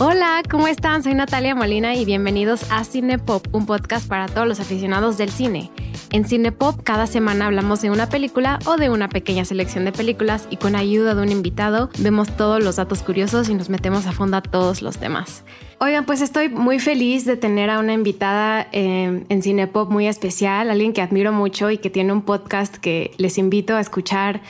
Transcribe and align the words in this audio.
Hola, 0.00 0.42
¿cómo 0.48 0.68
están? 0.68 1.02
Soy 1.02 1.14
Natalia 1.14 1.54
Molina 1.54 1.94
y 1.96 2.04
bienvenidos 2.04 2.70
a 2.70 2.84
Cinepop, 2.84 3.52
un 3.52 3.66
podcast 3.66 4.06
para 4.08 4.26
todos 4.26 4.46
los 4.46 4.60
aficionados 4.60 5.18
del 5.18 5.30
cine. 5.30 5.72
En 6.10 6.24
Cinepop 6.24 6.82
cada 6.82 7.06
semana 7.06 7.46
hablamos 7.46 7.82
de 7.82 7.90
una 7.90 8.08
película 8.08 8.58
o 8.64 8.78
de 8.78 8.88
una 8.88 9.10
pequeña 9.10 9.44
selección 9.44 9.84
de 9.84 9.92
películas 9.92 10.48
y 10.50 10.56
con 10.56 10.74
ayuda 10.74 11.14
de 11.14 11.20
un 11.20 11.30
invitado 11.30 11.90
vemos 11.98 12.34
todos 12.34 12.64
los 12.64 12.76
datos 12.76 13.02
curiosos 13.02 13.50
y 13.50 13.54
nos 13.54 13.68
metemos 13.68 14.06
a 14.06 14.12
fondo 14.12 14.38
a 14.38 14.40
todos 14.40 14.80
los 14.80 14.96
temas. 14.96 15.44
Oigan, 15.80 16.06
pues 16.06 16.22
estoy 16.22 16.48
muy 16.48 16.78
feliz 16.78 17.26
de 17.26 17.36
tener 17.36 17.68
a 17.68 17.78
una 17.78 17.92
invitada 17.92 18.68
eh, 18.72 19.22
en 19.28 19.42
Cinepop 19.42 19.90
muy 19.90 20.06
especial, 20.06 20.70
alguien 20.70 20.94
que 20.94 21.02
admiro 21.02 21.30
mucho 21.30 21.70
y 21.70 21.76
que 21.76 21.90
tiene 21.90 22.12
un 22.14 22.22
podcast 22.22 22.74
que 22.76 23.10
les 23.18 23.36
invito 23.36 23.76
a 23.76 23.80
escuchar 23.80 24.40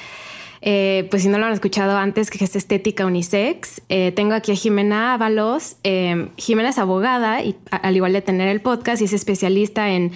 eh, 0.61 1.07
pues 1.11 1.23
si 1.23 1.29
no 1.29 1.39
lo 1.39 1.47
han 1.47 1.53
escuchado 1.53 1.97
antes, 1.97 2.31
que 2.31 2.43
es 2.45 2.57
Estética 2.57 3.07
Unisex. 3.07 3.83
Eh, 3.89 4.13
tengo 4.13 4.35
aquí 4.35 4.53
a 4.53 4.55
Jimena 4.55 5.15
Ábalos. 5.15 5.77
Eh, 5.85 6.29
Jimena 6.37 6.71
es 6.71 6.79
abogada 6.79 7.43
y 7.43 7.57
al 7.71 7.97
igual 7.97 8.13
de 8.13 8.23
tener 8.23 8.49
el 8.49 8.61
podcast 8.61 9.01
y 9.03 9.05
es 9.05 9.13
especialista 9.13 9.91
en, 9.91 10.13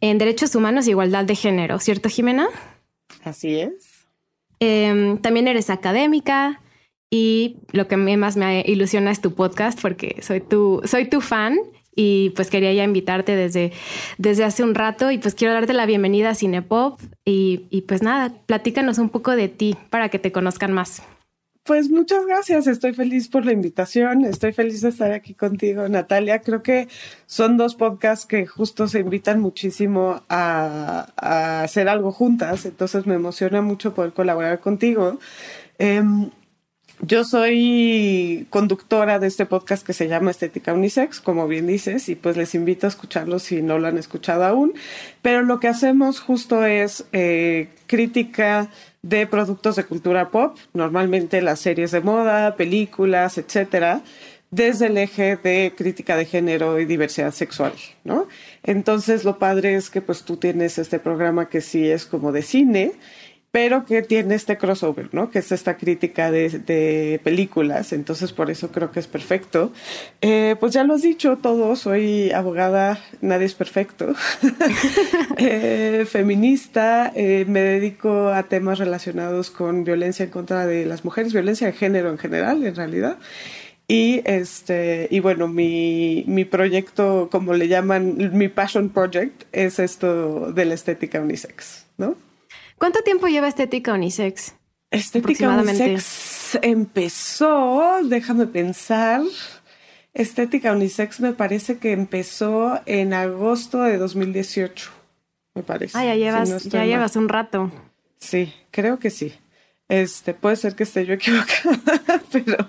en 0.00 0.18
derechos 0.18 0.54
humanos 0.54 0.86
y 0.86 0.90
igualdad 0.90 1.24
de 1.24 1.34
género, 1.34 1.78
¿cierto 1.78 2.08
Jimena? 2.08 2.48
Así 3.24 3.60
es. 3.60 4.06
también 4.58 5.48
eres 5.48 5.70
académica 5.70 6.60
y 7.10 7.56
lo 7.72 7.88
que 7.88 7.96
más 7.96 8.36
me 8.36 8.64
ilusiona 8.66 9.10
es 9.10 9.20
tu 9.20 9.34
podcast 9.34 9.80
porque 9.80 10.16
soy 10.22 10.40
tu, 10.40 10.80
soy 10.84 11.04
tu 11.08 11.20
fan 11.20 11.58
y 11.94 12.30
pues 12.30 12.50
quería 12.50 12.72
ya 12.72 12.84
invitarte 12.84 13.36
desde, 13.36 13.72
desde 14.18 14.44
hace 14.44 14.62
un 14.62 14.74
rato 14.74 15.10
y 15.10 15.18
pues 15.18 15.34
quiero 15.34 15.54
darte 15.54 15.72
la 15.72 15.86
bienvenida 15.86 16.30
a 16.30 16.34
Cinepop 16.34 17.00
y, 17.24 17.66
y 17.70 17.82
pues 17.82 18.02
nada, 18.02 18.32
platícanos 18.46 18.98
un 18.98 19.10
poco 19.10 19.36
de 19.36 19.48
ti 19.48 19.76
para 19.90 20.08
que 20.08 20.18
te 20.18 20.32
conozcan 20.32 20.72
más. 20.72 21.02
Pues 21.64 21.90
muchas 21.90 22.26
gracias, 22.26 22.66
estoy 22.66 22.92
feliz 22.92 23.28
por 23.28 23.46
la 23.46 23.52
invitación, 23.52 24.24
estoy 24.24 24.52
feliz 24.52 24.80
de 24.80 24.88
estar 24.88 25.12
aquí 25.12 25.32
contigo, 25.34 25.88
Natalia. 25.88 26.40
Creo 26.40 26.60
que 26.60 26.88
son 27.26 27.56
dos 27.56 27.76
podcasts 27.76 28.26
que 28.26 28.46
justo 28.46 28.88
se 28.88 28.98
invitan 28.98 29.38
muchísimo 29.40 30.22
a, 30.28 31.06
a 31.16 31.62
hacer 31.62 31.88
algo 31.88 32.10
juntas, 32.10 32.66
entonces 32.66 33.06
me 33.06 33.14
emociona 33.14 33.62
mucho 33.62 33.94
poder 33.94 34.12
colaborar 34.12 34.58
contigo. 34.58 35.20
Em, 35.78 36.30
yo 37.02 37.24
soy 37.24 38.46
conductora 38.48 39.18
de 39.18 39.26
este 39.26 39.44
podcast 39.44 39.84
que 39.84 39.92
se 39.92 40.06
llama 40.06 40.30
Estética 40.30 40.72
Unisex, 40.72 41.20
como 41.20 41.48
bien 41.48 41.66
dices, 41.66 42.08
y 42.08 42.14
pues 42.14 42.36
les 42.36 42.54
invito 42.54 42.86
a 42.86 42.88
escucharlo 42.88 43.40
si 43.40 43.60
no 43.60 43.80
lo 43.80 43.88
han 43.88 43.98
escuchado 43.98 44.44
aún. 44.44 44.72
Pero 45.20 45.42
lo 45.42 45.58
que 45.58 45.66
hacemos 45.66 46.20
justo 46.20 46.64
es 46.64 47.04
eh, 47.12 47.70
crítica 47.88 48.70
de 49.02 49.26
productos 49.26 49.74
de 49.74 49.84
cultura 49.84 50.30
pop, 50.30 50.56
normalmente 50.74 51.42
las 51.42 51.58
series 51.58 51.90
de 51.90 52.00
moda, 52.00 52.54
películas, 52.54 53.36
etcétera, 53.36 54.02
desde 54.52 54.86
el 54.86 54.98
eje 54.98 55.36
de 55.36 55.72
crítica 55.76 56.16
de 56.16 56.26
género 56.26 56.78
y 56.78 56.84
diversidad 56.84 57.32
sexual, 57.32 57.72
¿no? 58.04 58.28
Entonces 58.62 59.24
lo 59.24 59.38
padre 59.38 59.74
es 59.74 59.90
que 59.90 60.02
pues 60.02 60.22
tú 60.22 60.36
tienes 60.36 60.78
este 60.78 61.00
programa 61.00 61.48
que 61.48 61.62
sí 61.62 61.88
es 61.88 62.06
como 62.06 62.30
de 62.30 62.42
cine 62.42 62.92
pero 63.52 63.84
que 63.84 64.00
tiene 64.00 64.34
este 64.34 64.56
crossover, 64.56 65.10
¿no? 65.12 65.30
Que 65.30 65.40
es 65.40 65.52
esta 65.52 65.76
crítica 65.76 66.30
de, 66.30 67.20
películas, 67.22 67.92
entonces 67.92 68.32
por 68.32 68.50
eso 68.50 68.72
creo 68.72 68.90
que 68.90 68.98
es 68.98 69.06
perfecto. 69.06 69.72
Eh, 70.22 70.56
pues 70.58 70.72
ya 70.72 70.84
lo 70.84 70.94
has 70.94 71.02
dicho 71.02 71.36
todo, 71.36 71.76
soy 71.76 72.30
abogada, 72.32 72.98
nadie 73.20 73.44
es 73.44 73.54
perfecto, 73.54 74.14
eh, 75.36 76.06
feminista, 76.08 77.12
eh, 77.14 77.44
me 77.46 77.60
dedico 77.60 78.28
a 78.28 78.44
temas 78.44 78.78
relacionados 78.78 79.50
con 79.50 79.84
violencia 79.84 80.24
en 80.24 80.30
contra 80.30 80.66
de 80.66 80.86
las 80.86 81.04
mujeres, 81.04 81.34
violencia 81.34 81.66
de 81.66 81.74
género 81.74 82.10
en 82.10 82.18
general, 82.18 82.64
en 82.64 82.74
realidad. 82.74 83.18
Y 83.86 84.22
este, 84.24 85.08
y 85.10 85.20
bueno, 85.20 85.46
mi, 85.46 86.24
mi 86.26 86.46
proyecto, 86.46 87.28
como 87.30 87.52
le 87.52 87.68
llaman, 87.68 88.30
mi 88.32 88.48
passion 88.48 88.88
project, 88.88 89.44
es 89.52 89.78
esto 89.78 90.52
de 90.52 90.64
la 90.64 90.72
estética 90.72 91.20
unisex, 91.20 91.84
¿no? 91.98 92.16
¿Cuánto 92.82 93.02
tiempo 93.04 93.28
lleva 93.28 93.46
Estética 93.46 93.94
Unisex? 93.94 94.56
Estética 94.90 95.50
Unisex 95.50 96.58
empezó, 96.62 98.00
déjame 98.02 98.48
pensar. 98.48 99.22
Estética 100.12 100.72
Unisex 100.72 101.20
me 101.20 101.32
parece 101.32 101.78
que 101.78 101.92
empezó 101.92 102.80
en 102.86 103.14
agosto 103.14 103.82
de 103.82 103.98
2018, 103.98 104.90
me 105.54 105.62
parece. 105.62 105.96
Ah, 105.96 106.04
ya 106.06 106.16
llevas, 106.16 106.64
ya 106.64 106.84
llevas 106.84 107.14
un 107.14 107.28
rato. 107.28 107.70
Sí, 108.18 108.52
creo 108.72 108.98
que 108.98 109.10
sí. 109.10 109.32
Este, 109.88 110.34
puede 110.34 110.56
ser 110.56 110.74
que 110.74 110.82
esté 110.82 111.06
yo 111.06 111.14
equivocada, 111.14 112.20
pero 112.32 112.68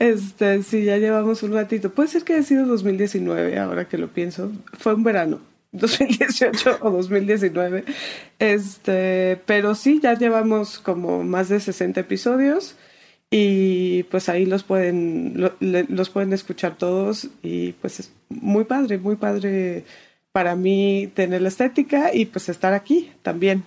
este, 0.00 0.64
sí, 0.64 0.82
ya 0.82 0.96
llevamos 0.96 1.44
un 1.44 1.52
ratito. 1.52 1.94
Puede 1.94 2.08
ser 2.08 2.24
que 2.24 2.34
haya 2.34 2.42
sido 2.42 2.66
2019, 2.66 3.56
ahora 3.60 3.86
que 3.86 3.98
lo 3.98 4.08
pienso. 4.08 4.50
Fue 4.80 4.94
un 4.94 5.04
verano. 5.04 5.53
2018 5.74 6.78
o 6.80 6.90
2019. 6.90 7.84
Este, 8.38 9.40
pero 9.46 9.74
sí, 9.74 10.00
ya 10.02 10.14
llevamos 10.14 10.78
como 10.78 11.22
más 11.22 11.48
de 11.48 11.60
60 11.60 12.00
episodios 12.00 12.76
y 13.30 14.04
pues 14.04 14.28
ahí 14.28 14.46
los 14.46 14.62
pueden, 14.62 15.50
los 15.60 16.10
pueden 16.10 16.32
escuchar 16.32 16.76
todos 16.76 17.28
y 17.42 17.72
pues 17.72 18.00
es 18.00 18.12
muy 18.28 18.64
padre, 18.64 18.98
muy 18.98 19.16
padre 19.16 19.84
para 20.32 20.56
mí 20.56 21.10
tener 21.14 21.42
la 21.42 21.48
estética 21.48 22.14
y 22.14 22.26
pues 22.26 22.48
estar 22.48 22.74
aquí 22.74 23.12
también. 23.22 23.64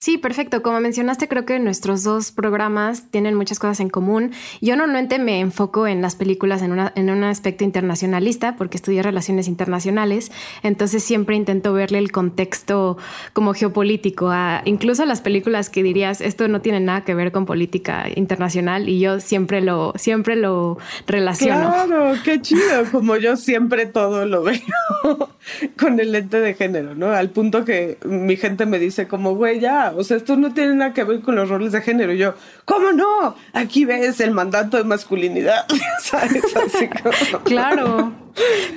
Sí, 0.00 0.16
perfecto. 0.16 0.62
Como 0.62 0.78
mencionaste, 0.78 1.26
creo 1.26 1.44
que 1.44 1.58
nuestros 1.58 2.04
dos 2.04 2.30
programas 2.30 3.10
tienen 3.10 3.34
muchas 3.34 3.58
cosas 3.58 3.80
en 3.80 3.90
común. 3.90 4.30
Yo 4.60 4.76
normalmente 4.76 5.18
me 5.18 5.40
enfoco 5.40 5.88
en 5.88 6.02
las 6.02 6.14
películas 6.14 6.62
en, 6.62 6.70
una, 6.70 6.92
en 6.94 7.10
un 7.10 7.24
aspecto 7.24 7.64
internacionalista 7.64 8.54
porque 8.54 8.76
estudié 8.76 9.02
relaciones 9.02 9.48
internacionales, 9.48 10.30
entonces 10.62 11.02
siempre 11.02 11.34
intento 11.34 11.72
verle 11.72 11.98
el 11.98 12.12
contexto 12.12 12.96
como 13.32 13.54
geopolítico 13.54 14.30
a 14.30 14.62
incluso 14.66 15.02
a 15.02 15.06
las 15.06 15.20
películas 15.20 15.68
que 15.68 15.82
dirías 15.82 16.20
esto 16.20 16.46
no 16.46 16.60
tiene 16.60 16.78
nada 16.78 17.02
que 17.02 17.14
ver 17.16 17.32
con 17.32 17.44
política 17.44 18.06
internacional 18.14 18.88
y 18.88 19.00
yo 19.00 19.18
siempre 19.18 19.60
lo 19.60 19.94
siempre 19.96 20.36
lo 20.36 20.78
relaciono. 21.08 21.72
Claro, 21.72 22.12
qué 22.24 22.40
chido, 22.40 22.84
como 22.92 23.16
yo 23.16 23.36
siempre 23.36 23.86
todo 23.86 24.26
lo 24.26 24.44
veo 24.44 24.60
con 25.76 25.98
el 25.98 26.12
lente 26.12 26.38
de 26.38 26.54
género, 26.54 26.94
¿no? 26.94 27.08
Al 27.10 27.30
punto 27.30 27.64
que 27.64 27.98
mi 28.04 28.36
gente 28.36 28.64
me 28.64 28.78
dice 28.78 29.08
como, 29.08 29.34
güey, 29.34 29.58
ya 29.58 29.87
o 29.96 30.04
sea, 30.04 30.16
esto 30.16 30.36
no 30.36 30.52
tiene 30.52 30.74
nada 30.74 30.92
que 30.92 31.04
ver 31.04 31.20
con 31.20 31.36
los 31.36 31.48
roles 31.48 31.72
de 31.72 31.80
género. 31.80 32.12
Y 32.12 32.18
yo, 32.18 32.34
¿cómo 32.64 32.92
no? 32.92 33.34
Aquí 33.52 33.84
ves 33.84 34.20
el 34.20 34.30
mandato 34.30 34.76
de 34.76 34.84
masculinidad, 34.84 35.66
¿sabes? 36.02 36.44
Así 36.56 36.88
Claro. 37.44 38.12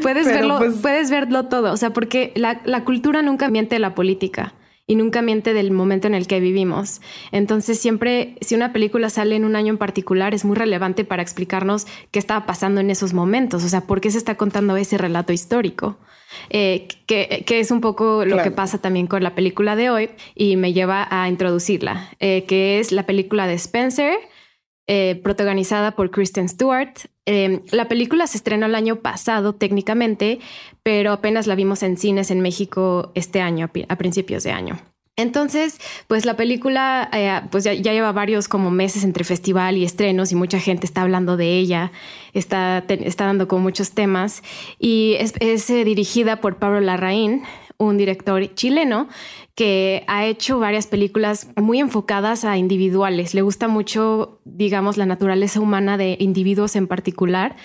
Puedes 0.02 0.26
verlo, 0.26 0.58
pues 0.58 0.76
puedes 0.82 1.12
verlo 1.12 1.46
todo. 1.46 1.72
O 1.72 1.78
sea, 1.78 1.92
porque 1.92 2.32
la, 2.36 2.62
la 2.66 2.84
cultura 2.84 3.22
nunca 3.22 3.50
miente 3.50 3.78
la 3.80 3.94
política 3.94 4.54
y 4.92 4.96
nunca 4.96 5.22
miente 5.22 5.54
del 5.54 5.72
momento 5.72 6.08
en 6.08 6.14
el 6.14 6.28
que 6.28 6.42
vivimos. 6.42 7.00
Entonces 7.32 7.80
siempre, 7.80 8.36
si 8.42 8.56
una 8.56 8.74
película 8.74 9.10
sale 9.10 9.38
en 9.38 9.46
un 9.46 9.56
año 9.56 9.70
en 9.70 9.78
particular, 9.78 10.34
es 10.34 10.44
muy 10.44 10.58
relevante 10.58 11.06
para 11.06 11.22
explicarnos 11.22 11.88
qué 12.12 12.20
estaba 12.20 12.46
pasando 12.46 12.82
en 12.82 12.90
esos 12.90 13.14
momentos, 13.14 13.64
o 13.64 13.70
sea, 13.70 13.88
por 13.88 14.02
qué 14.02 14.12
se 14.12 14.18
está 14.18 14.36
contando 14.36 14.76
ese 14.76 14.98
relato 14.98 15.32
histórico. 15.32 15.98
Eh, 16.50 16.90
que, 17.06 17.46
es 17.48 17.72
un 17.72 17.80
poco 17.80 18.26
lo 18.26 18.44
que 18.44 18.52
pasa 18.52 18.80
también 18.80 19.08
con 19.08 19.24
la 19.24 19.34
película 19.34 19.78
de 19.78 19.90
hoy 19.90 20.10
y 20.36 20.58
me 20.58 20.74
lleva 20.74 21.08
a 21.10 21.30
introducirla, 21.30 22.10
eh, 22.20 22.44
que 22.46 22.80
es 22.80 22.92
la 22.92 23.06
película 23.06 23.48
de 23.48 23.54
Spencer, 23.54 24.18
eh, 24.94 25.22
protagonizada 25.24 25.96
por 25.96 26.12
Kristen 26.12 26.50
Stewart. 26.50 26.94
la 27.26 27.88
película 27.88 28.28
se 28.28 28.36
estrenó 28.36 28.66
el 28.66 28.76
año 28.76 28.98
pasado 28.98 29.54
técnicamente, 29.54 30.40
pero 30.84 31.14
apenas 31.14 31.48
la 31.48 31.56
vimos 31.56 31.82
en 31.82 31.96
cines 31.96 32.30
en 32.30 32.42
México 32.42 33.14
este 33.16 33.40
año, 33.40 33.70
a 33.88 33.96
principios 33.96 34.44
de 34.44 34.52
año. 34.52 34.78
Entonces, 35.16 35.80
pues 36.08 36.26
la 36.26 36.36
película 36.36 37.10
eh, 37.14 37.42
pues 37.52 37.64
ya, 37.64 37.74
lleva 37.74 38.12
varios 38.12 38.50
como 38.50 38.70
meses 38.70 39.06
entre 39.06 39.24
festival 39.24 39.78
y 39.78 39.86
estrenos 39.86 40.34
y 40.34 40.36
mucha 40.36 40.60
gente 40.60 40.86
está 40.86 41.04
hablando 41.04 41.38
de 41.38 41.58
ella, 41.58 41.94
está, 42.34 42.84
dando 43.18 43.48
como 43.48 43.62
muchos 43.62 43.92
temas 43.92 44.44
y 44.78 45.16
es, 45.20 45.70
eh, 45.70 45.86
dirigida 45.86 46.42
por 46.42 46.58
Pablo 46.58 46.82
Larraín, 46.82 47.44
un 47.78 47.98
director 47.98 48.54
chileno 48.56 49.08
que 49.62 50.04
ha 50.08 50.26
hecho 50.26 50.58
varias 50.58 50.88
películas 50.88 51.48
muy 51.56 51.80
enfocadas 51.80 52.46
a 52.46 52.58
individuales. 52.58 53.36
Le 53.36 53.44
gusta 53.44 53.68
mucho, 53.68 54.42
digamos, 54.44 54.98
la 54.98 55.06
naturaleza 55.06 55.60
humana 55.60 56.00
de 56.00 56.18
individuos 56.20 56.76
en 56.76 56.88
particular. 56.88 57.56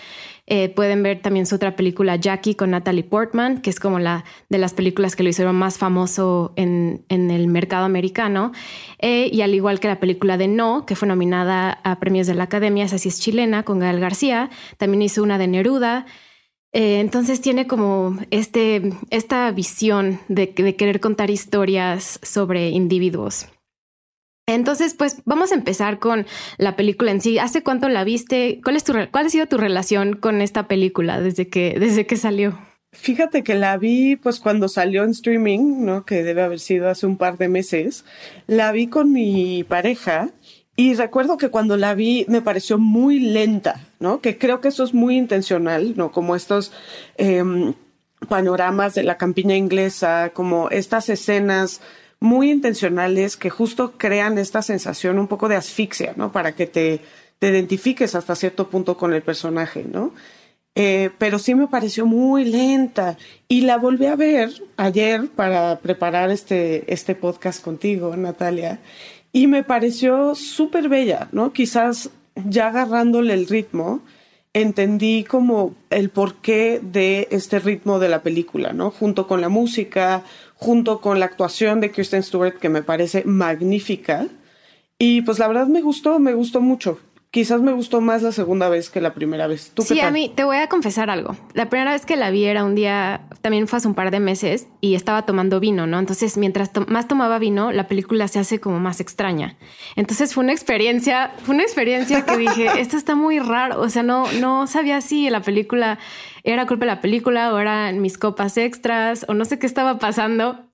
Eh, 0.47 0.69
pueden 0.69 1.03
ver 1.03 1.23
también 1.23 1.47
su 1.47 1.55
otra 1.55 1.75
película 1.75 2.17
Jackie 2.17 2.55
con 2.55 2.73
Natalie 2.73 3.03
Portman, 3.03 3.63
que 3.63 3.71
es 3.71 3.81
como 3.81 3.99
la 3.99 4.27
de 4.51 4.59
las 4.59 4.75
películas 4.75 5.17
que 5.17 5.23
lo 5.23 5.31
hicieron 5.31 5.57
más 5.57 5.79
famoso 5.79 6.53
en, 6.57 7.07
el 7.09 7.47
mercado 7.49 7.87
americano. 7.87 8.53
Eh, 8.99 9.31
y 9.33 9.41
al 9.41 9.55
igual 9.55 9.81
que 9.81 9.89
la 9.89 9.99
película 9.99 10.37
de 10.37 10.49
No, 10.49 10.85
que 10.85 10.97
fue 10.97 11.09
nominada 11.09 11.81
a 11.83 11.99
premios 11.99 12.27
de 12.27 12.35
la 12.35 12.45
Academia, 12.45 12.85
esa 12.85 12.99
sí 12.99 13.09
es 13.09 13.21
chilena, 13.21 13.63
con 13.63 13.79
Gael 13.79 14.01
García. 14.01 14.51
También 14.77 15.01
hizo 15.01 15.23
una 15.23 15.39
de 15.39 15.47
Neruda. 15.47 16.05
Eh, 16.77 17.01
entonces 17.01 17.41
tiene 17.41 17.67
como 17.67 18.19
este, 18.31 18.93
esta 19.09 19.51
visión 19.51 20.21
de, 20.29 20.53
querer 20.53 21.01
contar 21.01 21.31
historias 21.31 22.21
sobre 22.23 22.69
individuos. 22.69 23.49
Entonces, 24.47 24.93
pues 24.93 25.23
vamos 25.25 25.53
a 25.53 25.55
empezar 25.55 25.99
con 25.99 26.27
la 26.59 26.77
película 26.77 27.13
en 27.13 27.23
sí. 27.23 27.39
¿Hace 27.39 27.63
cuánto 27.63 27.89
la 27.89 28.05
viste? 28.05 28.61
¿Cuál, 28.63 28.77
es 28.77 28.85
tu, 28.85 28.93
cuál 29.11 29.25
ha 29.25 29.31
sido 29.31 29.47
tu 29.47 29.57
relación 29.57 30.17
con 30.17 30.43
esta 30.43 30.69
película 30.69 31.19
desde 31.19 31.49
que, 31.49 31.79
desde 31.81 32.05
que 32.05 32.17
salió? 32.17 32.59
Fíjate 32.93 33.43
que 33.43 33.55
la 33.55 33.79
vi 33.79 34.17
pues 34.17 34.39
cuando 34.39 34.69
salió 34.69 35.03
en 35.03 35.13
streaming, 35.13 35.83
¿no? 35.83 36.05
Que 36.05 36.23
debe 36.23 36.43
haber 36.43 36.61
sido 36.61 36.91
hace 36.91 37.07
un 37.07 37.17
par 37.17 37.39
de 37.39 37.49
meses. 37.49 38.05
La 38.47 38.71
vi 38.73 38.89
con 38.89 39.13
mi 39.13 39.65
pareja 39.65 40.29
y 40.77 40.95
recuerdo 40.95 41.39
que 41.39 41.49
cuando 41.49 41.79
la 41.79 41.95
vi 41.95 42.27
me 42.29 42.43
pareció 42.43 42.79
muy 42.79 43.19
lenta, 43.19 43.81
¿no? 43.99 44.21
Que 44.21 44.37
creo 44.37 44.61
que 44.61 44.69
eso 44.69 44.85
es 44.85 44.93
muy 44.93 45.17
intencional, 45.17 45.95
¿no? 45.97 46.13
Como 46.13 46.37
estos 46.37 46.71
em, 47.17 47.73
panoramas 48.29 48.95
de 48.95 49.03
la 49.03 49.17
campiña 49.17 49.57
inglesa, 49.57 50.31
como 50.35 50.69
estas 50.69 51.09
escenas 51.09 51.81
muy 52.21 52.51
intencionales 52.51 53.37
que 53.39 53.51
justo 53.51 53.95
crean 53.97 54.37
esta 54.37 54.61
sensación 54.61 55.19
un 55.19 55.29
poco 55.29 55.49
de 55.49 55.57
asfixia, 55.57 56.13
¿no? 56.17 56.31
Para 56.31 56.55
que 56.55 56.67
te, 56.67 57.01
te 57.39 57.49
identifiques 57.49 58.15
hasta 58.15 58.35
cierto 58.35 58.69
punto 58.69 58.99
con 58.99 59.15
el 59.15 59.23
personaje, 59.23 59.85
¿no? 59.91 60.13
Eh, 60.79 61.09
pero 61.17 61.39
sí 61.39 61.55
me 61.55 61.69
pareció 61.69 62.05
muy 62.05 62.45
lenta 62.45 63.17
y 63.49 63.63
la 63.63 63.79
volví 63.79 64.05
a 64.05 64.15
ver 64.15 64.51
ayer 64.77 65.27
para 65.31 65.79
preparar 65.79 66.31
este, 66.31 66.93
este 66.93 67.15
podcast 67.15 67.65
contigo, 67.65 68.15
Natalia, 68.15 68.81
y 69.37 69.49
me 69.49 69.63
pareció 69.63 70.35
súper 70.35 70.89
bella, 70.89 71.29
¿no? 71.31 71.53
Quizás 71.53 72.09
ya 72.47 72.69
agarrándole 72.69 73.35
el 73.35 73.47
ritmo, 73.47 74.01
entendí 74.55 75.25
como 75.25 75.75
el 75.91 76.09
porqué 76.09 76.81
de 76.83 77.29
este 77.31 77.59
ritmo 77.59 77.99
de 77.99 78.09
la 78.09 78.23
película, 78.23 78.73
¿no? 78.73 78.91
Junto 78.91 79.27
con 79.27 79.43
la 79.43 79.51
música, 79.51 80.23
junto 80.55 81.03
con 81.03 81.21
la 81.21 81.27
actuación 81.27 81.83
de 81.83 81.91
Kristen 81.91 82.23
Stewart, 82.23 82.59
que 82.59 82.71
me 82.71 82.83
parece 82.83 83.25
magnífica. 83.27 84.27
Y 84.99 85.21
pues 85.21 85.39
la 85.39 85.49
verdad 85.49 85.67
me 85.67 85.83
gustó, 85.83 86.19
me 86.19 86.33
gustó 86.33 86.63
mucho 86.63 86.99
quizás 87.31 87.61
me 87.61 87.73
gustó 87.73 88.01
más 88.01 88.23
la 88.23 88.33
segunda 88.33 88.69
vez 88.69 88.91
que 88.91 89.01
la 89.01 89.15
primera 89.15 89.47
vez. 89.47 89.71
¿Tú 89.75 89.83
sí, 89.83 90.01
a 90.01 90.11
mí 90.11 90.33
te 90.35 90.45
voy 90.45 90.57
a 90.57 90.69
confesar 90.69 91.11
algo. 91.11 91.37
La 91.55 91.69
primera 91.69 91.93
vez 91.93 92.07
que 92.07 92.17
la 92.17 92.31
vi 92.31 92.45
era 92.45 92.65
un 92.65 92.75
día, 92.75 93.29
también 93.43 93.69
fue 93.69 93.79
hace 93.79 93.89
un 93.89 93.95
par 93.95 94.11
de 94.11 94.21
meses 94.21 94.69
y 94.81 94.95
estaba 94.95 95.27
tomando 95.27 95.61
vino, 95.61 95.87
¿no? 95.87 95.99
Entonces, 95.99 96.37
mientras 96.37 96.71
más 96.89 97.09
tomaba 97.09 97.39
vino, 97.39 97.73
la 97.73 97.89
película 97.89 98.29
se 98.29 98.39
hace 98.39 98.61
como 98.61 98.81
más 98.81 99.01
extraña. 99.01 99.57
Entonces 99.97 100.35
fue 100.35 100.45
una 100.45 100.53
experiencia, 100.53 101.33
fue 101.43 101.55
una 101.55 101.65
experiencia 101.65 102.25
que 102.25 102.37
dije, 102.37 102.69
esto 102.79 102.97
está 102.97 103.15
muy 103.15 103.39
raro. 103.39 103.81
O 103.81 103.89
sea, 103.89 104.03
no, 104.03 104.31
no 104.41 104.67
sabía 104.67 105.01
si 105.01 105.29
la 105.31 105.43
película 105.43 105.99
era 106.43 106.67
culpa 106.67 106.87
de 106.87 106.93
la 106.93 107.01
película 107.01 107.53
o 107.53 107.59
eran 107.59 108.01
mis 108.01 108.19
copas 108.19 108.57
extras 108.57 109.27
o 109.29 109.35
no 109.35 109.45
sé 109.45 109.59
qué 109.59 109.67
estaba 109.67 109.99
pasando. 109.99 110.66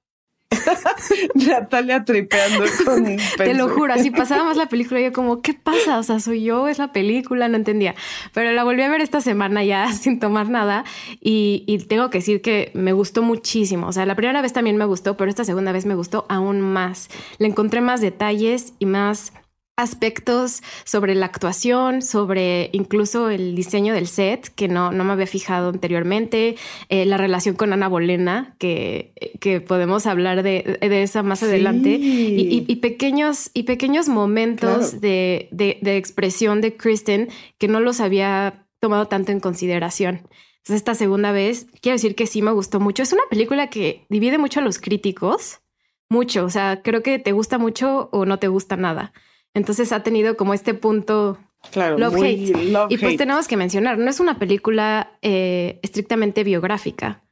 Natalia 1.34 2.04
tripeando 2.04 2.64
con 2.84 3.16
Te 3.36 3.54
lo 3.54 3.68
juro, 3.68 3.92
así 3.92 4.10
pasaba 4.10 4.44
más 4.44 4.56
la 4.56 4.66
película 4.66 5.00
yo 5.00 5.12
como, 5.12 5.40
¿qué 5.42 5.54
pasa? 5.54 5.98
O 5.98 6.02
sea, 6.02 6.20
soy 6.20 6.44
yo, 6.44 6.68
es 6.68 6.78
la 6.78 6.92
película, 6.92 7.48
no 7.48 7.56
entendía. 7.56 7.94
Pero 8.32 8.52
la 8.52 8.64
volví 8.64 8.82
a 8.82 8.90
ver 8.90 9.00
esta 9.00 9.20
semana 9.20 9.64
ya 9.64 9.92
sin 9.92 10.20
tomar 10.20 10.48
nada 10.48 10.84
y, 11.20 11.64
y 11.66 11.78
tengo 11.78 12.10
que 12.10 12.18
decir 12.18 12.42
que 12.42 12.70
me 12.74 12.92
gustó 12.92 13.22
muchísimo. 13.22 13.86
O 13.86 13.92
sea, 13.92 14.06
la 14.06 14.14
primera 14.14 14.42
vez 14.42 14.52
también 14.52 14.76
me 14.76 14.84
gustó, 14.84 15.16
pero 15.16 15.30
esta 15.30 15.44
segunda 15.44 15.72
vez 15.72 15.86
me 15.86 15.94
gustó 15.94 16.26
aún 16.28 16.60
más. 16.60 17.08
Le 17.38 17.48
encontré 17.48 17.80
más 17.80 18.00
detalles 18.00 18.74
y 18.78 18.86
más 18.86 19.32
aspectos 19.82 20.62
sobre 20.84 21.14
la 21.14 21.26
actuación, 21.26 22.00
sobre 22.00 22.70
incluso 22.72 23.28
el 23.28 23.54
diseño 23.54 23.94
del 23.94 24.06
set, 24.06 24.48
que 24.54 24.68
no, 24.68 24.92
no 24.92 25.04
me 25.04 25.12
había 25.12 25.26
fijado 25.26 25.68
anteriormente, 25.68 26.56
eh, 26.88 27.04
la 27.04 27.16
relación 27.16 27.56
con 27.56 27.72
Ana 27.72 27.88
Bolena, 27.88 28.54
que, 28.58 29.12
que 29.40 29.60
podemos 29.60 30.06
hablar 30.06 30.42
de, 30.42 30.78
de 30.80 31.02
esa 31.02 31.22
más 31.22 31.42
adelante, 31.42 31.98
y, 32.00 32.76
pequeños, 32.76 33.50
y 33.54 33.64
pequeños 33.64 34.08
momentos 34.08 35.00
de, 35.00 35.48
de, 35.50 35.96
expresión 35.96 36.60
de 36.60 36.76
Kristen 36.76 37.28
que 37.58 37.68
no 37.68 37.80
los 37.80 38.00
había 38.00 38.66
tomado 38.80 39.08
tanto 39.08 39.32
en 39.32 39.40
consideración. 39.40 40.28
Entonces, 40.58 40.76
esta 40.76 40.94
segunda 40.94 41.32
vez, 41.32 41.66
quiero 41.80 41.96
decir 41.96 42.14
que 42.14 42.26
sí 42.26 42.40
me 42.40 42.52
gustó 42.52 42.78
mucho. 42.78 43.02
Es 43.02 43.12
una 43.12 43.22
película 43.28 43.68
que 43.68 44.06
divide 44.08 44.38
mucho 44.38 44.60
a 44.60 44.62
los 44.62 44.78
críticos, 44.78 45.60
mucho, 46.08 46.44
o 46.44 46.50
sea, 46.50 46.82
creo 46.82 47.02
que 47.02 47.18
te 47.18 47.32
gusta 47.32 47.58
mucho 47.58 48.08
o 48.12 48.26
no 48.26 48.38
te 48.38 48.48
gusta 48.48 48.76
nada. 48.76 49.12
Entonces 49.54 49.92
ha 49.92 50.02
tenido 50.02 50.36
como 50.36 50.54
este 50.54 50.74
punto 50.74 51.38
Claro, 51.70 51.96
love, 51.96 52.16
hate. 52.16 52.52
y 52.90 52.98
pues 52.98 53.16
tenemos 53.16 53.46
que 53.46 53.56
mencionar, 53.56 53.96
no 53.96 54.10
es 54.10 54.18
una 54.18 54.38
película 54.38 55.12
eh, 55.22 55.78
estrictamente 55.82 56.42
biográfica, 56.42 57.22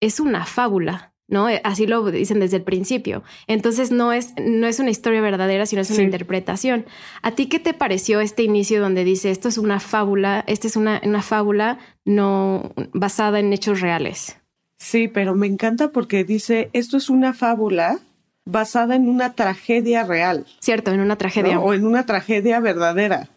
es 0.00 0.20
una 0.20 0.44
fábula, 0.44 1.14
¿no? 1.26 1.48
Eh, 1.48 1.60
así 1.64 1.86
lo 1.86 2.04
dicen 2.10 2.38
desde 2.40 2.58
el 2.58 2.64
principio. 2.64 3.22
Entonces 3.46 3.90
no 3.90 4.12
es, 4.12 4.34
no 4.38 4.66
es 4.66 4.78
una 4.78 4.90
historia 4.90 5.22
verdadera, 5.22 5.64
sino 5.64 5.80
es 5.80 5.90
una 5.90 6.02
interpretación. 6.02 6.84
¿A 7.22 7.30
ti 7.30 7.46
qué 7.46 7.58
te 7.60 7.72
pareció 7.72 8.20
este 8.20 8.42
inicio 8.42 8.80
donde 8.80 9.04
dice 9.04 9.30
esto 9.30 9.48
es 9.48 9.56
una 9.56 9.80
fábula, 9.80 10.44
esta 10.46 10.66
es 10.66 10.76
una, 10.76 11.00
una 11.04 11.22
fábula 11.22 11.78
no 12.04 12.72
basada 12.92 13.40
en 13.40 13.52
hechos 13.52 13.80
reales? 13.80 14.36
Sí, 14.78 15.08
pero 15.08 15.34
me 15.34 15.46
encanta 15.46 15.92
porque 15.92 16.24
dice 16.24 16.68
esto 16.72 16.96
es 16.96 17.08
una 17.08 17.32
fábula 17.32 18.00
basada 18.44 18.96
en 18.96 19.08
una 19.08 19.34
tragedia 19.34 20.04
real. 20.04 20.46
Cierto, 20.60 20.92
en 20.92 21.00
una 21.00 21.16
tragedia. 21.16 21.60
O 21.60 21.74
en 21.74 21.86
una 21.86 22.06
tragedia 22.06 22.60
verdadera. 22.60 23.28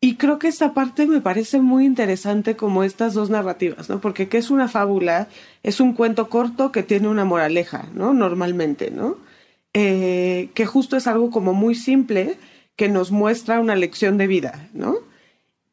Y 0.00 0.16
creo 0.16 0.38
que 0.38 0.48
esta 0.48 0.74
parte 0.74 1.06
me 1.06 1.20
parece 1.20 1.60
muy 1.60 1.86
interesante 1.86 2.54
como 2.54 2.84
estas 2.84 3.14
dos 3.14 3.30
narrativas, 3.30 3.88
¿no? 3.88 4.00
Porque 4.00 4.28
¿qué 4.28 4.38
es 4.38 4.50
una 4.50 4.68
fábula? 4.68 5.28
Es 5.62 5.80
un 5.80 5.94
cuento 5.94 6.28
corto 6.28 6.70
que 6.70 6.82
tiene 6.82 7.08
una 7.08 7.24
moraleja, 7.24 7.86
¿no? 7.94 8.12
Normalmente, 8.12 8.90
¿no? 8.90 9.16
Eh, 9.72 10.50
que 10.54 10.66
justo 10.66 10.96
es 10.96 11.06
algo 11.06 11.30
como 11.30 11.54
muy 11.54 11.74
simple 11.74 12.38
que 12.76 12.88
nos 12.88 13.10
muestra 13.10 13.58
una 13.58 13.74
lección 13.74 14.18
de 14.18 14.26
vida, 14.26 14.68
¿no? 14.74 14.96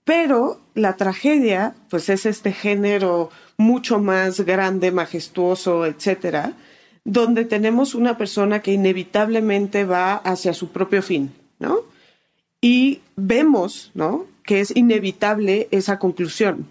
Pero 0.06 0.62
la 0.74 0.96
tragedia, 0.96 1.76
pues 1.90 2.10
es 2.10 2.26
este 2.26 2.54
género 2.54 3.30
mucho 3.58 4.00
más 4.00 4.42
grande, 4.42 4.92
majestuoso, 4.92 5.86
etcétera, 5.86 6.54
donde 7.06 7.46
tenemos 7.46 7.96
una 7.96 8.18
persona 8.18 8.62
que 8.62 8.72
inevitablemente 8.74 9.86
va 9.86 10.16
hacia 10.16 10.54
su 10.54 10.70
propio 10.70 11.02
fin, 11.02 11.32
¿no? 11.60 11.82
Y 12.62 13.02
vemos, 13.16 13.92
¿no? 13.94 14.26
Que 14.46 14.62
es 14.62 14.76
inevitable 14.76 15.68
esa 15.72 16.00
conclusión. 16.00 16.68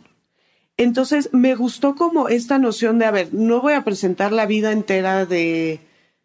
Entonces, 0.78 1.28
me 1.32 1.54
gustó 1.54 1.94
como 1.94 2.28
esta 2.28 2.58
noción 2.58 2.98
de, 2.98 3.04
a 3.04 3.10
ver, 3.10 3.28
no 3.32 3.60
voy 3.60 3.74
a 3.74 3.84
presentar 3.84 4.32
la 4.32 4.46
vida 4.46 4.72
entera 4.72 5.26
de, 5.26 5.80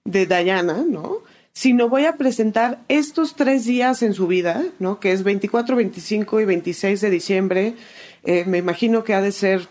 de 0.06 0.26
Diana, 0.26 0.86
¿no? 0.88 1.18
Sino 1.52 1.90
voy 1.90 2.06
a 2.06 2.16
presentar 2.18 2.80
estos 2.88 3.36
tres 3.36 3.66
días 3.66 4.04
en 4.04 4.14
su 4.14 4.28
vida, 4.28 4.64
¿no? 4.80 5.00
Que 5.00 5.12
es 5.12 5.24
24, 5.24 5.76
25 5.76 6.40
y 6.40 6.46
26 6.46 7.02
de 7.02 7.10
diciembre. 7.10 7.74
Eh, 8.24 8.46
me 8.48 8.60
imagino 8.60 9.04
que 9.04 9.14
ha 9.14 9.22
de 9.22 9.32
ser 9.32 9.68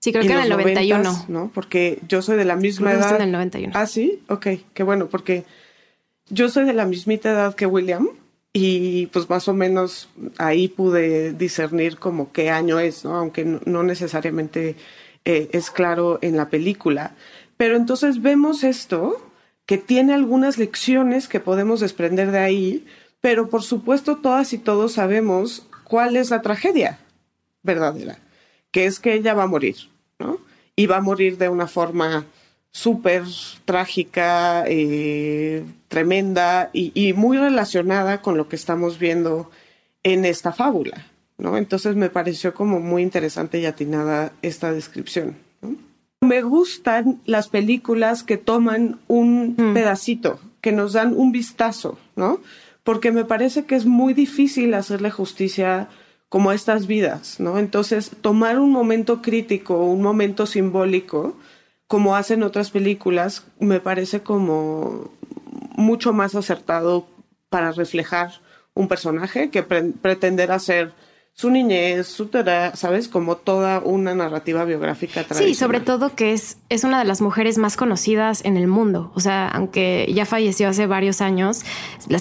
Sí, 0.00 0.12
creo 0.12 0.24
que 0.24 0.32
en 0.32 0.40
el 0.40 0.48
91. 0.48 1.26
¿no? 1.28 1.50
Porque 1.54 1.98
yo 2.08 2.22
soy 2.22 2.38
de 2.38 2.46
la 2.46 2.56
misma 2.56 2.92
edad. 2.92 3.16
en 3.16 3.22
el 3.22 3.32
91. 3.32 3.74
Ah, 3.76 3.86
sí, 3.86 4.22
ok, 4.28 4.46
qué 4.72 4.82
bueno, 4.82 5.08
porque 5.08 5.44
yo 6.30 6.48
soy 6.48 6.64
de 6.64 6.72
la 6.72 6.86
mismita 6.86 7.30
edad 7.30 7.54
que 7.54 7.66
William 7.66 8.08
y 8.54 9.06
pues 9.08 9.28
más 9.28 9.46
o 9.46 9.52
menos 9.52 10.08
ahí 10.38 10.68
pude 10.68 11.34
discernir 11.34 11.98
como 11.98 12.32
qué 12.32 12.48
año 12.48 12.80
es, 12.80 13.04
¿no? 13.04 13.14
Aunque 13.14 13.44
no, 13.44 13.82
necesariamente 13.82 14.76
eh, 15.26 15.50
es 15.52 15.70
claro 15.70 16.18
en 16.22 16.38
la 16.38 16.48
película. 16.48 17.14
Pero 17.58 17.76
entonces 17.76 18.22
vemos 18.22 18.64
esto 18.64 19.20
que 19.66 19.76
tiene 19.76 20.14
algunas 20.14 20.56
lecciones 20.56 21.28
que 21.28 21.40
podemos 21.40 21.78
desprender 21.80 22.30
de 22.30 22.38
ahí, 22.38 22.86
pero 23.20 23.50
por 23.50 23.62
supuesto 23.62 24.16
todas 24.16 24.54
y 24.54 24.58
todos 24.58 24.94
sabemos 24.94 25.66
cuál 25.84 26.16
es 26.16 26.30
la 26.30 26.40
tragedia 26.40 27.00
verdadera 27.62 28.18
que 28.70 28.86
es 28.86 29.00
que 29.00 29.14
ella 29.14 29.34
va 29.34 29.44
a 29.44 29.48
morir, 29.48 29.76
¿no? 30.20 30.38
Y 30.76 30.86
va 30.86 30.98
a 30.98 31.02
morir 31.02 31.36
de 31.38 31.48
una 31.48 31.66
forma 31.66 32.26
súper 32.70 33.24
trágica, 33.64 34.64
eh, 34.66 35.64
tremenda 35.88 36.70
y, 36.72 37.12
muy 37.14 37.36
relacionada 37.36 38.22
con 38.22 38.36
lo 38.36 38.48
que 38.48 38.56
estamos 38.56 38.98
viendo 38.98 39.50
en 40.04 40.24
esta 40.24 40.52
fábula, 40.52 41.06
¿no? 41.36 41.56
Entonces 41.56 41.96
me 41.96 42.10
pareció 42.10 42.54
como 42.54 42.78
muy 42.78 43.02
interesante 43.02 43.58
y 43.58 43.66
atinada 43.66 44.32
esta 44.42 44.72
descripción. 44.72 45.36
Me 46.20 46.42
gustan 46.42 47.20
las 47.24 47.48
películas 47.48 48.22
que 48.22 48.36
toman 48.36 49.00
un 49.08 49.56
mm. 49.56 49.74
pedacito, 49.74 50.38
que 50.60 50.70
nos 50.70 50.92
dan 50.92 51.14
un 51.16 51.32
vistazo, 51.32 51.98
¿no? 52.14 52.40
Porque 52.84 53.10
me 53.10 53.24
parece 53.24 53.64
que 53.64 53.74
es 53.74 53.86
muy 53.86 54.14
difícil 54.14 54.74
hacerle 54.74 55.10
justicia 55.10 55.88
como 56.30 56.52
estas 56.52 56.86
vidas, 56.86 57.40
¿no? 57.40 57.58
Entonces, 57.58 58.12
tomar 58.20 58.58
un 58.58 58.70
momento 58.70 59.20
crítico, 59.20 59.84
un 59.84 60.00
momento 60.00 60.46
simbólico, 60.46 61.36
como 61.88 62.14
hacen 62.14 62.44
otras 62.44 62.70
películas, 62.70 63.44
me 63.58 63.80
parece 63.80 64.20
como 64.20 65.10
mucho 65.74 66.12
más 66.12 66.36
acertado 66.36 67.08
para 67.48 67.72
reflejar 67.72 68.30
un 68.74 68.86
personaje 68.86 69.50
que 69.50 69.64
pretender 69.64 70.52
hacer 70.52 70.92
su 71.32 71.50
niñez, 71.50 72.06
su 72.06 72.30
¿sabes? 72.74 73.08
Como 73.08 73.36
toda 73.36 73.80
una 73.80 74.14
narrativa 74.14 74.64
biográfica 74.64 75.24
tradicional. 75.24 75.48
Sí, 75.48 75.54
sobre 75.56 75.80
todo 75.80 76.14
que 76.14 76.32
es, 76.32 76.58
es 76.68 76.84
una 76.84 77.00
de 77.00 77.06
las 77.06 77.20
mujeres 77.20 77.58
más 77.58 77.76
conocidas 77.76 78.44
en 78.44 78.56
el 78.56 78.68
mundo. 78.68 79.10
O 79.16 79.20
sea, 79.20 79.48
aunque 79.48 80.08
ya 80.14 80.26
falleció 80.26 80.68
hace 80.68 80.86
varios 80.86 81.20
años, 81.20 81.64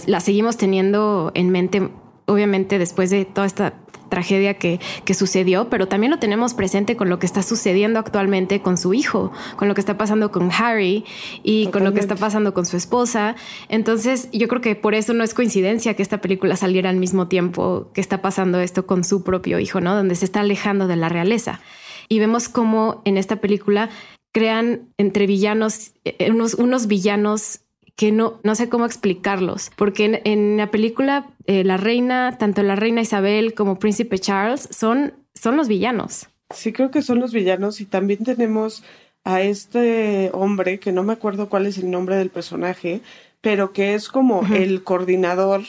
la 0.07 0.19
seguimos 0.19 0.57
teniendo 0.57 1.31
en 1.35 1.51
mente 1.51 1.89
obviamente 2.29 2.77
después 2.77 3.09
de 3.09 3.25
toda 3.25 3.47
esta 3.47 3.73
tragedia 4.09 4.55
que, 4.55 4.79
que, 5.05 5.13
sucedió, 5.13 5.69
pero 5.69 5.87
también 5.87 6.11
lo 6.11 6.19
tenemos 6.19 6.53
presente 6.53 6.97
con 6.97 7.09
lo 7.09 7.19
que 7.19 7.25
está 7.25 7.43
sucediendo 7.43 7.99
actualmente 7.99 8.61
con 8.61 8.77
su 8.77 8.93
hijo, 8.93 9.31
con 9.55 9.67
lo 9.67 9.75
que 9.75 9.81
está 9.81 9.97
pasando 9.97 10.31
con 10.31 10.51
Harry 10.51 11.05
y 11.43 11.67
con 11.67 11.83
lo 11.83 11.93
que 11.93 11.99
está 11.99 12.15
pasando 12.15 12.53
con 12.53 12.65
su 12.65 12.77
esposa. 12.77 13.35
Entonces, 13.69 14.29
yo 14.31 14.47
creo 14.47 14.61
que 14.61 14.75
por 14.75 14.95
eso 14.95 15.13
no 15.13 15.23
es 15.23 15.33
coincidencia 15.33 15.93
que 15.93 16.03
esta 16.03 16.21
película 16.21 16.55
saliera 16.55 16.89
al 16.89 16.97
mismo 16.97 17.27
tiempo 17.27 17.91
que 17.93 18.01
está 18.01 18.21
pasando 18.21 18.59
esto 18.59 18.85
con 18.85 19.03
su 19.03 19.23
propio 19.23 19.59
hijo, 19.59 19.81
¿no? 19.81 19.95
Donde 19.95 20.15
se 20.15 20.25
está 20.25 20.41
alejando 20.41 20.87
de 20.87 20.95
la 20.95 21.09
realeza. 21.09 21.61
Y 22.07 22.19
vemos 22.19 22.49
cómo 22.49 23.01
en 23.05 23.17
esta 23.17 23.37
película 23.37 23.89
crean 24.31 24.89
entre 24.97 25.27
villanos, 25.27 25.93
eh, 26.05 26.31
unos, 26.31 26.55
unos 26.55 26.87
villanos 26.87 27.61
que 27.99 28.13
no, 28.13 28.39
no 28.43 28.55
sé 28.55 28.69
cómo 28.69 28.85
explicarlos, 28.85 29.71
porque 29.75 30.21
en, 30.23 30.55
la 30.55 30.71
película 30.71 31.27
eh, 31.47 31.65
la 31.65 31.75
reina, 31.75 32.37
tanto 32.37 32.63
la 32.63 32.77
reina 32.77 33.01
Isabel 33.01 33.53
como 33.53 33.77
príncipe 33.77 34.17
Charles 34.19 34.69
son, 34.71 35.15
son 35.35 35.57
los 35.57 35.67
villanos. 35.67 36.29
Sí, 36.49 36.71
creo 36.71 36.91
que 36.91 37.01
son 37.01 37.19
los 37.19 37.33
villanos 37.33 37.81
y 37.81 37.85
también 37.85 38.23
tenemos 38.23 38.85
a 39.25 39.41
este 39.41 40.29
hombre, 40.31 40.79
que 40.79 40.93
no 40.93 41.03
me 41.03 41.11
acuerdo 41.11 41.49
cuál 41.49 41.65
es 41.65 41.77
el 41.77 41.91
nombre 41.91 42.15
del 42.15 42.29
personaje, 42.29 43.01
pero 43.41 43.73
que 43.73 43.95
es 43.95 44.07
como 44.07 44.47
el 44.55 44.81
coordinador 44.85 45.63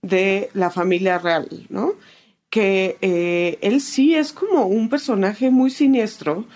de 0.00 0.48
la 0.54 0.70
familia 0.70 1.18
real, 1.18 1.66
¿no? 1.68 1.92
Que 2.48 2.96
eh, 3.02 3.58
él 3.60 3.82
sí 3.82 4.14
es 4.14 4.32
como 4.32 4.64
un 4.64 4.88
personaje 4.88 5.50
muy 5.50 5.68
siniestro 5.68 6.46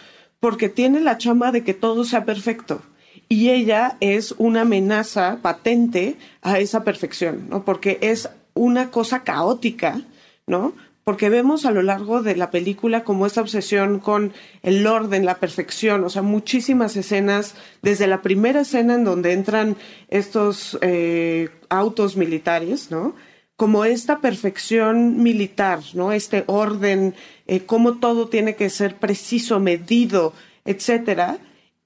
porque 0.41 0.71
tiene 0.71 1.01
la 1.01 1.19
chamba 1.19 1.53
de 1.53 1.65
que 1.65 1.75
todo 1.75 2.05
sea 2.05 2.25
perfecto 2.25 2.81
y 3.29 3.51
ella 3.51 3.97
es 4.01 4.35
una 4.39 4.63
amenaza 4.63 5.39
patente 5.43 6.17
a 6.41 6.59
esa 6.59 6.83
perfección, 6.83 7.49
¿no? 7.51 7.65
Porque 7.65 7.99
es 8.01 8.31
una 8.55 8.91
cosa 8.91 9.23
caótica, 9.23 10.01
¿no? 10.47 10.73
Porque 11.05 11.29
vemos 11.29 11.65
a 11.65 11.71
lo 11.71 11.83
largo 11.83 12.23
de 12.23 12.37
la 12.37 12.51
película 12.51 13.05
como 13.05 13.27
esa 13.27 13.41
obsesión 13.41 13.99
con 13.99 14.33
el 14.63 14.87
orden, 14.87 15.25
la 15.25 15.39
perfección, 15.39 16.05
o 16.05 16.11
sea, 16.11 16.23
muchísimas 16.23 16.97
escenas, 16.97 17.55
desde 17.83 18.07
la 18.07 18.23
primera 18.23 18.61
escena 18.61 18.95
en 18.95 19.05
donde 19.05 19.33
entran 19.33 19.77
estos 20.09 20.79
eh, 20.81 21.51
autos 21.69 22.17
militares, 22.17 22.91
¿no? 22.91 23.15
Como 23.57 23.85
esta 23.85 24.21
perfección 24.21 25.23
militar, 25.23 25.81
¿no? 25.93 26.13
Este 26.13 26.45
orden, 26.47 27.15
eh, 27.47 27.65
cómo 27.67 27.99
todo 27.99 28.29
tiene 28.29 28.55
que 28.55 28.71
ser 28.71 28.97
preciso, 28.97 29.61
medido, 29.61 30.33
etcétera 30.65 31.39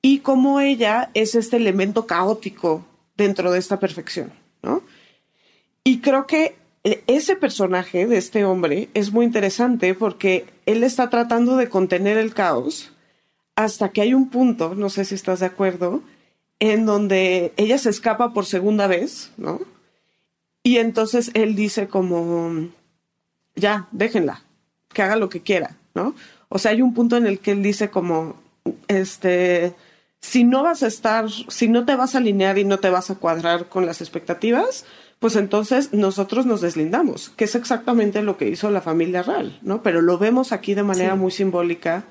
y 0.03 0.19
cómo 0.19 0.61
ella 0.61 1.11
es 1.15 1.35
este 1.37 1.57
elemento 1.57 2.07
caótico 2.07 2.85
dentro 3.17 3.53
de 3.53 3.61
esta 3.61 3.79
perfección, 3.79 4.33
¿no? 4.63 4.83
Y 5.85 6.01
creo 6.01 6.27
que 6.27 6.57
ese 7.07 7.37
personaje 7.37 8.07
de 8.07 8.19
este 8.19 8.45
hombre 8.45 8.89
es 8.95 9.13
muy 9.13 9.25
interesante 9.25 9.95
porque 9.95 10.47
él 10.67 10.83
está 10.83 11.09
tratando 11.09 11.57
de 11.57 11.69
contener 11.69 12.19
el 12.19 12.35
caos 12.35 12.93
hasta 13.55 13.91
que 13.91 14.01
hay 14.01 14.15
un 14.15 14.31
punto, 14.31 14.75
no 14.75 14.91
sé 14.91 15.05
si 15.05 15.15
estás 15.15 15.41
de 15.41 15.47
acuerdo, 15.47 16.03
en 16.59 16.87
donde 16.87 17.53
ella 17.57 17.79
se 17.79 17.91
escapa 17.91 18.33
por 18.33 18.47
segunda 18.47 18.87
vez, 18.87 19.31
¿no? 19.37 19.61
Y 20.65 20.79
entonces 20.79 21.31
él 21.35 21.55
dice 21.55 21.89
como, 21.89 22.69
ya, 23.55 23.89
déjenla, 23.93 24.43
que 24.93 25.03
haga 25.03 25.17
lo 25.17 25.29
que 25.29 25.43
quiera, 25.43 25.77
¿no? 25.95 26.15
O 26.49 26.59
sea, 26.59 26.73
hay 26.73 26.83
un 26.83 26.95
punto 26.95 27.17
en 27.17 27.27
el 27.27 27.41
que 27.41 27.53
él 27.53 27.63
dice 27.63 27.91
como, 27.91 28.37
este, 28.89 29.75
si 30.23 30.45
no 30.45 30.63
vas 30.63 30.83
a 30.83 30.87
estar, 30.87 31.29
si 31.31 31.69
no 31.69 31.85
te 31.85 31.97
vas 31.97 32.15
a 32.15 32.19
alinear 32.19 32.57
y 32.57 32.65
no 32.65 32.79
te 32.79 32.89
vas 32.89 33.11
a 33.11 33.17
cuadrar 33.17 33.69
con 33.69 33.85
las 33.85 34.01
expectativas, 34.01 34.87
pues 35.19 35.37
entonces 35.37 35.93
nosotros 35.93 36.47
nos 36.47 36.61
deslindamos, 36.61 37.31
que 37.31 37.45
es 37.45 37.55
exactamente 37.55 38.23
lo 38.23 38.39
que 38.39 38.49
hizo 38.49 38.71
la 38.71 38.81
familia 38.81 39.23
real, 39.23 39.59
¿no? 39.63 39.83
Pero 39.83 40.01
lo 40.01 40.19
vemos 40.19 40.53
aquí 40.53 40.75
de 40.75 40.85
manera 40.85 41.17
muy 41.17 41.33
simbólica 41.33 42.05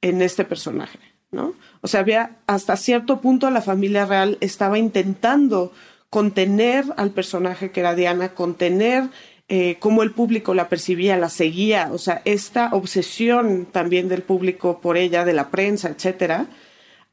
en 0.00 0.22
este 0.22 0.44
personaje, 0.44 0.98
¿no? 1.30 1.54
O 1.80 1.88
sea, 1.88 2.00
había 2.00 2.38
hasta 2.46 2.76
cierto 2.76 3.20
punto 3.20 3.50
la 3.50 3.60
familia 3.60 4.06
real 4.06 4.38
estaba 4.40 4.78
intentando 4.78 5.72
contener 6.10 6.84
al 6.96 7.10
personaje 7.10 7.70
que 7.70 7.80
era 7.80 7.94
Diana, 7.94 8.34
contener 8.34 9.08
eh, 9.48 9.76
cómo 9.80 10.02
el 10.02 10.12
público 10.12 10.54
la 10.54 10.68
percibía, 10.68 11.16
la 11.16 11.28
seguía, 11.28 11.90
o 11.92 11.98
sea, 11.98 12.22
esta 12.24 12.70
obsesión 12.72 13.66
también 13.66 14.08
del 14.08 14.22
público 14.22 14.80
por 14.80 14.96
ella, 14.96 15.24
de 15.24 15.32
la 15.32 15.50
prensa, 15.50 15.88
etcétera, 15.88 16.46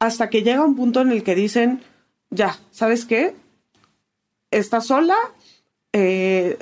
hasta 0.06 0.30
que 0.30 0.44
llega 0.44 0.64
un 0.64 0.76
punto 0.76 1.02
en 1.02 1.12
el 1.12 1.24
que 1.24 1.36
dicen, 1.36 1.82
ya, 2.30 2.58
¿sabes 2.72 3.06
qué? 3.06 3.36
Estás 4.52 4.88
sola, 4.88 5.16
eh, 5.94 6.58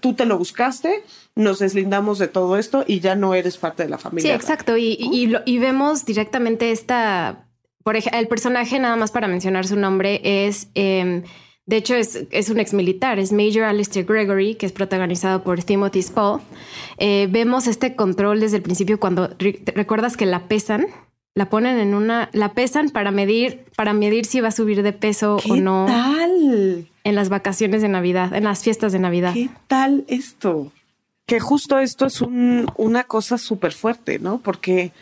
tú 0.00 0.14
te 0.14 0.26
lo 0.26 0.38
buscaste, 0.38 1.02
nos 1.34 1.58
deslindamos 1.58 2.18
de 2.18 2.28
todo 2.28 2.56
esto 2.56 2.84
y 2.86 3.00
ya 3.00 3.14
no 3.16 3.34
eres 3.34 3.58
parte 3.58 3.82
de 3.82 3.88
la 3.88 3.98
familia. 3.98 4.30
Sí, 4.30 4.34
exacto. 4.34 4.76
Y, 4.76 4.96
y, 5.00 5.58
vemos 5.58 6.04
directamente 6.06 6.70
esta, 6.72 7.48
por 7.82 7.96
ejemplo, 7.96 8.20
el 8.20 8.28
personaje, 8.28 8.78
nada 8.78 8.96
más 8.96 9.10
para 9.10 9.28
mencionar 9.28 9.66
su 9.66 9.76
nombre, 9.76 10.20
es... 10.22 10.68
Em, 10.74 11.24
de 11.68 11.78
hecho, 11.78 11.96
es, 11.96 12.26
es, 12.30 12.48
un 12.48 12.60
ex 12.60 12.72
militar, 12.74 13.18
es 13.18 13.32
Major 13.32 13.64
Alistair 13.64 14.06
Gregory, 14.06 14.54
que 14.54 14.66
es 14.66 14.72
protagonizado 14.72 15.42
por 15.42 15.60
Timothy 15.64 16.00
Spall. 16.00 16.40
Eh, 16.96 17.26
vemos 17.28 17.66
este 17.66 17.96
control 17.96 18.38
desde 18.38 18.58
el 18.58 18.62
principio 18.62 19.00
cuando 19.00 19.30
recuerdas 19.74 20.16
que 20.16 20.26
la 20.26 20.46
pesan 20.46 20.86
la 21.36 21.50
ponen 21.50 21.78
en 21.78 21.94
una, 21.94 22.30
la 22.32 22.54
pesan 22.54 22.88
para 22.88 23.10
medir, 23.10 23.66
para 23.76 23.92
medir 23.92 24.24
si 24.24 24.40
va 24.40 24.48
a 24.48 24.52
subir 24.52 24.82
de 24.82 24.94
peso 24.94 25.36
o 25.48 25.56
no. 25.56 25.84
¿Qué 25.86 25.92
tal? 25.92 26.88
En 27.04 27.14
las 27.14 27.28
vacaciones 27.28 27.82
de 27.82 27.88
Navidad, 27.88 28.34
en 28.34 28.44
las 28.44 28.62
fiestas 28.62 28.92
de 28.92 29.00
Navidad. 29.00 29.34
¿Qué 29.34 29.50
tal 29.66 30.06
esto? 30.08 30.72
Que 31.26 31.38
justo 31.38 31.78
esto 31.78 32.06
es 32.06 32.22
un, 32.22 32.66
una 32.78 33.04
cosa 33.04 33.36
súper 33.36 33.72
fuerte, 33.72 34.18
¿no? 34.18 34.38
Porque 34.38 34.92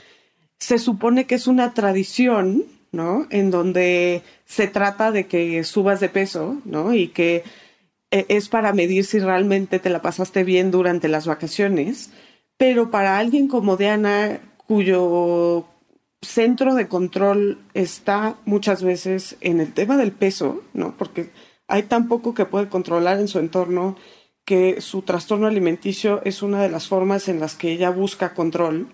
se 0.58 0.80
supone 0.80 1.26
que 1.26 1.36
es 1.36 1.46
una 1.46 1.72
tradición, 1.72 2.64
¿no? 2.90 3.28
En 3.30 3.52
donde 3.52 4.22
se 4.44 4.66
trata 4.66 5.12
de 5.12 5.28
que 5.28 5.62
subas 5.62 6.00
de 6.00 6.08
peso, 6.08 6.60
¿no? 6.64 6.94
Y 6.94 7.08
que 7.08 7.44
eh, 8.10 8.26
es 8.28 8.48
para 8.48 8.72
medir 8.72 9.04
si 9.04 9.20
realmente 9.20 9.78
te 9.78 9.88
la 9.88 10.02
pasaste 10.02 10.42
bien 10.42 10.72
durante 10.72 11.06
las 11.06 11.28
vacaciones. 11.28 12.10
Pero 12.56 12.90
para 12.90 13.18
alguien 13.18 13.46
como 13.46 13.76
Diana, 13.76 14.40
cuyo 14.66 15.68
centro 16.24 16.74
de 16.74 16.88
control 16.88 17.58
está 17.74 18.36
muchas 18.44 18.82
veces 18.82 19.36
en 19.40 19.60
el 19.60 19.72
tema 19.72 19.96
del 19.96 20.12
peso, 20.12 20.62
¿no? 20.72 20.96
Porque 20.96 21.30
hay 21.68 21.84
tan 21.84 22.08
poco 22.08 22.34
que 22.34 22.44
puede 22.44 22.68
controlar 22.68 23.18
en 23.18 23.28
su 23.28 23.38
entorno 23.38 23.96
que 24.44 24.80
su 24.80 25.02
trastorno 25.02 25.46
alimenticio 25.46 26.20
es 26.24 26.42
una 26.42 26.62
de 26.62 26.68
las 26.68 26.86
formas 26.88 27.28
en 27.28 27.40
las 27.40 27.54
que 27.54 27.72
ella 27.72 27.90
busca 27.90 28.34
control 28.34 28.88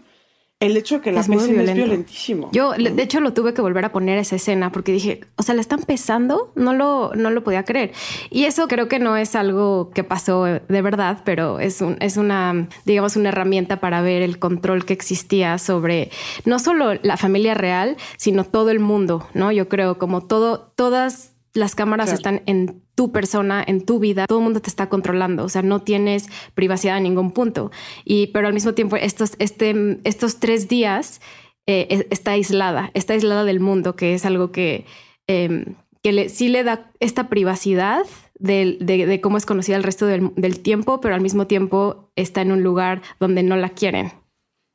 el 0.61 0.77
hecho 0.77 0.97
de 0.97 1.01
que 1.01 1.13
la 1.13 1.21
es 1.21 1.29
pesen 1.29 1.59
es 1.59 1.75
violentísimo. 1.75 2.51
Yo, 2.53 2.73
de 2.73 3.03
hecho, 3.03 3.21
lo 3.21 3.33
tuve 3.33 3.55
que 3.55 3.63
volver 3.63 3.87
a 3.87 3.93
poner 3.93 4.19
esa 4.19 4.37
escena 4.37 4.71
porque 4.71 4.93
dije, 4.93 5.23
o 5.37 5.43
sea, 5.43 5.55
la 5.55 5.63
están 5.63 5.81
pesando, 5.81 6.53
no 6.55 6.75
lo, 6.75 7.13
no 7.15 7.31
lo 7.31 7.43
podía 7.43 7.65
creer. 7.65 7.93
Y 8.29 8.45
eso 8.45 8.69
creo 8.69 8.87
que 8.87 8.99
no 8.99 9.17
es 9.17 9.35
algo 9.35 9.91
que 9.95 10.05
pasó 10.05 10.45
de 10.45 10.83
verdad, 10.83 11.23
pero 11.25 11.61
es, 11.61 11.81
un, 11.81 11.97
es 12.01 12.19
una, 12.19 12.69
digamos, 12.85 13.17
una 13.17 13.31
herramienta 13.31 13.81
para 13.81 14.03
ver 14.03 14.21
el 14.21 14.39
control 14.39 14.85
que 14.85 14.93
existía 14.93 15.57
sobre 15.57 16.11
no 16.45 16.59
solo 16.59 16.93
la 17.03 17.17
familia 17.17 17.55
real, 17.55 17.97
sino 18.19 18.45
todo 18.45 18.69
el 18.69 18.81
mundo, 18.81 19.27
¿no? 19.33 19.53
Yo 19.53 19.67
creo 19.71 19.97
como 19.97 20.27
todo, 20.27 20.73
todas 20.77 21.30
las 21.55 21.75
cámaras 21.75 22.13
están 22.13 22.43
en 22.47 22.83
tu 22.95 23.13
persona, 23.13 23.65
en 23.67 23.85
tu 23.85 23.99
vida, 23.99 24.27
todo 24.27 24.39
el 24.39 24.45
mundo 24.45 24.61
te 24.61 24.69
está 24.69 24.89
controlando, 24.89 25.45
o 25.45 25.49
sea, 25.49 25.63
no 25.63 25.83
tienes 25.83 26.29
privacidad 26.55 26.97
en 26.97 27.05
ningún 27.05 27.33
punto. 27.33 27.71
Y, 28.05 28.29
pero 28.29 28.47
al 28.47 28.55
mismo 28.55 28.75
tiempo, 28.75 28.97
estos, 28.97 29.33
este, 29.39 30.01
estos 30.05 30.39
tres 30.39 30.69
días 30.69 31.21
eh, 31.67 32.07
está 32.11 32.33
aislada, 32.33 32.91
está 32.95 33.15
aislada 33.15 33.45
del 33.45 33.61
mundo, 33.61 33.97
que 33.97 34.15
es 34.15 34.25
algo 34.25 34.53
que, 34.53 34.87
em, 35.27 35.77
que 36.03 36.13
le, 36.13 36.29
sí 36.29 36.49
le 36.49 36.65
da 36.65 36.91
esta 37.01 37.29
privacidad 37.29 38.05
de, 38.39 38.79
de, 38.81 39.21
cómo 39.21 39.37
es 39.37 39.47
conocida 39.47 39.77
el 39.77 39.83
resto 39.83 40.07
del, 40.07 40.33
del 40.37 40.61
tiempo, 40.61 41.01
pero 41.01 41.15
al 41.15 41.21
mismo 41.21 41.47
tiempo 41.47 42.11
está 42.17 42.41
en 42.41 42.53
un 42.53 42.63
lugar 42.63 43.03
donde 43.19 43.43
no 43.43 43.57
la 43.57 43.69
quieren. 43.71 44.13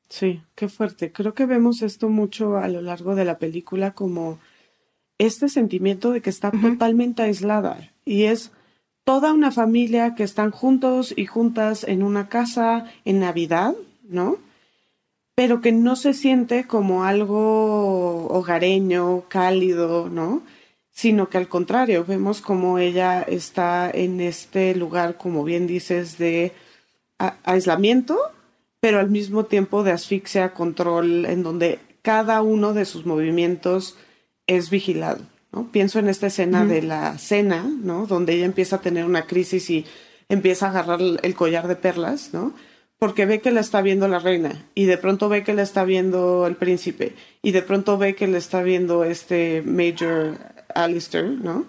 Sí, 0.10 0.42
qué 0.56 0.68
fuerte. 0.68 1.12
Creo 1.12 1.34
que 1.34 1.46
vemos 1.46 1.82
esto 1.82 2.10
mucho 2.10 2.58
a 2.58 2.68
lo 2.68 2.82
largo 2.82 3.16
de 3.16 3.26
la 3.26 3.40
película 3.40 3.92
como 3.92 4.40
este 5.18 5.50
sentimiento 5.50 6.12
de 6.12 6.22
que 6.22 6.30
está 6.30 6.52
totalmente 6.52 7.24
aislada 7.24 7.92
y 8.04 8.24
es 8.24 8.52
toda 9.04 9.34
una 9.34 9.52
familia 9.52 10.16
que 10.16 10.24
están 10.24 10.52
juntos 10.52 11.14
y 11.16 11.26
juntas 11.26 11.84
en 11.84 12.04
una 12.04 12.28
casa 12.28 12.86
en 13.06 13.20
Navidad, 13.20 13.76
¿no? 14.04 14.38
Pero 15.36 15.62
que 15.62 15.72
no 15.72 15.96
se 15.96 16.14
siente 16.14 16.66
como 16.66 17.04
algo 17.04 18.28
hogareño, 18.28 19.26
cálido, 19.30 20.10
¿no? 20.10 20.42
Sino 20.92 21.30
que 21.30 21.38
al 21.38 21.48
contrario, 21.48 22.06
vemos 22.06 22.42
como 22.42 22.80
ella 22.80 23.22
está 23.22 23.92
en 23.92 24.22
este 24.22 24.76
lugar, 24.76 25.18
como 25.18 25.44
bien 25.44 25.68
dices, 25.68 26.18
de 26.18 26.54
aislamiento, 27.44 28.18
pero 28.80 29.00
al 29.00 29.10
mismo 29.10 29.46
tiempo 29.46 29.84
de 29.84 29.92
asfixia, 29.92 30.54
control, 30.54 31.26
en 31.26 31.44
donde 31.44 31.80
cada 32.02 32.42
uno 32.42 32.74
de 32.74 32.86
sus 32.86 33.06
movimientos 33.06 33.98
es 34.48 34.70
vigilado. 34.70 35.22
¿no? 35.52 35.72
Pienso 35.72 36.00
en 36.00 36.10
esta 36.10 36.28
escena 36.28 36.66
de 36.66 36.82
la 36.82 37.18
cena, 37.18 37.64
¿no? 37.64 38.08
donde 38.08 38.34
ella 38.34 38.46
empieza 38.46 38.78
a 38.78 38.82
tener 38.82 39.06
una 39.06 39.26
crisis 39.26 39.70
y 39.70 39.86
empieza 40.30 40.68
a 40.68 40.70
agarrar 40.70 41.00
el 41.22 41.36
collar 41.36 41.68
de 41.68 41.76
perlas, 41.76 42.34
¿no? 42.34 42.54
porque 42.98 43.26
ve 43.26 43.42
que 43.42 43.52
la 43.52 43.62
está 43.62 43.82
viendo 43.82 44.08
la 44.08 44.20
reina 44.20 44.66
y 44.74 44.86
de 44.86 44.98
pronto 44.98 45.30
ve 45.30 45.44
que 45.44 45.54
la 45.54 45.64
está 45.64 45.84
viendo 45.84 46.48
el 46.48 46.56
príncipe 46.56 47.14
y 47.42 47.52
de 47.52 47.62
pronto 47.62 47.98
ve 47.98 48.16
que 48.16 48.28
la 48.28 48.38
está 48.38 48.62
viendo 48.62 49.04
este 49.04 49.62
Major 49.64 50.38
Alistair, 50.74 51.26
¿no? 51.26 51.66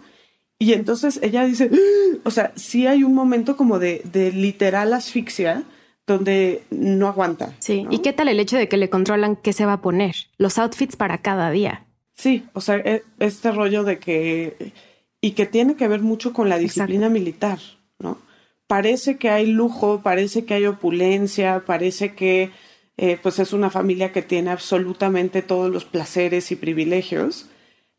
Y 0.59 0.73
entonces 0.73 1.21
ella 1.23 1.45
dice, 1.45 1.71
¡Ah!". 1.73 2.18
o 2.25 2.30
sea, 2.30 2.52
sí 2.56 2.87
hay 2.87 3.04
un 3.04 3.14
momento 3.14 3.56
como 3.56 3.78
de, 3.78 4.02
de 4.04 4.33
literal 4.33 4.92
asfixia 4.92 5.64
donde 6.06 6.62
no 6.71 7.09
aguanta. 7.09 7.54
Sí, 7.59 7.85
¿y 7.90 7.99
qué 7.99 8.12
tal 8.12 8.28
el 8.28 8.38
hecho 8.38 8.56
de 8.56 8.68
que 8.68 8.76
le 8.76 8.88
controlan 8.88 9.37
qué 9.37 9.52
se 9.52 9.66
va 9.66 9.75
a 9.75 9.83
poner? 9.83 10.14
Los 10.38 10.56
outfits 10.59 10.97
para 10.97 11.18
cada 11.18 11.50
día. 11.50 11.86
Sí, 12.16 12.46
o 12.54 12.61
sea, 12.61 12.76
e, 12.76 13.04
este 13.18 13.52
rollo 13.52 13.85
de 13.85 13.99
que... 13.99 14.73
y 15.20 15.32
que 15.32 15.46
tiene 15.46 15.76
que 15.76 15.88
ver 15.88 16.00
mucho 16.00 16.32
con 16.32 16.49
la 16.49 16.58
disciplina 16.58 17.08
militar, 17.08 17.58
¿no? 17.99 18.18
Parece 18.66 19.16
que 19.18 19.30
hay 19.30 19.46
lujo, 19.46 20.00
parece 20.02 20.44
que 20.44 20.54
hay 20.54 20.66
opulencia, 20.66 21.64
parece 21.66 22.14
que 22.14 22.50
eh, 22.96 23.18
pues 23.23 23.38
es 23.38 23.52
una 23.52 23.70
familia 23.70 24.12
que 24.12 24.23
tiene 24.23 24.50
absolutamente 24.50 25.42
todos 25.42 25.70
los 25.70 25.85
placeres 25.85 26.50
y 26.50 26.56
privilegios, 26.56 27.46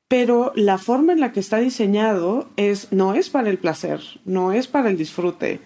pero 0.07 0.51
la 0.55 0.77
forma 0.77 1.13
en 1.13 1.19
la 1.19 1.31
que 1.31 1.39
está 1.39 1.59
diseñado 1.59 2.49
es, 2.57 2.91
no 2.91 3.13
es 3.13 3.29
para 3.29 3.49
el 3.49 3.59
placer, 3.59 4.01
no 4.25 4.53
es 4.53 4.67
para 4.67 4.89
el 4.89 4.97
disfrute, 4.97 5.59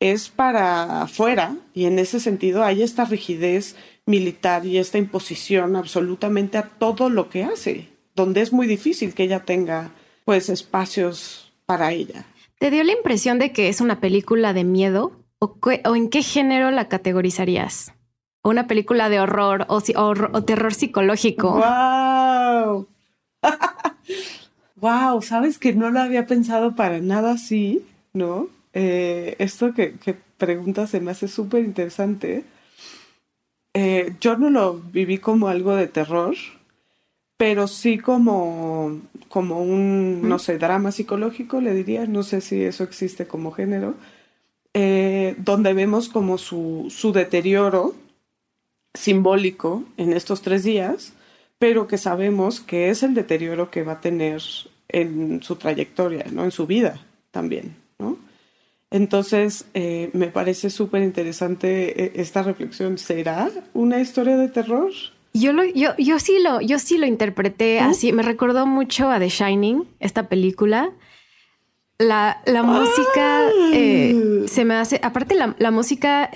es 0.00 0.30
para 0.30 1.02
afuera 1.02 1.56
y 1.74 1.84
en 1.84 1.98
ese 1.98 2.20
sentido 2.20 2.64
hay 2.64 2.82
esta 2.82 3.04
rigidez 3.04 3.76
militar 4.06 4.66
y 4.66 4.78
esta 4.78 4.98
imposición 4.98 5.76
absolutamente 5.76 6.58
a 6.58 6.68
todo 6.68 7.10
lo 7.10 7.28
que 7.28 7.44
hace, 7.44 7.88
donde 8.14 8.40
es 8.40 8.52
muy 8.52 8.66
difícil 8.66 9.14
que 9.14 9.24
ella 9.24 9.44
tenga 9.44 9.92
pues 10.24 10.48
espacios 10.48 11.52
para 11.66 11.92
ella. 11.92 12.24
¿Te 12.58 12.70
dio 12.70 12.84
la 12.84 12.92
impresión 12.92 13.38
de 13.38 13.52
que 13.52 13.68
es 13.68 13.80
una 13.80 14.00
película 14.00 14.52
de 14.52 14.64
miedo 14.64 15.12
o, 15.38 15.56
en 15.94 16.10
qué 16.10 16.22
género 16.22 16.70
la 16.70 16.88
categorizarías? 16.88 17.94
¿O 18.42 18.50
una 18.50 18.66
película 18.66 19.08
de 19.08 19.20
horror 19.20 19.66
o, 19.68 19.82
o 19.96 20.44
terror 20.44 20.74
psicológico? 20.74 21.52
¡Wow! 21.52 22.88
wow, 24.76 25.22
sabes 25.22 25.58
que 25.58 25.72
no 25.72 25.90
lo 25.90 26.00
había 26.00 26.26
pensado 26.26 26.74
para 26.74 26.98
nada 26.98 27.32
así, 27.32 27.82
¿no? 28.12 28.48
Eh, 28.72 29.36
esto 29.38 29.74
que, 29.74 29.94
que, 29.94 30.14
preguntas 30.36 30.90
se 30.90 31.00
me 31.00 31.10
hace 31.10 31.28
súper 31.28 31.64
interesante. 31.64 32.44
Eh, 33.74 34.14
yo 34.20 34.36
no 34.36 34.50
lo 34.50 34.74
viví 34.74 35.18
como 35.18 35.48
algo 35.48 35.74
de 35.76 35.88
terror, 35.88 36.34
pero 37.36 37.68
sí 37.68 37.98
como, 37.98 39.00
como 39.28 39.62
un, 39.62 40.28
no 40.28 40.38
sé, 40.38 40.58
drama 40.58 40.92
psicológico, 40.92 41.60
le 41.60 41.72
diría, 41.72 42.06
no 42.06 42.22
sé 42.22 42.40
si 42.40 42.62
eso 42.62 42.84
existe 42.84 43.26
como 43.26 43.52
género, 43.52 43.94
eh, 44.74 45.34
donde 45.38 45.72
vemos 45.72 46.08
como 46.08 46.38
su, 46.38 46.86
su 46.90 47.12
deterioro 47.12 47.94
simbólico 48.94 49.84
en 49.96 50.12
estos 50.12 50.42
tres 50.42 50.64
días 50.64 51.12
pero 51.60 51.86
que 51.86 51.98
sabemos 51.98 52.60
que 52.60 52.88
es 52.88 53.02
el 53.02 53.12
deterioro 53.12 53.70
que 53.70 53.82
va 53.82 53.92
a 53.92 54.00
tener 54.00 54.40
en 54.88 55.42
su 55.42 55.56
trayectoria, 55.56 56.24
¿no? 56.32 56.44
En 56.44 56.50
su 56.50 56.66
vida 56.66 56.98
también, 57.30 57.76
¿no? 57.98 58.16
Entonces, 58.90 59.66
eh, 59.74 60.10
me 60.12 60.28
parece 60.28 60.68
súper 60.68 61.02
interesante 61.02 62.04
eh, 62.04 62.12
esta 62.16 62.42
reflexión. 62.42 62.98
¿Será 62.98 63.48
una 63.72 64.00
historia 64.00 64.36
de 64.36 64.48
terror? 64.48 64.90
Yo, 65.32 65.52
lo, 65.52 65.64
yo, 65.64 65.90
yo, 65.96 66.18
sí 66.18 66.38
lo, 66.42 66.60
yo 66.60 66.78
sí 66.78 66.98
lo 66.98 67.06
interpreté 67.06 67.78
así. 67.78 68.12
Me 68.12 68.22
recordó 68.22 68.66
mucho 68.66 69.08
a 69.08 69.20
The 69.20 69.28
Shining, 69.28 69.84
esta 70.00 70.28
película. 70.28 70.90
La, 71.98 72.40
la 72.46 72.62
música 72.62 73.50
eh, 73.74 74.44
se 74.46 74.64
me 74.64 74.74
hace, 74.74 74.98
aparte 75.02 75.34
la, 75.34 75.54
la 75.58 75.70
música 75.70 76.30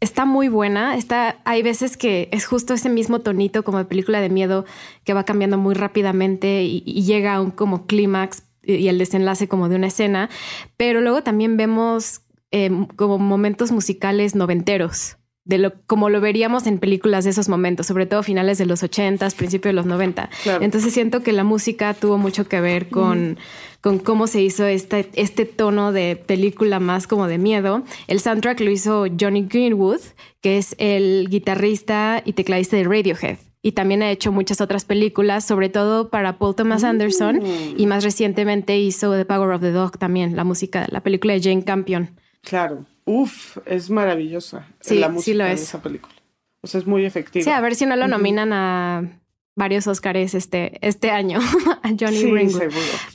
está 0.00 0.24
muy 0.24 0.48
buena. 0.48 0.96
Está, 0.96 1.38
hay 1.44 1.62
veces 1.62 1.96
que 1.96 2.28
es 2.32 2.46
justo 2.46 2.74
ese 2.74 2.88
mismo 2.88 3.20
tonito 3.20 3.64
como 3.64 3.78
de 3.78 3.84
película 3.84 4.20
de 4.20 4.28
miedo 4.28 4.64
que 5.04 5.14
va 5.14 5.24
cambiando 5.24 5.58
muy 5.58 5.74
rápidamente 5.74 6.62
y, 6.62 6.80
llega 7.08 7.34
a 7.34 7.40
un 7.40 7.50
como 7.50 7.86
clímax 7.86 8.42
y 8.68 8.88
el 8.88 8.98
desenlace 8.98 9.48
como 9.48 9.68
de 9.68 9.76
una 9.76 9.86
escena. 9.88 10.28
Pero 10.76 11.00
luego 11.00 11.22
también 11.22 11.56
vemos 11.56 12.22
em, 12.50 12.86
como 12.86 13.18
momentos 13.18 13.72
musicales 13.72 14.34
noventeros. 14.34 15.16
De 15.44 15.56
lo, 15.56 15.80
como 15.86 16.10
lo 16.10 16.20
veríamos 16.20 16.66
en 16.66 16.78
películas 16.78 17.24
de 17.24 17.30
esos 17.30 17.48
momentos, 17.48 17.86
sobre 17.86 18.04
todo 18.04 18.22
finales 18.22 18.58
de 18.58 18.66
los 18.66 18.82
ochentas, 18.82 19.34
principios 19.34 19.70
de 19.70 19.72
los 19.72 19.86
90. 19.86 20.28
Entonces 20.60 20.92
siento 20.92 21.22
que 21.22 21.32
la 21.32 21.42
música 21.42 21.94
tuvo 21.94 22.18
mucho 22.18 22.46
que 22.46 22.60
ver 22.60 22.90
con, 22.90 23.38
con 23.80 23.98
cómo 23.98 24.26
se 24.26 24.42
hizo 24.42 24.66
este, 24.66 25.08
este 25.14 25.46
tono 25.46 25.90
de 25.92 26.16
película 26.16 26.80
más 26.80 27.06
como 27.06 27.28
de 27.28 27.38
miedo. 27.38 27.82
El 28.08 28.20
soundtrack 28.20 28.60
lo 28.60 28.70
hizo 28.70 29.06
Johnny 29.18 29.46
Greenwood, 29.48 30.00
que 30.42 30.58
es 30.58 30.76
el 30.78 31.28
guitarrista 31.30 32.20
y 32.22 32.34
tecladista 32.34 32.76
de 32.76 32.84
Radiohead. 32.84 33.38
Y 33.60 33.72
también 33.72 34.02
ha 34.02 34.10
hecho 34.10 34.30
muchas 34.30 34.60
otras 34.60 34.84
películas, 34.84 35.44
sobre 35.44 35.68
todo 35.68 36.10
para 36.10 36.38
Paul 36.38 36.54
Thomas 36.54 36.84
Anderson. 36.84 37.42
Y 37.76 37.86
más 37.86 38.04
recientemente 38.04 38.78
hizo 38.78 39.12
The 39.16 39.24
Power 39.24 39.50
of 39.50 39.60
the 39.60 39.72
Dog 39.72 39.98
también, 39.98 40.36
la 40.36 40.44
música, 40.44 40.86
la 40.90 41.02
película 41.02 41.34
de 41.34 41.42
Jane 41.42 41.64
Campion. 41.64 42.10
Claro. 42.42 42.86
Uf, 43.04 43.58
es 43.66 43.90
maravillosa 43.90 44.68
la 44.90 45.08
música 45.08 45.44
de 45.44 45.52
esa 45.52 45.82
película. 45.82 46.14
O 46.60 46.66
sea, 46.66 46.80
es 46.80 46.86
muy 46.86 47.04
efectiva. 47.04 47.44
Sí, 47.44 47.50
a 47.50 47.60
ver 47.60 47.74
si 47.74 47.86
no 47.86 47.96
lo 47.96 48.06
nominan 48.08 48.52
a 48.52 49.20
varios 49.58 49.86
Oscars 49.86 50.34
este, 50.34 50.78
este 50.86 51.10
año 51.10 51.40
a 51.82 51.88
Johnny 51.98 52.48
sí, 52.48 52.58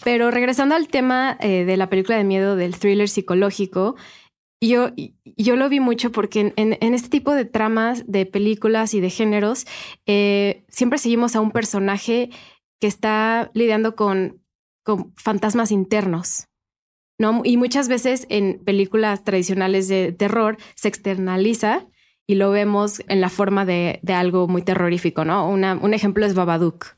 Pero 0.04 0.30
regresando 0.30 0.76
al 0.76 0.88
tema 0.90 1.38
eh, 1.40 1.64
de 1.64 1.78
la 1.78 1.90
película 1.90 2.18
de 2.18 2.26
miedo, 2.26 2.56
del 2.56 2.78
thriller 2.78 3.08
psicológico, 3.08 3.96
yo, 4.68 4.92
yo 5.24 5.56
lo 5.56 5.70
vi 5.70 5.80
mucho 5.80 6.12
porque 6.12 6.54
en, 6.56 6.94
este 6.94 7.10
tipo 7.10 7.34
de 7.34 7.46
tramas, 7.46 8.06
de 8.08 8.26
películas 8.26 8.94
y 8.94 9.02
de 9.02 9.10
géneros, 9.10 9.66
eh, 10.06 10.64
siempre 10.70 11.00
seguimos 11.00 11.36
a 11.36 11.42
un 11.42 11.52
personaje 11.52 12.30
que 12.80 12.88
está 12.88 13.52
lidiando 13.54 13.96
con, 13.96 14.42
fantasmas 15.16 15.72
internos. 15.72 16.48
¿no? 17.18 17.42
Y 17.46 17.56
muchas 17.56 17.88
veces 17.88 18.26
en 18.30 18.60
películas 18.66 19.24
tradicionales 19.24 19.88
de 19.88 20.12
terror 20.12 20.58
se 20.76 20.90
externaliza 20.90 21.88
y 22.28 22.36
lo 22.36 22.52
vemos 22.52 23.02
en 23.08 23.22
la 23.22 23.30
forma 23.30 23.66
de, 23.66 24.00
de 24.02 24.14
algo 24.14 24.48
muy 24.48 24.62
terrorífico, 24.62 25.24
¿no? 25.24 25.48
Una, 25.48 25.76
un 25.76 25.94
ejemplo 25.94 26.26
es 26.26 26.34
Babadook, 26.34 26.98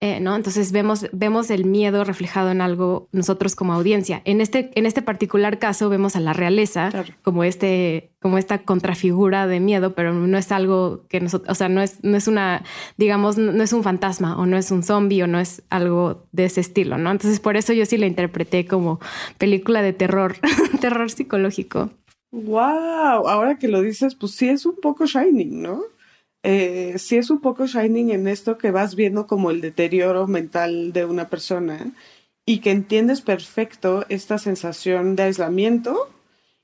eh, 0.00 0.20
¿no? 0.20 0.36
Entonces 0.36 0.72
vemos, 0.72 1.06
vemos 1.12 1.50
el 1.50 1.64
miedo 1.64 2.04
reflejado 2.04 2.50
en 2.50 2.60
algo 2.60 3.08
nosotros 3.12 3.54
como 3.54 3.72
audiencia. 3.72 4.20
En 4.26 4.42
este, 4.42 4.70
en 4.74 4.84
este 4.84 5.00
particular 5.00 5.58
caso 5.58 5.88
vemos 5.88 6.16
a 6.16 6.20
la 6.20 6.34
realeza 6.34 6.90
como, 7.22 7.44
este, 7.44 8.10
como 8.20 8.36
esta 8.36 8.58
contrafigura 8.58 9.46
de 9.46 9.58
miedo, 9.58 9.94
pero 9.94 10.12
no 10.12 10.36
es 10.36 10.52
algo 10.52 11.06
que 11.08 11.20
nosotros, 11.20 11.50
o 11.50 11.54
sea, 11.54 11.70
no 11.70 11.80
es, 11.80 12.04
no 12.04 12.18
es 12.18 12.28
una, 12.28 12.62
digamos, 12.98 13.38
no 13.38 13.62
es 13.62 13.72
un 13.72 13.82
fantasma 13.82 14.38
o 14.38 14.44
no 14.44 14.58
es 14.58 14.70
un 14.70 14.82
zombie 14.82 15.22
o 15.22 15.26
no 15.26 15.40
es 15.40 15.62
algo 15.70 16.26
de 16.30 16.44
ese 16.44 16.60
estilo, 16.60 16.98
¿no? 16.98 17.10
Entonces 17.10 17.40
por 17.40 17.56
eso 17.56 17.72
yo 17.72 17.86
sí 17.86 17.96
la 17.96 18.06
interpreté 18.06 18.66
como 18.66 19.00
película 19.38 19.80
de 19.80 19.94
terror, 19.94 20.36
terror 20.82 21.10
psicológico. 21.10 21.90
Wow, 22.32 23.28
ahora 23.28 23.58
que 23.58 23.68
lo 23.68 23.80
dices, 23.80 24.14
pues 24.14 24.32
sí 24.32 24.50
es 24.50 24.66
un 24.66 24.76
poco 24.82 25.06
Shining, 25.06 25.62
¿no? 25.62 25.80
Eh, 26.48 26.94
sí 26.98 27.16
es 27.16 27.28
un 27.30 27.40
poco 27.40 27.66
Shining 27.66 28.12
en 28.12 28.28
esto 28.28 28.56
que 28.56 28.70
vas 28.70 28.94
viendo 28.94 29.26
como 29.26 29.50
el 29.50 29.60
deterioro 29.60 30.28
mental 30.28 30.92
de 30.92 31.04
una 31.04 31.28
persona 31.28 31.90
y 32.46 32.60
que 32.60 32.70
entiendes 32.70 33.20
perfecto 33.20 34.06
esta 34.08 34.38
sensación 34.38 35.16
de 35.16 35.24
aislamiento 35.24 36.08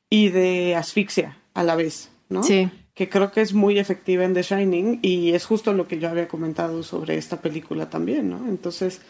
y 0.09 0.29
de 0.29 0.77
asfixia 0.77 1.37
a 1.53 1.65
la 1.65 1.75
vez, 1.75 2.11
¿no? 2.29 2.45
Sí. 2.45 2.71
Que 2.95 3.09
creo 3.09 3.33
que 3.33 3.41
es 3.41 3.55
muy 3.55 3.81
efectiva 3.81 4.25
en 4.25 4.35
The 4.35 4.45
Shining 4.45 5.01
y 5.03 5.33
es 5.33 5.47
justo 5.47 5.73
lo 5.73 5.89
que 5.89 5.99
yo 5.99 6.09
había 6.09 6.29
comentado 6.29 6.85
sobre 6.85 7.17
esta 7.17 7.41
película 7.41 7.91
también, 7.91 8.31
¿no? 8.31 8.49
Entonces, 8.49 9.01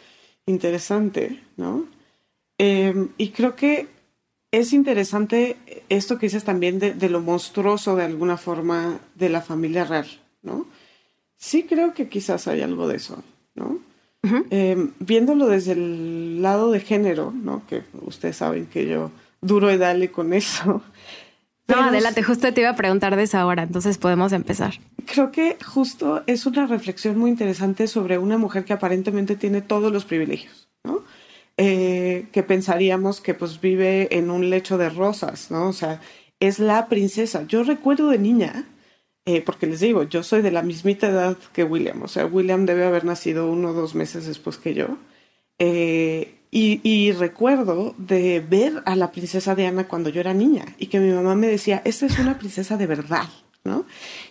interesante, 0.47 1.43
¿no? 1.59 1.87
Em, 2.57 3.11
y 3.19 3.29
creo 3.29 3.57
que 3.57 3.89
es 4.51 4.73
interesante 4.73 5.59
esto 5.91 6.19
que 6.19 6.27
dices 6.27 6.45
también 6.45 6.79
de, 6.79 7.09
lo 7.11 7.21
monstruoso 7.21 7.95
de 7.95 8.05
alguna 8.05 8.39
forma 8.39 9.01
de 9.15 9.29
la 9.29 9.43
familia 9.43 9.85
real, 9.85 10.22
¿no? 10.43 10.67
Sí 11.37 11.65
creo 11.65 11.95
que 11.95 12.09
quizás 12.09 12.47
hay 12.49 12.63
algo 12.63 12.87
de 12.89 12.97
eso, 12.97 13.23
¿no? 13.55 13.81
Em, 14.51 14.93
viéndolo 15.01 15.49
desde 15.49 15.73
el 15.73 16.43
lado 16.43 16.71
de 16.71 16.79
género, 16.79 17.33
¿no? 17.33 17.67
Que 17.67 17.83
ustedes 18.03 18.37
saben 18.37 18.67
que 18.67 18.87
yo 18.87 19.11
duro 19.41 19.73
y 19.73 19.77
dale 19.77 20.13
con 20.13 20.33
eso. 20.33 20.83
No, 21.67 21.77
adelante, 21.83 22.23
justo 22.23 22.53
te 22.53 22.61
iba 22.61 22.71
a 22.71 22.77
preguntar 22.77 23.17
de 23.17 23.25
esa 23.25 23.41
ahora, 23.41 23.65
entonces 23.65 23.99
podemos 23.99 24.33
empezar. 24.33 24.75
Creo 25.07 25.33
que 25.33 25.59
justo 25.65 26.23
es 26.29 26.47
una 26.47 26.67
reflexión 26.67 27.19
muy 27.19 27.31
interesante 27.31 27.89
sobre 27.89 28.19
una 28.19 28.39
mujer 28.39 28.65
que 28.65 28.73
aparentemente 28.73 29.35
tiene 29.35 29.61
todos 29.61 29.93
los 29.93 30.05
privilegios, 30.05 30.69
¿no? 30.85 31.03
Eh, 31.57 32.27
que 32.33 32.45
pensaríamos 32.45 33.21
que 33.21 33.35
pues 33.35 33.61
vive 33.61 34.17
en 34.17 34.31
un 34.31 34.49
lecho 34.51 34.79
de 34.79 34.89
rosas, 34.89 35.51
¿no? 35.51 35.69
O 35.69 35.73
sea, 35.73 36.01
es 36.39 36.61
la 36.61 36.87
princesa. 36.89 37.45
Yo 37.47 37.65
recuerdo 37.65 38.09
de 38.09 38.19
niña 38.19 38.67
eh, 39.25 39.41
porque 39.43 39.67
les 39.67 39.81
digo, 39.81 40.03
yo 40.03 40.23
soy 40.23 40.43
de 40.43 40.51
la 40.51 40.63
mismita 40.63 41.09
edad 41.09 41.37
que 41.53 41.65
William, 41.65 42.03
o 42.03 42.09
sea, 42.09 42.27
William 42.27 42.67
debe 42.67 42.85
haber 42.85 43.05
nacido 43.05 43.51
uno 43.51 43.71
o 43.71 43.73
dos 43.73 43.95
meses 43.95 44.27
después 44.27 44.57
que 44.57 44.75
yo. 44.75 44.99
Eh, 45.59 46.39
y, 46.55 47.13
recuerdo 47.13 47.95
de 47.97 48.41
ver 48.41 48.83
a 48.85 48.95
la 48.95 49.11
princesa 49.11 49.55
Diana 49.55 49.89
cuando 49.89 50.11
yo 50.11 50.21
era 50.21 50.35
niña 50.35 50.67
y 50.77 50.89
que 50.89 51.01
mi 51.01 51.11
mamá 51.11 51.35
me 51.35 51.47
decía, 51.47 51.81
esta 51.87 52.05
es 52.05 52.19
una 52.19 52.39
princesa 52.39 52.77
de 52.77 52.87
verdad, 52.87 53.29
¿no? 53.65 53.87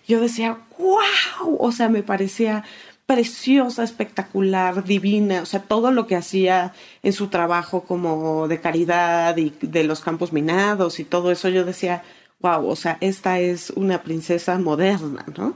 Yo 0.08 0.22
decía, 0.22 0.60
wow, 0.78 1.58
o 1.58 1.72
sea, 1.72 1.90
me 1.90 2.04
parecía 2.04 2.64
preciosa, 3.08 3.84
espectacular, 3.84 4.84
divina, 4.84 5.42
o 5.42 5.46
sea, 5.48 5.64
todo 5.64 5.92
lo 5.92 6.06
que 6.06 6.16
hacía 6.16 6.74
en 7.02 7.14
su 7.14 7.30
trabajo 7.30 7.84
como 7.86 8.48
de 8.48 8.62
caridad 8.62 9.36
y 9.38 9.52
de 9.62 9.84
los 9.84 10.02
campos 10.02 10.32
minados 10.32 11.00
y 11.00 11.06
todo 11.06 11.32
eso, 11.32 11.50
yo 11.50 11.66
decía, 11.66 12.04
wow, 12.42 12.68
o 12.68 12.76
sea, 12.76 12.98
esta 13.02 13.40
es 13.40 13.72
una 13.72 14.04
princesa 14.04 14.58
moderna, 14.60 15.26
¿no? 15.38 15.56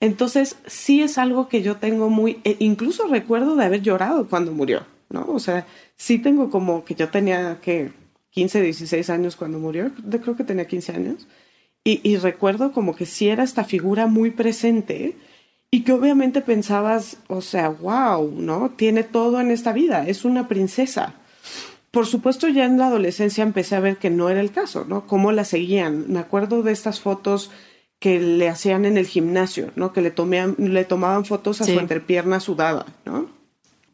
Entonces, 0.00 0.56
sí 0.66 1.02
es 1.02 1.18
algo 1.18 1.48
que 1.48 1.62
yo 1.62 1.76
tengo 1.76 2.10
muy, 2.10 2.40
e 2.44 2.56
incluso 2.58 3.06
recuerdo 3.06 3.54
de 3.56 3.64
haber 3.64 3.82
llorado 3.82 4.28
cuando 4.28 4.52
murió, 4.52 4.86
¿no? 5.10 5.26
O 5.28 5.38
sea, 5.38 5.66
sí 5.96 6.18
tengo 6.18 6.50
como 6.50 6.84
que 6.84 6.94
yo 6.94 7.08
tenía 7.08 7.60
que 7.60 7.92
15, 8.30 8.62
16 8.62 9.10
años 9.10 9.36
cuando 9.36 9.58
murió, 9.58 9.92
creo 10.10 10.36
que 10.36 10.44
tenía 10.44 10.66
15 10.66 10.92
años, 10.92 11.28
y, 11.84 12.16
recuerdo 12.16 12.72
como 12.72 12.94
que 12.94 13.06
sí 13.06 13.28
era 13.28 13.42
esta 13.42 13.64
figura 13.64 14.06
muy 14.06 14.30
presente 14.30 15.16
y 15.68 15.82
que 15.82 15.92
obviamente 15.92 16.40
pensabas, 16.40 17.18
o 17.26 17.40
sea, 17.40 17.70
wow, 17.70 18.32
¿no? 18.36 18.70
Tiene 18.70 19.02
todo 19.02 19.40
en 19.40 19.50
esta 19.50 19.72
vida, 19.72 20.06
es 20.06 20.24
una 20.24 20.46
princesa. 20.46 21.16
Por 21.92 22.06
supuesto, 22.06 22.48
ya 22.48 22.64
en 22.64 22.78
la 22.78 22.86
adolescencia 22.86 23.44
empecé 23.44 23.76
a 23.76 23.80
ver 23.80 23.98
que 23.98 24.08
no 24.08 24.30
era 24.30 24.40
el 24.40 24.50
caso, 24.50 24.86
¿no? 24.88 25.06
Cómo 25.06 25.30
la 25.30 25.44
seguían. 25.44 26.06
Me 26.08 26.20
acuerdo 26.20 26.62
de 26.62 26.72
estas 26.72 27.00
fotos 27.00 27.50
que 27.98 28.18
le 28.18 28.48
hacían 28.48 28.86
en 28.86 28.96
el 28.96 29.06
gimnasio, 29.06 29.70
¿no? 29.76 29.92
Que 29.92 30.00
le, 30.00 30.14
le 30.58 30.84
tomaban 30.86 31.24
fotos 31.26 31.60
a 31.60 31.64
su 31.64 31.78
entrepierna 31.78 32.40
sudada, 32.40 32.86
¿no? 33.04 33.30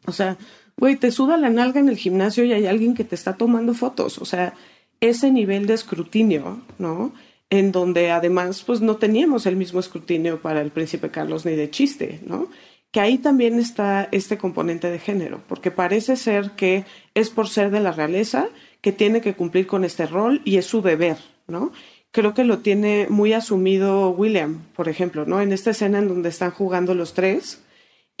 O 0.07 0.13
sea, 0.13 0.37
güey, 0.77 0.95
te 0.95 1.11
suda 1.11 1.35
la 1.35 1.49
nalga 1.49 1.81
en 1.81 1.89
el 1.89 1.97
gimnasio 1.97 2.45
y 2.45 2.53
hay 2.53 2.67
alguien 2.67 2.95
que 2.95 3.03
te 3.03 3.15
está 3.15 3.35
tomando 3.35 3.73
fotos. 3.73 4.17
O 4.17 4.25
sea, 4.25 4.53
ese 5.01 5.29
nivel 5.29 5.67
de 5.67 5.73
escrutinio, 5.73 6.61
¿no? 6.77 7.13
En 7.49 7.73
donde 7.73 8.11
además, 8.11 8.63
pues 8.65 8.79
no 8.79 8.95
teníamos 8.95 9.45
el 9.45 9.57
mismo 9.57 9.81
escrutinio 9.81 10.41
para 10.41 10.61
el 10.61 10.71
príncipe 10.71 11.11
Carlos 11.11 11.45
ni 11.45 11.51
de 11.51 11.69
chiste, 11.69 12.21
¿no? 12.25 12.47
Que 12.91 12.99
ahí 12.99 13.17
también 13.17 13.59
está 13.59 14.09
este 14.11 14.37
componente 14.37 14.89
de 14.89 14.99
género, 14.99 15.41
porque 15.47 15.71
parece 15.71 16.15
ser 16.15 16.51
que 16.51 16.85
es 17.13 17.29
por 17.29 17.47
ser 17.47 17.69
de 17.71 17.79
la 17.79 17.91
realeza 17.91 18.47
que 18.81 18.91
tiene 18.91 19.21
que 19.21 19.35
cumplir 19.35 19.67
con 19.67 19.83
este 19.83 20.07
rol 20.07 20.41
y 20.45 20.57
es 20.57 20.65
su 20.65 20.81
deber, 20.81 21.17
¿no? 21.47 21.71
Creo 22.11 22.33
que 22.33 22.43
lo 22.43 22.59
tiene 22.59 23.05
muy 23.09 23.33
asumido 23.33 24.09
William, 24.09 24.63
por 24.75 24.89
ejemplo, 24.89 25.25
¿no? 25.25 25.41
En 25.41 25.53
esta 25.53 25.71
escena 25.71 25.99
en 25.99 26.07
donde 26.07 26.29
están 26.29 26.51
jugando 26.51 26.95
los 26.95 27.13
tres, 27.13 27.61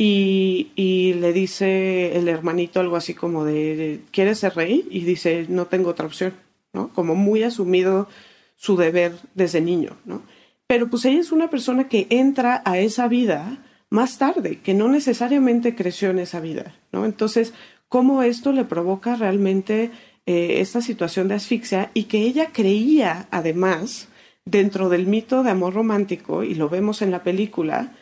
y, 0.01 1.13
le 1.19 1.33
dice 1.33 2.15
el 2.17 2.29
hermanito 2.29 2.79
algo 2.79 2.95
así 2.95 3.13
como 3.13 3.43
de, 3.43 3.99
¿quieres 4.11 4.39
ser 4.39 4.55
rey? 4.55 4.87
Y 4.89 5.01
dice, 5.01 5.45
no 5.49 5.65
tengo 5.67 5.89
otra 5.89 6.05
opción, 6.05 6.33
¿no? 6.71 6.93
Como 6.93 7.15
muy 7.15 7.43
asumido 7.43 8.07
su 8.55 8.77
deber 8.77 9.17
desde 9.35 9.59
niño, 9.59 9.97
¿no? 10.05 10.21
Pero 10.67 10.89
pues 10.89 11.03
ella 11.03 11.19
es 11.19 11.33
una 11.33 11.49
persona 11.49 11.89
que 11.89 12.07
entra 12.09 12.61
a 12.63 12.79
esa 12.79 13.09
vida 13.09 13.57
más 13.89 14.17
tarde, 14.17 14.59
que 14.59 14.73
no 14.73 14.87
necesariamente 14.87 15.75
creció 15.75 16.11
en 16.11 16.19
esa 16.19 16.39
vida, 16.39 16.75
¿no? 16.91 17.05
Entonces, 17.05 17.53
¿cómo 17.87 18.21
esto 18.23 18.51
le 18.51 18.65
provoca 18.65 19.15
realmente 19.15 19.91
eh, 20.25 20.61
esta 20.61 20.81
situación 20.81 21.27
de 21.27 21.35
asfixia 21.35 21.89
y 21.93 22.03
que 22.03 22.19
ella 22.21 22.49
creía, 22.51 23.27
además, 23.31 24.07
dentro 24.45 24.89
del 24.89 25.07
mito 25.07 25.43
de 25.43 25.51
amor 25.51 25.73
romántico, 25.73 26.43
y 26.43 26.55
lo 26.55 26.69
vemos 26.69 27.01
en 27.01 27.11
la 27.11 27.23
película, 27.23 27.93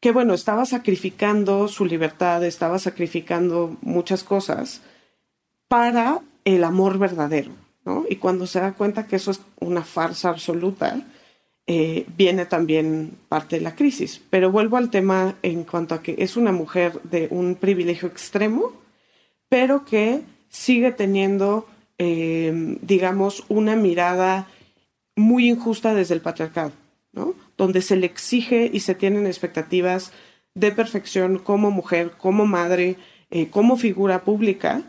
que 0.00 0.10
bueno, 0.10 0.34
estaba 0.34 0.66
sacrificando 0.66 1.68
su 1.68 1.84
libertad, 1.84 2.42
estaba 2.44 2.80
sacrificando 2.80 3.76
muchas 3.82 4.24
cosas 4.24 4.82
para 5.68 6.20
el 6.44 6.64
amor 6.64 6.98
verdadero, 6.98 7.52
¿no? 7.84 8.04
Y 8.10 8.16
cuando 8.16 8.48
se 8.48 8.60
da 8.60 8.72
cuenta 8.72 9.06
que 9.06 9.16
eso 9.16 9.30
es 9.30 9.40
una 9.60 9.84
farsa 9.84 10.30
absoluta, 10.30 11.00
eh, 11.74 12.04
viene 12.18 12.44
también 12.44 13.16
parte 13.30 13.56
de 13.56 13.62
la 13.62 13.74
crisis. 13.74 14.20
Pero 14.28 14.52
vuelvo 14.52 14.76
al 14.76 14.90
tema 14.90 15.36
en 15.42 15.64
cuanto 15.64 15.94
a 15.94 16.02
que 16.02 16.16
es 16.18 16.36
una 16.36 16.52
mujer 16.52 17.00
de 17.02 17.28
un 17.30 17.54
privilegio 17.54 18.08
extremo, 18.08 18.74
pero 19.48 19.86
que 19.86 20.20
sigue 20.50 20.92
teniendo, 20.92 21.66
eh, 21.96 22.76
digamos, 22.82 23.44
una 23.48 23.74
mirada 23.74 24.48
muy 25.16 25.48
injusta 25.48 25.94
desde 25.94 26.12
el 26.12 26.20
patriarcado, 26.20 26.72
¿no? 27.14 27.34
donde 27.56 27.80
se 27.80 27.96
le 27.96 28.04
exige 28.04 28.68
y 28.70 28.80
se 28.80 28.94
tienen 28.94 29.26
expectativas 29.26 30.12
de 30.54 30.72
perfección 30.72 31.38
como 31.38 31.70
mujer, 31.70 32.12
como 32.18 32.44
madre, 32.44 32.96
eh, 33.30 33.48
como 33.48 33.78
figura 33.78 34.24
pública, 34.24 34.82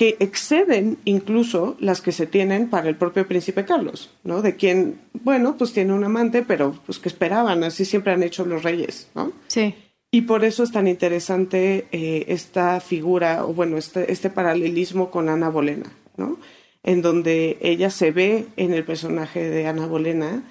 que 0.00 0.16
exceden 0.18 0.96
incluso 1.04 1.76
las 1.78 2.00
que 2.00 2.10
se 2.10 2.26
tienen 2.26 2.70
para 2.70 2.88
el 2.88 2.96
propio 2.96 3.28
príncipe 3.28 3.66
Carlos, 3.66 4.08
¿no? 4.24 4.40
De 4.40 4.56
quien, 4.56 4.98
bueno, 5.12 5.58
pues 5.58 5.74
tiene 5.74 5.92
un 5.92 6.02
amante, 6.02 6.42
pero 6.42 6.74
pues 6.86 6.98
que 6.98 7.10
esperaban, 7.10 7.62
así 7.64 7.84
siempre 7.84 8.14
han 8.14 8.22
hecho 8.22 8.46
los 8.46 8.62
reyes, 8.62 9.10
¿no? 9.14 9.30
Sí. 9.48 9.74
Y 10.10 10.22
por 10.22 10.42
eso 10.46 10.62
es 10.62 10.72
tan 10.72 10.88
interesante 10.88 11.86
eh, 11.92 12.24
esta 12.28 12.80
figura, 12.80 13.44
o 13.44 13.52
bueno, 13.52 13.76
este, 13.76 14.10
este 14.10 14.30
paralelismo 14.30 15.10
con 15.10 15.28
Ana 15.28 15.50
Bolena, 15.50 15.92
¿no? 16.16 16.38
En 16.82 17.02
donde 17.02 17.58
ella 17.60 17.90
se 17.90 18.10
ve 18.10 18.46
en 18.56 18.72
el 18.72 18.84
personaje 18.84 19.50
de 19.50 19.66
Ana 19.66 19.86
Bolena, 19.86 20.44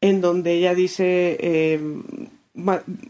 en 0.00 0.22
donde 0.22 0.54
ella 0.54 0.74
dice, 0.74 1.36
eh, 1.40 1.78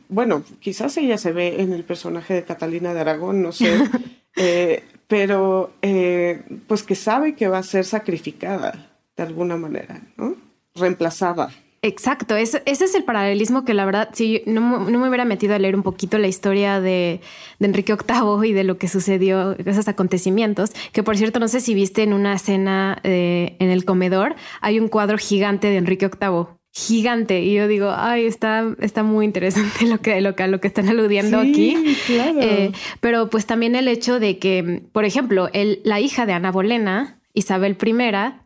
bueno, 0.09 0.43
quizás 0.59 0.97
ella 0.97 1.19
se 1.19 1.31
ve 1.31 1.63
en 1.63 1.73
el 1.73 1.85
personaje 1.85 2.35
de 2.35 2.43
Catalina 2.43 2.93
de 2.95 3.01
Aragón, 3.01 3.43
no 3.43 3.53
sé, 3.53 3.79
eh, 4.37 4.83
pero 5.15 5.71
eh, 5.81 6.43
pues 6.67 6.83
que 6.83 6.97
sabe 6.97 7.37
que 7.37 7.47
va 7.47 7.59
a 7.59 7.63
ser 7.63 7.85
sacrificada 7.85 8.91
de 9.17 9.23
alguna 9.23 9.57
manera, 9.57 10.03
¿no? 10.17 10.35
Reemplazada. 10.75 11.53
Exacto, 11.83 12.35
ese, 12.35 12.65
es 12.67 12.97
el 12.97 13.05
paralelismo 13.05 13.65
que 13.65 13.75
la 13.75 13.85
verdad, 13.85 14.09
si 14.13 14.43
no, 14.47 14.81
no, 14.81 14.99
me 14.99 15.09
hubiera 15.09 15.25
metido 15.25 15.55
a 15.55 15.61
leer 15.61 15.77
un 15.77 15.85
poquito 15.85 16.19
la 16.19 16.27
historia 16.27 16.81
de, 16.81 17.21
Enrique 17.61 17.95
VIII 17.95 18.49
y 18.49 18.53
de 18.55 18.65
lo 18.65 18.77
que 18.77 18.89
sucedió, 18.89 19.53
esos 19.53 19.87
acontecimientos, 19.87 20.73
que 20.91 21.05
por 21.05 21.17
cierto, 21.17 21.39
no 21.39 21.47
sé 21.47 21.61
si 21.61 21.75
viste 21.75 22.03
en 22.03 22.13
una 22.13 22.35
escena 22.35 22.99
en 23.05 23.71
el 23.71 23.85
comedor, 23.85 24.35
hay 24.63 24.81
un 24.81 24.89
cuadro 24.89 25.17
gigante 25.17 25.69
de 25.69 25.77
Enrique 25.77 26.09
VIII 26.09 26.57
gigante. 26.75 27.41
Y 27.41 27.55
yo 27.55 27.69
digo, 27.69 27.93
ay, 27.97 28.27
está, 28.27 28.75
está 28.81 29.03
muy 29.05 29.25
interesante 29.25 29.85
lo 29.87 29.99
que, 30.01 30.21
lo 30.21 30.35
que, 30.35 30.49
lo 30.49 30.61
que 30.61 30.69
están 30.69 30.89
aludiendo 30.89 31.39
aquí. 31.39 31.97
Claro. 32.07 32.41
Eh, 32.41 32.73
pero 33.01 33.31
pues 33.31 33.47
también 33.47 33.77
el 33.77 33.89
hecho 33.89 34.19
de 34.19 34.39
que, 34.39 34.83
por 34.93 35.05
ejemplo, 35.05 35.49
el, 35.53 35.81
la 35.85 36.01
hija 36.01 36.27
de 36.27 36.33
Ana 36.33 36.51
Bolena, 36.51 37.21
Isabel 37.33 37.79
I, 37.81 37.95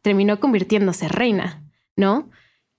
terminó 0.02 0.40
convirtiéndose 0.40 1.08
reina, 1.08 1.64
¿no? 1.96 2.30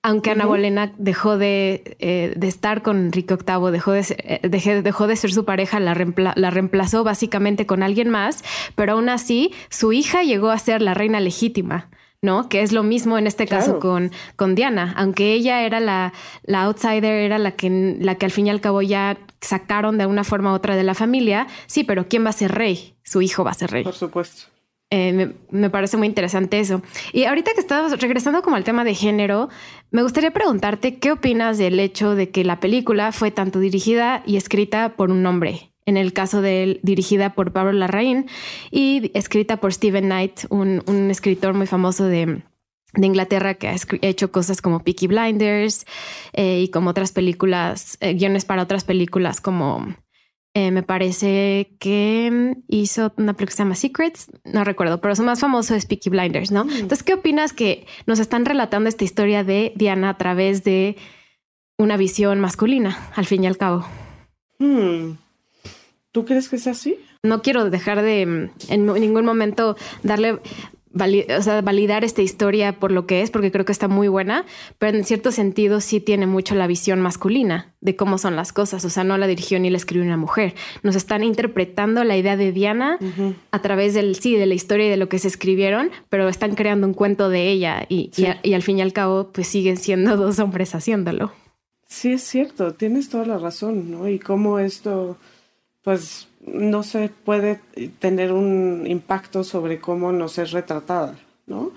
Aunque 0.01 0.31
Ana 0.31 0.45
Bolena 0.45 0.93
dejó 0.97 1.37
de, 1.37 1.97
eh, 1.99 2.33
de, 2.37 2.47
estar 2.47 2.83
con 2.83 2.97
Enrique 2.97 3.35
VIII, 3.35 3.69
dejó 3.69 3.91
de, 3.91 4.03
ser, 4.03 4.17
eh, 4.23 4.81
dejó 4.81 5.07
de 5.07 5.15
ser 5.17 5.33
su 5.33 5.43
pareja, 5.43 5.81
la, 5.81 5.93
la 6.35 6.49
reemplazó 6.51 7.03
básicamente 7.03 7.65
con 7.65 7.83
alguien 7.83 8.09
más, 8.09 8.45
pero 8.75 8.93
aún 8.93 9.09
así 9.09 9.51
su 9.69 9.91
hija 9.91 10.23
llegó 10.23 10.51
a 10.51 10.57
ser 10.57 10.81
la 10.81 10.93
reina 10.93 11.19
legítima. 11.19 11.89
¿No? 12.21 12.49
Que 12.49 12.61
es 12.61 12.71
lo 12.71 12.83
mismo 12.83 13.17
en 13.17 13.27
este 13.27 13.47
caso 13.47 13.79
con, 13.79 14.11
con 14.35 14.55
Diana, 14.55 14.93
aunque 14.97 15.33
ella 15.33 15.63
era 15.63 15.79
la, 15.79 16.13
la 16.43 16.63
outsider, 16.63 17.05
era 17.05 17.37
la 17.37 17.51
que, 17.51 17.97
la 17.99 18.15
que 18.15 18.25
al 18.25 18.31
fin 18.31 18.47
y 18.47 18.49
al 18.49 18.61
cabo 18.61 18.81
ya 18.81 19.17
sacaron 19.41 19.97
de 19.97 20.05
una 20.05 20.23
forma 20.23 20.51
u 20.51 20.55
otra 20.55 20.75
de 20.75 20.83
la 20.83 20.95
familia, 20.95 21.47
sí, 21.67 21.83
pero 21.83 22.07
¿quién 22.07 22.25
va 22.25 22.29
a 22.29 22.33
ser 22.33 22.51
rey? 22.51 22.95
Su 23.03 23.21
hijo 23.21 23.43
va 23.43 23.51
a 23.51 23.55
ser 23.55 23.71
rey. 23.71 23.83
Por 23.83 23.93
supuesto. 23.93 24.47
Eh, 24.91 25.35
me, 25.51 25.69
parece 25.69 25.97
muy 25.97 26.07
interesante 26.07 26.59
eso. 26.59 26.81
Y 27.13 27.25
ahorita 27.25 27.53
que 27.53 27.59
estamos 27.59 27.97
regresando 27.99 28.41
como 28.41 28.55
al 28.55 28.63
tema 28.63 28.83
de 28.83 28.95
género, 28.95 29.49
me 29.91 30.01
gustaría 30.01 30.31
preguntarte 30.31 30.97
qué 30.97 31.11
opinas 31.11 31.59
del 31.59 31.79
hecho 31.79 32.15
de 32.15 32.31
que 32.31 32.43
la 32.43 32.59
película 32.59 33.11
fue 33.11 33.29
tanto 33.29 33.59
dirigida 33.59 34.23
y 34.25 34.37
escrita 34.37 34.95
por 34.95 35.11
un 35.11 35.25
hombre 35.27 35.68
en 35.89 35.97
el 35.97 36.13
caso 36.13 36.41
de 36.41 36.79
dirigida 36.83 37.33
por 37.33 37.51
Pablo 37.51 37.73
Larraín 37.73 38.27
y 38.71 39.11
escrita 39.13 39.57
por 39.57 39.73
Stephen 39.73 40.05
Knight, 40.05 40.41
un, 40.49 41.09
escritor 41.09 41.53
muy 41.53 41.67
famoso 41.67 42.05
de, 42.05 42.43
Inglaterra 42.95 43.53
que 43.53 43.67
ha 43.67 43.75
hecho 44.01 44.31
cosas 44.31 44.63
como 44.63 44.83
Peaky 44.83 45.07
Blinders 45.07 45.85
eh, 46.33 46.61
y 46.61 46.69
como 46.69 46.89
otras 46.89 47.11
películas, 47.11 47.97
eh, 48.01 48.13
guiones 48.13 48.45
para 48.45 48.63
otras 48.63 48.83
películas 48.83 49.41
como 49.41 49.95
eh, 50.55 50.71
me 50.71 50.81
parece 50.81 51.75
que 51.79 52.55
hizo 52.67 53.13
una 53.17 53.33
película 53.33 53.45
que 53.45 53.51
se 53.51 53.63
llama 53.63 53.75
Secrets, 53.75 54.31
no 54.43 54.63
recuerdo, 54.63 54.99
pero 54.99 55.15
su 55.15 55.21
más 55.21 55.39
famoso 55.39 55.75
es 55.75 55.85
Peaky 55.85 56.09
Blinders, 56.09 56.51
¿no? 56.51 56.65
Mm. 56.65 56.71
Entonces, 56.71 57.03
¿qué 57.03 57.13
opinas 57.13 57.53
que 57.53 57.85
nos 58.07 58.17
están 58.17 58.45
relatando 58.45 58.89
esta 58.89 59.03
historia 59.03 59.43
de 59.43 59.71
Diana 59.75 60.09
a 60.09 60.17
través 60.17 60.63
de 60.63 60.97
una 61.77 61.95
visión 61.95 62.39
masculina, 62.39 62.97
al 63.15 63.27
fin 63.27 63.43
y 63.43 63.47
al 63.47 63.57
cabo? 63.57 63.85
Hmm. 64.57 65.11
¿Tú 66.11 66.25
crees 66.25 66.49
que 66.49 66.55
es 66.55 66.67
así? 66.67 66.97
No 67.23 67.41
quiero 67.41 67.69
dejar 67.69 68.01
de 68.01 68.21
en 68.69 68.85
ningún 68.85 69.25
momento 69.25 69.75
darle 70.03 70.39
validar 70.91 72.03
esta 72.03 72.21
historia 72.21 72.79
por 72.79 72.91
lo 72.91 73.05
que 73.05 73.21
es, 73.21 73.29
porque 73.29 73.51
creo 73.51 73.65
que 73.65 73.71
está 73.71 73.87
muy 73.87 74.07
buena, 74.07 74.45
pero 74.79 74.97
en 74.97 75.05
cierto 75.05 75.31
sentido 75.31 75.81
sí 75.81 75.99
tiene 75.99 76.25
mucho 76.25 76.55
la 76.55 76.67
visión 76.67 76.99
masculina 76.99 77.73
de 77.79 77.95
cómo 77.95 78.17
son 78.17 78.35
las 78.35 78.51
cosas. 78.53 78.83
O 78.85 78.89
sea, 78.89 79.03
no 79.03 79.17
la 79.17 79.27
dirigió 79.27 79.59
ni 79.59 79.69
la 79.69 79.77
escribió 79.77 80.05
una 80.05 80.17
mujer. 80.17 80.55
Nos 80.81 80.95
están 80.95 81.23
interpretando 81.23 82.03
la 82.03 82.17
idea 82.17 82.37
de 82.37 82.51
Diana 82.51 82.97
a 83.51 83.61
través 83.61 83.93
del 83.93 84.15
sí, 84.15 84.35
de 84.35 84.45
la 84.45 84.55
historia 84.55 84.87
y 84.87 84.89
de 84.89 84.97
lo 84.97 85.09
que 85.09 85.19
se 85.19 85.27
escribieron, 85.27 85.91
pero 86.09 86.27
están 86.27 86.55
creando 86.55 86.87
un 86.87 86.93
cuento 86.93 87.29
de 87.29 87.49
ella 87.49 87.85
y, 87.87 88.11
y 88.43 88.53
al 88.53 88.63
fin 88.63 88.79
y 88.79 88.81
al 88.81 88.93
cabo, 88.93 89.31
pues 89.31 89.47
siguen 89.47 89.77
siendo 89.77 90.17
dos 90.17 90.39
hombres 90.39 90.73
haciéndolo. 90.73 91.31
Sí, 91.87 92.13
es 92.13 92.23
cierto, 92.23 92.73
tienes 92.75 93.09
toda 93.09 93.25
la 93.25 93.39
razón, 93.39 93.89
¿no? 93.89 94.07
Y 94.07 94.19
cómo 94.19 94.59
esto, 94.59 95.17
pues, 95.89 96.27
no 96.45 96.83
se 96.83 97.09
puede 97.09 97.61
tener 97.97 98.31
un 98.31 98.85
impacto 98.85 99.43
sobre 99.43 99.79
cómo 99.79 100.11
nos 100.11 100.37
es 100.37 100.51
retratada, 100.51 101.17
¿no? 101.47 101.71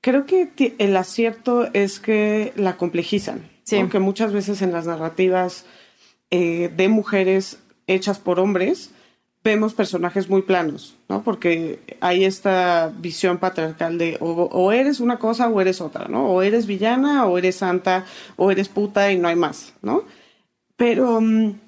Creo 0.00 0.24
que 0.24 0.74
el 0.78 0.96
acierto 0.96 1.68
es 1.74 2.00
que 2.00 2.54
la 2.56 2.78
complejizan, 2.78 3.46
sí. 3.64 3.76
porque 3.78 3.98
muchas 3.98 4.32
veces 4.32 4.62
en 4.62 4.72
las 4.72 4.86
narrativas 4.86 5.66
eh, 6.30 6.72
de 6.74 6.88
mujeres 6.88 7.58
hechas 7.86 8.18
por 8.18 8.40
hombres 8.40 8.90
vemos 9.44 9.74
personajes 9.74 10.30
muy 10.30 10.40
planos, 10.40 10.96
¿no? 11.10 11.22
Porque 11.22 11.80
hay 12.00 12.24
esta 12.24 12.90
visión 12.96 13.36
patriarcal 13.36 13.98
de 13.98 14.16
o, 14.18 14.72
eres 14.72 15.00
una 15.00 15.18
cosa 15.18 15.46
o 15.50 15.60
eres 15.60 15.82
otra, 15.82 16.08
¿no? 16.08 16.30
O 16.30 16.40
eres 16.40 16.66
villana 16.66 17.26
o 17.26 17.36
eres 17.36 17.56
santa 17.56 18.06
o 18.36 18.50
eres 18.50 18.70
puta 18.70 19.12
y 19.12 19.18
no 19.18 19.28
hay 19.28 19.36
más, 19.36 19.74
¿no? 19.82 20.04
Pero 20.78 21.20
mm, 21.20 21.67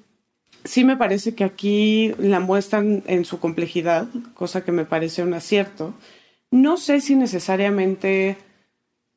sí 0.63 0.83
me 0.83 0.97
parece 0.97 1.35
que 1.35 1.43
aquí 1.43 2.13
la 2.17 2.39
muestran 2.39 3.03
en 3.07 3.25
su 3.25 3.39
complejidad, 3.39 4.07
cosa 4.33 4.63
que 4.63 4.71
me 4.71 4.85
parece 4.85 5.23
un 5.23 5.33
acierto. 5.33 5.93
No 6.51 6.77
sé 6.77 7.01
si 7.01 7.15
necesariamente 7.15 8.37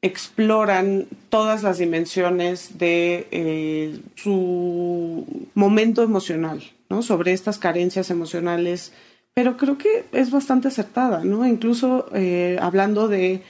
exploran 0.03 1.07
todas 1.31 1.63
las 1.63 1.79
dimensiones 1.79 2.79
de 2.79 3.27
eh, 3.31 4.01
su 4.17 5.49
momento 5.55 6.03
emocional, 6.03 6.63
¿no? 6.91 7.03
Sobre 7.03 7.33
estas 7.33 7.59
carencias 7.59 8.11
emocionales, 8.11 8.93
pero 9.33 9.57
creo 9.57 9.79
que 9.79 10.05
es 10.13 10.31
bastante 10.31 10.69
acertada, 10.69 11.25
¿no? 11.25 11.47
Incluso 11.47 12.07
eh, 12.15 12.59
hablando 12.61 13.09
de 13.09 13.43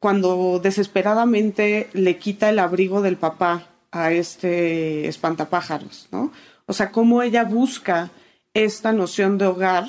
cuando 0.00 0.58
desesperadamente 0.60 1.88
le 1.92 2.18
quita 2.18 2.50
el 2.50 2.58
abrigo 2.58 3.00
del 3.00 3.16
papá 3.16 3.68
a 3.92 4.10
este 4.10 5.06
espantapájaros, 5.06 6.08
¿no? 6.10 6.32
O 6.66 6.72
sea, 6.72 6.90
cómo 6.90 7.22
ella 7.22 7.44
busca 7.44 8.10
esta 8.54 8.92
noción 8.92 9.38
de 9.38 9.46
hogar 9.46 9.86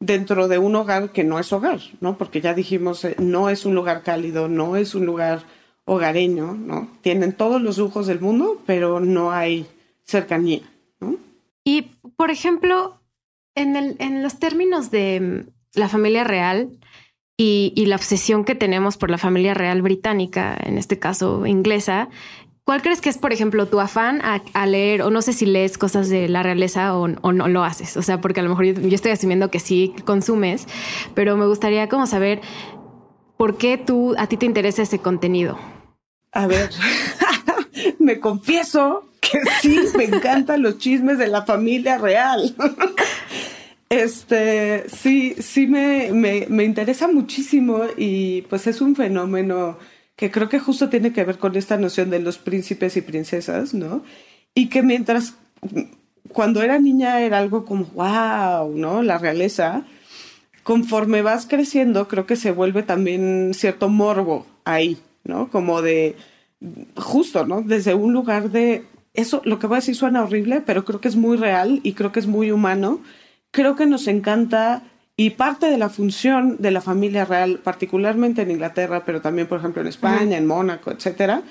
dentro 0.00 0.48
de 0.48 0.58
un 0.58 0.76
hogar 0.76 1.10
que 1.12 1.24
no 1.24 1.38
es 1.38 1.52
hogar, 1.52 1.80
¿no? 2.00 2.16
Porque 2.16 2.40
ya 2.40 2.54
dijimos, 2.54 3.04
eh, 3.04 3.16
no 3.18 3.50
es 3.50 3.64
un 3.64 3.74
lugar 3.74 4.02
cálido, 4.02 4.48
no 4.48 4.76
es 4.76 4.94
un 4.94 5.06
lugar 5.06 5.42
hogareño, 5.84 6.54
¿no? 6.54 6.88
Tienen 7.00 7.32
todos 7.32 7.60
los 7.60 7.78
lujos 7.78 8.06
del 8.06 8.20
mundo, 8.20 8.62
pero 8.66 9.00
no 9.00 9.32
hay 9.32 9.66
cercanía, 10.04 10.62
¿no? 11.00 11.16
Y, 11.64 11.82
por 12.16 12.30
ejemplo, 12.30 13.00
en, 13.54 13.76
el, 13.76 13.96
en 13.98 14.22
los 14.22 14.38
términos 14.38 14.90
de 14.90 15.20
mm, 15.20 15.78
la 15.78 15.88
familia 15.88 16.24
real 16.24 16.70
y, 17.36 17.72
y 17.76 17.86
la 17.86 17.96
obsesión 17.96 18.44
que 18.44 18.54
tenemos 18.54 18.96
por 18.96 19.10
la 19.10 19.18
familia 19.18 19.54
real 19.54 19.82
británica, 19.82 20.56
en 20.62 20.78
este 20.78 20.98
caso 20.98 21.46
inglesa, 21.46 22.08
¿Cuál 22.68 22.82
crees 22.82 23.00
que 23.00 23.08
es, 23.08 23.16
por 23.16 23.32
ejemplo, 23.32 23.66
tu 23.66 23.80
afán 23.80 24.20
a, 24.20 24.66
leer, 24.66 25.00
o 25.00 25.10
no 25.10 25.22
sé 25.22 25.32
si 25.32 25.46
lees 25.46 25.78
cosas 25.78 26.10
de 26.10 26.28
la 26.28 26.42
realeza 26.42 26.94
o, 26.98 27.08
no 27.08 27.48
lo 27.48 27.64
haces? 27.64 27.96
O 27.96 28.02
sea, 28.02 28.20
porque 28.20 28.40
a 28.40 28.42
lo 28.42 28.50
mejor 28.50 28.66
yo, 28.66 28.94
estoy 28.94 29.10
asumiendo 29.10 29.50
que 29.50 29.58
sí 29.58 29.94
consumes, 30.04 30.66
pero 31.14 31.38
me 31.38 31.46
gustaría 31.46 31.88
como 31.88 32.06
saber 32.06 32.42
por 33.38 33.56
qué 33.56 33.78
tú, 33.78 34.14
a 34.18 34.26
ti 34.26 34.36
te 34.36 34.44
interesa 34.44 34.82
ese 34.82 34.98
contenido. 34.98 35.58
A 36.32 36.46
ver, 36.46 36.68
me 37.98 38.20
confieso 38.20 39.12
que 39.22 39.40
sí, 39.62 39.80
me 39.96 40.04
encantan 40.04 40.60
los 40.60 40.76
chismes 40.76 41.16
de 41.16 41.28
la 41.28 41.46
familia 41.46 41.96
real. 41.96 42.54
Este, 43.90 44.84
sí, 44.90 45.34
sí 45.38 45.66
me, 45.66 46.12
me, 46.12 46.44
me 46.50 46.64
interesa 46.64 47.08
muchísimo 47.08 47.84
y 47.96 48.42
pues 48.42 48.66
es 48.66 48.82
un 48.82 48.94
fenómeno 48.94 49.78
que 50.18 50.32
creo 50.32 50.48
que 50.48 50.58
justo 50.58 50.88
tiene 50.88 51.12
que 51.12 51.22
ver 51.22 51.38
con 51.38 51.54
esta 51.54 51.76
noción 51.76 52.10
de 52.10 52.18
los 52.18 52.38
príncipes 52.38 52.96
y 52.96 53.02
princesas, 53.02 53.72
¿no? 53.72 54.02
Y 54.52 54.68
que 54.68 54.82
mientras, 54.82 55.34
cuando 56.32 56.60
era 56.60 56.80
niña 56.80 57.20
era 57.20 57.38
algo 57.38 57.64
como, 57.64 57.84
wow, 57.94 58.76
¿no? 58.76 59.04
La 59.04 59.18
realeza. 59.18 59.84
Conforme 60.64 61.22
vas 61.22 61.46
creciendo, 61.46 62.08
creo 62.08 62.26
que 62.26 62.34
se 62.34 62.50
vuelve 62.50 62.82
también 62.82 63.52
cierto 63.54 63.88
morbo 63.88 64.44
ahí, 64.64 64.98
¿no? 65.22 65.50
Como 65.50 65.82
de, 65.82 66.16
justo, 66.96 67.46
¿no? 67.46 67.62
Desde 67.62 67.94
un 67.94 68.12
lugar 68.12 68.50
de, 68.50 68.86
eso, 69.14 69.40
lo 69.44 69.60
que 69.60 69.68
voy 69.68 69.76
a 69.76 69.82
decir 69.82 69.94
suena 69.94 70.24
horrible, 70.24 70.62
pero 70.66 70.84
creo 70.84 71.00
que 71.00 71.06
es 71.06 71.16
muy 71.16 71.36
real 71.36 71.78
y 71.84 71.92
creo 71.92 72.10
que 72.10 72.18
es 72.18 72.26
muy 72.26 72.50
humano. 72.50 73.00
Creo 73.52 73.76
que 73.76 73.86
nos 73.86 74.08
encanta 74.08 74.82
y 75.20 75.30
parte 75.30 75.66
de 75.66 75.78
la 75.78 75.88
función 75.88 76.58
de 76.60 76.70
la 76.70 76.80
familia 76.80 77.24
real, 77.24 77.58
particularmente 77.58 78.42
en 78.42 78.52
Inglaterra, 78.52 79.02
pero 79.04 79.20
también, 79.20 79.48
por 79.48 79.58
ejemplo, 79.58 79.82
en 79.82 79.88
España, 79.88 80.36
en 80.36 80.46
Mónaco, 80.46 80.92
etcétera, 80.92 81.42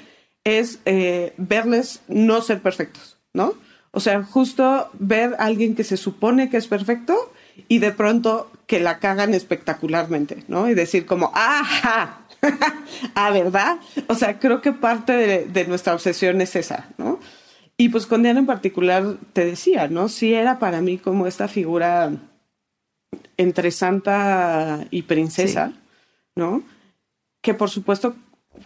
es 0.45 0.79
eh, 0.85 1.33
verles 1.35 2.01
no 2.07 2.41
ser 2.41 2.61
perfectos, 2.61 3.17
¿no? 3.33 3.55
O 3.91 3.99
sea, 3.99 4.23
justo 4.23 4.89
ver 4.93 5.35
a 5.37 5.43
alguien 5.43 5.75
que 5.75 5.83
se 5.83 5.97
supone 5.97 6.49
que 6.49 6.55
es 6.55 6.67
perfecto 6.67 7.33
y 7.67 7.79
de 7.79 7.91
pronto 7.91 8.49
que 8.67 8.79
la 8.79 8.99
cagan 8.99 9.33
espectacularmente, 9.33 10.45
¿no? 10.47 10.69
Y 10.69 10.73
decir 10.73 11.05
como, 11.05 11.33
¡ajá! 11.35 12.21
¿Ah, 13.15 13.31
verdad? 13.31 13.79
O 14.07 14.15
sea, 14.15 14.39
creo 14.39 14.61
que 14.61 14.71
parte 14.71 15.11
de, 15.11 15.45
de, 15.45 15.67
nuestra 15.67 15.93
obsesión 15.93 16.39
es 16.39 16.55
esa, 16.55 16.87
¿no? 16.97 17.19
Y 17.75 17.89
pues 17.89 18.05
con 18.05 18.23
Diana 18.23 18.39
en 18.39 18.45
particular 18.45 19.17
te 19.33 19.43
decía, 19.43 19.89
¿no? 19.89 20.07
Sí 20.07 20.33
era 20.33 20.57
para 20.57 20.79
mí 20.79 20.97
como 20.97 21.27
esta 21.27 21.49
figura 21.49 22.13
entre 23.37 23.71
santa 23.71 24.85
y 24.91 25.03
princesa, 25.03 25.73
¿no? 26.35 26.63
Que 27.41 27.53
por 27.53 27.69
supuesto 27.69 28.15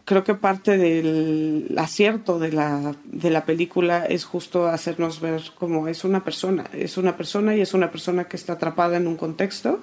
creo 0.06 0.23
que 0.23 0.36
parte 0.36 0.77
del 0.77 1.75
acierto 1.77 2.39
de 2.39 2.51
la, 2.51 2.95
de 3.04 3.30
la 3.30 3.45
película 3.45 4.06
es 4.06 4.25
justo 4.25 4.67
hacernos 4.67 5.19
ver 5.19 5.41
cómo 5.56 5.88
es 5.88 6.04
una 6.04 6.23
persona, 6.23 6.65
es 6.73 6.97
una 6.97 7.17
persona 7.17 7.56
y 7.56 7.62
es 7.62 7.73
una 7.73 7.91
persona 7.91 8.25
que 8.25 8.38
está 8.38 8.54
atrapada 8.54 8.97
en 8.97 9.08
un 9.08 9.17
contexto 9.17 9.80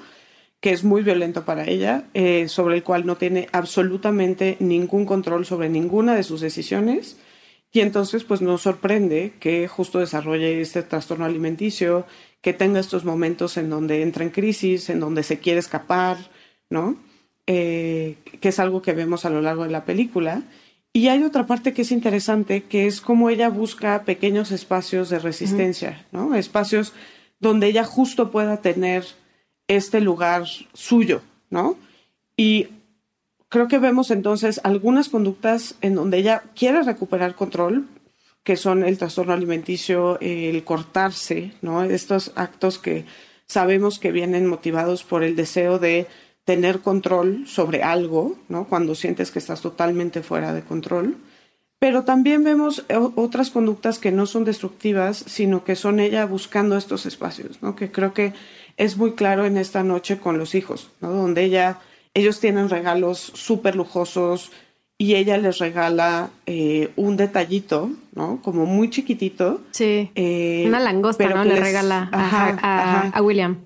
que 0.61 0.73
es 0.73 0.83
muy 0.83 1.03
violento 1.03 1.45
para 1.45 1.69
ella, 1.69 2.05
eh, 2.15 2.49
sobre 2.49 2.77
el 2.77 2.83
cual 2.83 3.07
no 3.07 3.17
tiene 3.17 3.49
absolutamente 3.53 4.57
ningún 4.61 5.07
control 5.07 5.47
sobre 5.47 5.69
ninguna 5.69 6.17
de 6.17 6.25
sus 6.25 6.41
decisiones. 6.41 7.17
Y 7.71 7.81
entonces, 7.81 8.25
pues 8.25 8.41
nos 8.41 8.63
sorprende 8.63 9.35
que 9.41 9.69
justo 9.69 9.99
desarrolle 9.99 10.61
este 10.61 10.83
trastorno 10.83 11.27
alimenticio, 11.27 12.07
que 12.41 12.53
tenga 12.53 12.81
estos 12.81 13.05
momentos 13.05 13.57
en 13.57 13.71
donde 13.71 14.03
entra 14.03 14.25
en 14.25 14.31
crisis, 14.31 14.91
en 14.91 15.01
donde 15.01 15.23
se 15.23 15.39
quiere 15.39 15.61
escapar, 15.61 16.17
¿no? 16.71 16.97
Eh, 17.47 18.17
que 18.41 18.51
es 18.51 18.59
algo 18.59 18.83
que 18.83 18.93
vemos 18.93 19.25
a 19.25 19.31
lo 19.31 19.41
largo 19.41 19.65
de 19.65 19.71
la 19.71 19.85
película. 19.85 20.43
Y 20.93 21.09
hay 21.09 21.23
otra 21.23 21.47
parte 21.47 21.73
que 21.73 21.83
es 21.83 21.93
interesante, 21.93 22.65
que 22.65 22.87
es 22.87 23.01
cómo 23.01 23.31
ella 23.31 23.49
busca 23.49 24.05
pequeños 24.05 24.51
espacios 24.51 25.11
de 25.11 25.19
resistencia, 25.19 26.07
¿no? 26.13 26.35
Espacios 26.35 26.93
donde 27.41 27.69
ella 27.69 27.85
justo 27.85 28.31
pueda 28.31 28.59
tener 28.59 29.05
este 29.69 30.01
lugar 30.01 30.45
suyo, 30.73 31.23
¿no? 31.51 31.77
Y 32.37 32.69
creo 33.49 33.69
que 33.69 33.79
vemos 33.79 34.11
entonces 34.11 34.61
algunas 34.65 35.09
conductas 35.09 35.75
en 35.81 35.95
donde 35.95 36.19
ella 36.19 36.43
quiere 36.55 36.83
recuperar 36.83 37.35
control, 37.35 37.87
que 38.49 38.57
son 38.57 38.83
el 38.83 38.97
trastorno 38.97 39.35
alimenticio, 39.35 40.19
el 40.23 40.65
cortarse, 40.65 41.53
¿no? 41.61 41.85
Estos 41.85 42.33
actos 42.35 42.79
que 42.79 43.05
sabemos 43.47 43.99
que 43.99 44.11
vienen 44.11 44.47
motivados 44.47 45.05
por 45.05 45.23
el 45.23 45.37
deseo 45.37 45.79
de 45.79 46.07
tener 46.47 46.81
control 46.81 47.47
sobre 47.47 47.83
algo, 47.83 48.39
¿no? 48.49 48.67
Cuando 48.67 48.95
sientes 48.95 49.31
que 49.31 49.39
estás 49.39 49.61
totalmente 49.61 50.23
fuera 50.23 50.55
de 50.55 50.63
control. 50.63 51.19
Pero 51.79 52.05
también 52.05 52.43
vemos 52.43 52.87
otras 53.17 53.51
conductas 53.51 53.99
que 53.99 54.13
no 54.13 54.25
son 54.25 54.47
destructivas, 54.47 55.23
sino 55.27 55.63
que 55.63 55.77
son 55.77 56.01
ella 56.01 56.25
buscando 56.25 56.79
estos 56.79 57.05
espacios, 57.05 57.61
¿no? 57.61 57.77
Que 57.77 57.93
creo 57.93 58.15
que 58.15 58.33
es 58.79 58.97
muy 58.97 59.13
claro 59.13 59.45
en 59.45 59.59
esta 59.59 59.83
noche 59.83 60.17
con 60.17 60.39
los 60.39 60.55
hijos, 60.55 60.89
¿no? 61.03 61.13
Donde 61.13 61.45
ella, 61.45 61.81
ellos 62.15 62.41
tienen 62.41 62.71
regalos 62.71 63.19
súper 63.19 63.77
lujosos, 63.77 64.53
y 64.99 65.15
ella 65.15 65.39
les 65.39 65.59
regala 65.59 66.31
eh, 66.47 66.91
un 66.97 67.17
detallito, 67.17 67.93
¿no? 68.15 68.41
Como 68.43 68.67
muy 68.67 68.91
chiquitito. 68.91 69.61
Sí. 69.71 70.11
Eh, 70.17 70.65
Una 70.67 70.81
langosta, 70.81 71.29
¿no? 71.29 71.45
Le 71.45 71.55
regala 71.55 72.11
a, 72.13 73.23
William. 73.23 73.59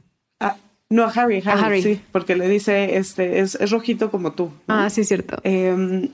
no, 0.90 1.04
a 1.04 1.08
Harry, 1.08 1.42
Harry, 1.44 1.82
sí, 1.82 2.00
porque 2.12 2.36
le 2.36 2.48
dice, 2.48 2.98
este, 2.98 3.40
es, 3.40 3.58
rojito 3.70 4.10
como 4.10 4.32
tú. 4.32 4.50
Ah, 4.68 4.90
sí, 4.90 5.04
cierto. 5.04 5.38
Em, 5.42 6.10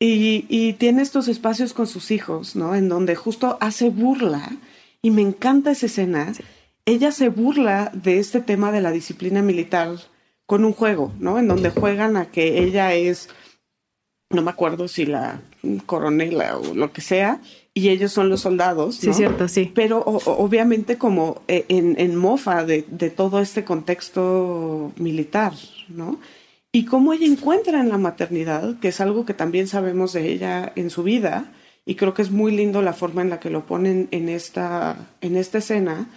y, 0.00 0.46
y, 0.48 0.72
tiene 0.72 1.02
estos 1.02 1.28
espacios 1.28 1.74
con 1.74 1.86
sus 1.86 2.10
hijos, 2.10 2.56
¿no? 2.56 2.74
En 2.74 2.88
donde 2.88 3.14
justo 3.14 3.58
hace 3.60 3.90
burla, 3.90 4.50
y 5.02 5.10
me 5.10 5.20
encanta 5.20 5.72
esa 5.72 5.86
escena. 5.86 6.32
Ella 6.86 7.12
se 7.12 7.28
burla 7.28 7.90
de 7.92 8.18
este 8.18 8.40
tema 8.40 8.72
de 8.72 8.80
la 8.80 8.90
disciplina 8.90 9.42
militar 9.42 9.90
con 10.46 10.64
un 10.64 10.72
juego, 10.72 11.12
¿no? 11.18 11.38
En 11.38 11.46
donde 11.46 11.70
juegan 11.70 12.16
a 12.16 12.26
que 12.26 12.62
ella 12.62 12.94
es, 12.94 13.28
no 14.32 14.42
me 14.42 14.50
acuerdo 14.50 14.88
si 14.88 15.06
la 15.06 15.40
coronela 15.86 16.58
o 16.58 16.74
lo 16.74 16.92
que 16.92 17.00
sea, 17.00 17.40
y 17.74 17.88
ellos 17.88 18.12
son 18.12 18.28
los 18.28 18.40
soldados. 18.40 18.96
Sí, 18.96 19.12
cierto, 19.12 19.48
sí. 19.48 19.70
Pero 19.74 20.00
obviamente 20.00 20.98
como 20.98 21.42
eh, 21.48 21.64
en, 21.68 21.98
en 21.98 22.16
mofa 22.16 22.64
de, 22.64 22.84
de, 22.88 23.10
todo 23.10 23.40
este 23.40 23.64
contexto 23.64 24.92
militar, 24.96 25.52
¿no? 25.88 26.18
Y 26.70 26.84
cómo 26.84 27.12
ella 27.12 27.26
encuentra 27.26 27.80
en 27.80 27.90
la 27.90 27.98
maternidad, 27.98 28.78
que 28.80 28.88
es 28.88 29.00
algo 29.00 29.24
que 29.24 29.34
también 29.34 29.68
sabemos 29.68 30.12
de 30.12 30.30
ella 30.30 30.72
en 30.74 30.90
su 30.90 31.02
vida, 31.02 31.52
y 31.84 31.96
creo 31.96 32.14
que 32.14 32.22
es 32.22 32.30
muy 32.30 32.52
lindo 32.52 32.80
la 32.80 32.92
forma 32.92 33.22
en 33.22 33.30
la 33.30 33.40
que 33.40 33.50
lo 33.50 33.66
ponen 33.66 34.08
en 34.10 34.28
esta, 34.28 34.96
en 35.20 35.36
esta 35.36 35.58
escena, 35.58 36.08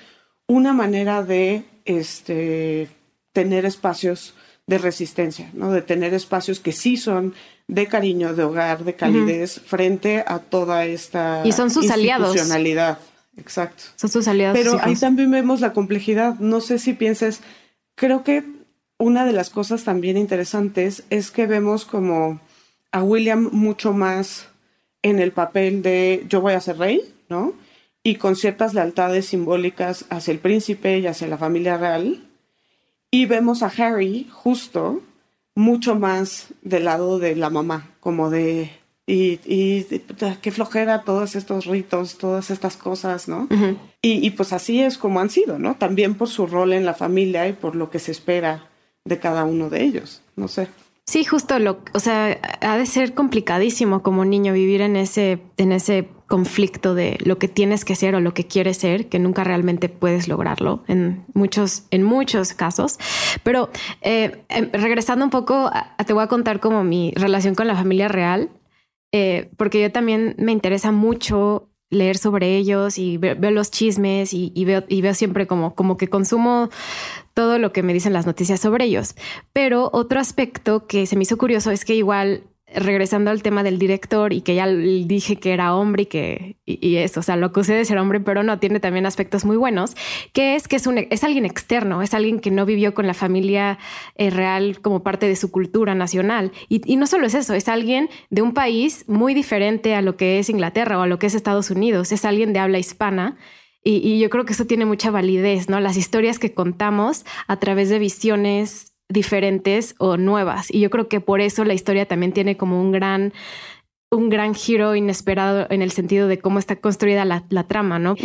una 0.48 0.74
manera 0.74 1.24
de 1.24 1.66
este, 1.86 2.88
tener 3.34 3.66
espacios 3.66 4.36
de 4.68 4.78
resistencia, 4.78 5.50
¿no? 5.54 5.72
De 5.72 5.82
tener 5.82 6.14
espacios 6.14 6.60
que 6.60 6.72
sí 6.72 6.98
son 6.98 7.34
de 7.68 7.88
cariño, 7.88 8.34
de 8.34 8.44
hogar, 8.44 8.84
de 8.84 8.96
calidez 8.96 9.62
frente 9.62 10.24
a 10.26 10.40
toda 10.40 10.86
esta 10.86 11.42
y 11.46 11.52
son 11.52 11.70
sus 11.70 11.90
aliados. 11.90 12.36
Exacto. 13.38 13.84
Son 13.96 14.10
sus 14.10 14.28
aliados. 14.28 14.58
Pero 14.58 14.80
ahí 14.82 14.96
también 14.96 15.30
vemos 15.30 15.60
la 15.60 15.74
complejidad. 15.74 16.40
No 16.40 16.62
sé 16.62 16.80
si 16.80 16.94
pienses, 16.94 17.42
creo 17.96 18.24
que 18.24 18.44
una 18.98 19.26
de 19.26 19.34
las 19.34 19.50
cosas 19.50 19.84
también 19.84 20.18
interesantes 20.18 21.04
es 21.10 21.32
que 21.32 21.46
vemos 21.46 21.86
como 21.86 22.40
a 22.92 23.04
William 23.04 23.50
mucho 23.52 23.92
más 23.92 24.48
en 25.02 25.20
el 25.20 25.32
papel 25.32 25.82
de 25.82 26.26
yo 26.30 26.42
voy 26.42 26.54
a 26.54 26.62
ser 26.62 26.78
rey, 26.78 27.02
¿no? 27.30 27.54
Y 28.04 28.16
con 28.16 28.36
ciertas 28.36 28.74
lealtades 28.74 29.26
simbólicas 29.28 30.06
hacia 30.10 30.32
el 30.32 30.40
príncipe 30.40 31.00
y 31.00 31.08
hacia 31.08 31.28
la 31.28 31.38
familia 31.38 31.78
real, 31.78 32.24
y 33.16 33.26
vemos 33.28 33.64
a 33.64 33.68
Harry 33.68 34.28
justo 34.30 35.02
mucho 35.56 35.96
más 35.96 36.48
del 36.62 36.84
lado 36.84 37.18
de 37.18 37.38
la 37.38 37.50
mamá, 37.50 37.92
como 38.02 38.30
de, 38.30 38.72
y, 39.08 39.40
y 39.46 39.86
qué 40.42 40.52
flojera 40.52 41.04
todos 41.04 41.38
estos 41.38 41.66
ritos, 41.66 42.18
todas 42.18 42.52
estas 42.52 42.76
cosas, 42.76 43.30
¿no? 43.30 43.48
y, 44.02 44.28
y, 44.28 44.30
pues 44.32 44.52
así 44.52 44.82
es 44.82 44.98
como 44.98 45.22
han 45.22 45.30
sido, 45.30 45.60
¿no? 45.60 45.76
También 45.76 46.16
por 46.16 46.28
su 46.28 46.46
rol 46.46 46.74
en 46.74 46.86
la 46.86 46.94
familia 46.94 47.48
y 47.48 47.54
por 47.54 47.78
lo 47.78 47.90
que 47.90 48.00
se 48.00 48.12
espera 48.12 48.70
de 49.06 49.18
cada 49.18 49.46
uno 49.46 49.70
de 49.70 49.84
ellos, 49.84 50.22
no 50.36 50.50
sé. 50.50 50.68
Sí, 51.08 51.24
justo 51.24 51.60
lo, 51.60 51.82
o 51.94 52.00
sea, 52.00 52.40
ha 52.62 52.78
de 52.78 52.86
ser 52.88 53.14
complicadísimo 53.14 54.02
como 54.02 54.26
niño 54.26 54.54
vivir 54.54 54.82
en 54.82 54.96
ese, 54.96 55.40
en 55.58 55.72
ese 55.72 56.10
conflicto 56.26 56.96
de 56.96 57.18
lo 57.24 57.38
que 57.38 57.48
tienes 57.48 57.86
que 57.86 57.96
ser 57.96 58.16
o 58.16 58.20
lo 58.20 58.34
que 58.34 58.48
quieres 58.48 58.78
ser, 58.78 59.08
que 59.08 59.20
nunca 59.20 59.44
realmente 59.44 59.88
puedes 59.88 60.28
lograrlo 60.28 60.84
en 60.88 61.24
muchos, 61.36 61.84
en 61.92 62.02
muchos 62.02 62.54
casos. 62.54 62.98
Pero 63.44 63.70
eh, 64.02 64.44
em, 64.50 64.72
regresando 64.74 65.24
un 65.24 65.32
poco, 65.32 65.70
te 66.08 66.14
voy 66.14 66.24
a 66.24 66.28
contar 66.28 66.60
como 66.60 66.84
mi 66.84 67.12
relación 67.16 67.54
con 67.54 67.68
la 67.68 67.76
familia 67.76 68.08
real, 68.08 68.50
eh, 69.14 69.52
porque 69.58 69.82
yo 69.82 69.92
también 69.92 70.36
me 70.40 70.52
interesa 70.52 70.92
mucho 70.92 71.70
leer 71.92 72.18
sobre 72.18 72.58
ellos 72.58 72.98
y 72.98 73.18
veo, 73.18 73.36
los 73.52 73.70
chismes 73.70 74.34
y, 74.34 74.52
veo, 74.66 74.84
y 74.88 75.02
veo 75.02 75.14
siempre 75.14 75.46
como, 75.46 75.76
como 75.76 75.98
que 75.98 76.10
consumo 76.10 76.70
todo 77.36 77.60
lo 77.60 77.72
que 77.72 77.84
me 77.84 77.94
dicen 77.94 78.14
las 78.14 78.26
noticias 78.26 78.62
sobre 78.62 78.86
ellos. 78.86 79.14
Pero 79.54 79.92
otro 79.94 80.20
aspecto 80.20 80.88
que 80.88 81.06
se 81.06 81.16
me 81.16 81.24
hizo 81.24 81.38
curioso 81.38 81.70
es 81.70 81.86
que 81.86 81.94
igual 81.94 82.46
regresando 82.74 83.30
al 83.30 83.44
tema 83.44 83.62
del 83.62 83.78
director 83.78 84.34
y 84.34 84.42
que 84.42 84.56
ya 84.56 84.68
dije 84.68 85.36
que 85.36 85.54
era 85.54 85.76
hombre 85.76 86.04
y 86.04 86.06
que 86.08 86.58
y, 86.66 86.96
eso, 86.96 87.20
o 87.20 87.24
sea, 87.24 87.36
lo 87.36 87.48
acusé 87.48 87.74
de 87.74 87.86
ser 87.86 87.98
hombre, 87.98 88.20
pero 88.20 88.42
no 88.42 88.58
tiene 88.60 88.80
también 88.80 89.06
aspectos 89.06 89.46
muy 89.46 89.56
buenos, 89.56 89.96
que 90.34 90.56
es 90.56 90.68
que 90.68 90.78
es 90.78 90.88
un 90.88 90.98
es 90.98 91.24
alguien 91.24 91.46
externo, 91.46 92.02
es 92.02 92.14
alguien 92.14 92.40
que 92.40 92.52
no 92.52 92.66
vivió 92.66 92.94
con 92.94 93.06
la 93.06 93.14
familia 93.14 93.78
eh, 94.16 94.30
real 94.30 94.80
como 94.82 95.04
parte 95.04 95.28
de 95.28 95.36
su 95.36 95.52
cultura 95.52 95.94
nacional. 95.94 96.52
Y, 96.68 96.82
y, 96.92 96.96
no 96.96 97.06
solo 97.06 97.28
es 97.28 97.36
eso, 97.36 97.54
es 97.54 97.68
alguien 97.68 98.10
de 98.30 98.42
un 98.42 98.54
país 98.54 99.06
muy 99.08 99.34
diferente 99.34 99.94
a 99.94 100.02
lo 100.02 100.18
que 100.18 100.40
es 100.40 100.50
Inglaterra 100.50 100.98
o 100.98 101.02
a 101.02 101.08
lo 101.08 101.20
que 101.20 101.28
es 101.28 101.36
Estados 101.36 101.70
Unidos, 101.70 102.12
es 102.12 102.26
alguien 102.26 102.54
de 102.54 102.60
habla 102.60 102.80
hispana. 102.80 103.38
Y, 103.86 103.98
y 103.98 104.20
yo 104.20 104.30
creo 104.30 104.46
que 104.46 104.54
eso 104.54 104.66
tiene 104.66 104.86
mucha 104.86 105.12
validez, 105.12 105.70
¿no? 105.70 105.80
Las 105.80 105.96
historias 105.96 106.40
que 106.40 106.54
contamos 106.54 107.26
a 107.48 107.58
través 107.58 107.90
de 107.90 108.00
visiones 108.00 108.96
diferentes 109.10 109.96
o 110.00 110.18
nuevas. 110.18 110.74
Y 110.74 110.80
yo 110.80 110.90
creo 110.90 111.08
que 111.08 111.22
por 111.22 111.40
eso 111.40 111.64
la 111.64 111.74
historia 111.74 112.08
también 112.08 112.34
tiene 112.34 112.58
como 112.58 112.82
un 112.82 112.92
gran 112.92 113.34
un 114.12 114.30
gran 114.30 114.54
giro 114.54 114.96
inesperado 114.96 115.68
en 115.70 115.82
el 115.82 115.92
sentido 115.92 116.28
de 116.28 116.40
cómo 116.40 116.60
está 116.60 116.78
construida 116.78 117.26
la, 117.26 117.64
trama, 117.68 118.00
¿no? 118.00 118.16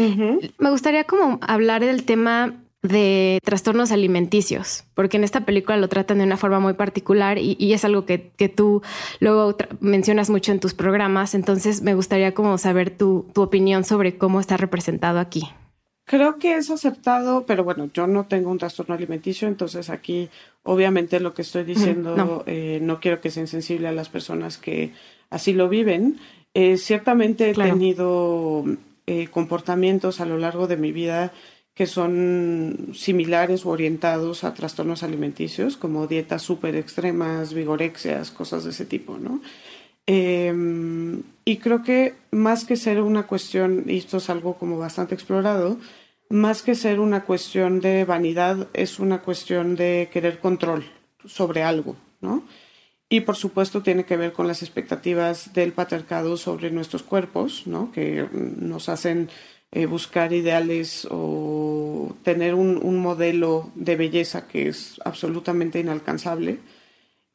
Me 0.59 0.71
gustaría 0.71 1.05
como 1.05 1.41
hablar 1.43 1.85
del 1.85 2.05
tema 2.05 2.55
de 2.83 3.39
trastornos 3.45 3.93
alimenticios, 3.93 4.85
porque 4.95 5.19
en 5.19 5.25
esta 5.25 5.45
película 5.45 5.77
lo 5.77 5.89
tratan 5.89 6.19
de 6.19 6.25
una 6.25 6.37
forma 6.37 6.61
muy 6.61 6.73
particular 6.75 7.39
y, 7.39 7.73
es 7.73 7.85
algo 7.85 8.07
que, 8.07 8.31
que, 8.37 8.49
tú 8.49 8.83
luego 9.21 9.57
mencionas 9.81 10.31
mucho 10.31 10.53
en 10.53 10.61
tus 10.61 10.73
programas, 10.73 11.35
entonces 11.35 11.83
me 11.83 11.95
gustaría 11.95 12.33
como 12.33 12.57
saber 12.57 12.91
tu, 12.91 13.27
tu 13.35 13.43
opinión 13.43 13.85
sobre 13.85 14.17
cómo 14.17 14.41
está 14.41 14.57
representado 14.57 15.19
aquí. 15.19 15.43
Creo 16.11 16.39
que 16.39 16.57
es 16.57 16.71
aceptado, 16.71 17.47
pero 17.47 17.63
bueno, 17.63 17.89
yo 17.95 18.09
no 18.09 18.27
tengo 18.27 18.51
un 18.51 18.59
trastorno 18.59 18.97
alimenticio, 18.97 19.47
entonces 19.47 19.91
aquí 19.91 20.29
obviamente 20.65 21.21
lo 21.21 21.35
que 21.35 21.43
estoy 21.43 21.63
diciendo 21.63 22.17
no. 22.17 22.43
Eh, 22.47 22.81
no. 22.83 22.99
quiero 22.99 23.21
que 23.21 23.31
sea 23.31 23.43
insensible 23.43 23.87
a 23.87 23.93
las 23.93 24.09
personas 24.09 24.59
que 24.59 24.93
así 25.31 25.53
lo 25.53 25.69
viven. 25.69 26.19
Eh, 26.53 26.79
ciertamente 26.79 27.51
he 27.51 27.55
tenido 27.55 28.65
eh, 29.07 29.29
comportamientos 29.29 30.21
a 30.21 30.27
lo 30.27 30.37
largo 30.37 30.67
de 30.67 30.77
mi 30.77 30.91
vida 30.91 31.33
que 31.81 31.87
son 31.87 32.91
similares 32.93 33.65
o 33.65 33.71
orientados 33.71 34.45
a 34.45 34.53
trastornos 34.53 35.03
alimenticios, 35.03 35.79
como 35.79 36.07
dietas 36.07 36.43
súper 36.43 36.77
extremas, 36.77 37.55
vigorexias, 37.55 38.31
cosas 38.31 38.65
de 38.65 38.71
ese 38.73 38.85
tipo, 38.85 39.17
¿no? 39.17 39.41
Em, 40.05 41.23
y 41.47 41.57
creo 41.57 41.83
que 41.83 42.17
más 42.33 42.67
que 42.67 42.77
ser 42.77 43.01
una 43.01 43.27
cuestión, 43.27 43.85
y 43.87 43.97
esto 43.97 44.19
es 44.19 44.29
algo 44.29 44.59
como 44.59 44.77
bastante 44.77 45.15
explorado, 45.15 45.79
más 46.29 46.61
que 46.61 46.75
ser 46.75 47.01
una 47.01 47.25
cuestión 47.25 47.81
de 47.81 48.05
vanidad, 48.05 48.69
es 48.75 48.99
una 48.99 49.23
cuestión 49.23 49.75
de 49.75 50.11
querer 50.13 50.39
control 50.39 50.85
sobre 51.25 51.63
algo, 51.63 51.97
¿no? 52.21 52.45
Y 53.09 53.21
por 53.21 53.37
supuesto 53.37 53.83
tiene 53.83 54.05
que 54.05 54.19
ver 54.19 54.35
con 54.35 54.47
las 54.47 54.63
expectativas 54.63 55.55
del 55.55 55.73
patriarcado 55.73 56.37
sobre 56.37 56.71
nuestros 56.71 57.03
cuerpos, 57.03 57.67
¿no? 57.67 57.91
Que 57.91 58.29
nos 58.33 58.91
hacen 58.91 59.31
eh, 59.73 59.87
buscar 59.87 60.33
ideales 60.33 61.07
o 61.11 62.17
tener 62.25 62.55
un, 62.55 62.81
un, 62.83 62.99
modelo 62.99 63.71
de 63.75 63.97
belleza 63.97 64.49
que 64.49 64.69
es 64.69 65.01
absolutamente 65.05 65.79
inalcanzable. 65.79 66.59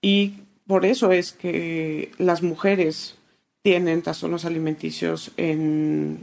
Y 0.02 0.34
por 0.68 0.86
eso 0.86 1.12
es 1.12 1.32
que 1.32 2.12
las 2.18 2.44
mujeres 2.44 3.16
tienen 3.62 4.02
trastornos 4.02 4.46
alimenticios 4.46 5.32
en 5.38 6.20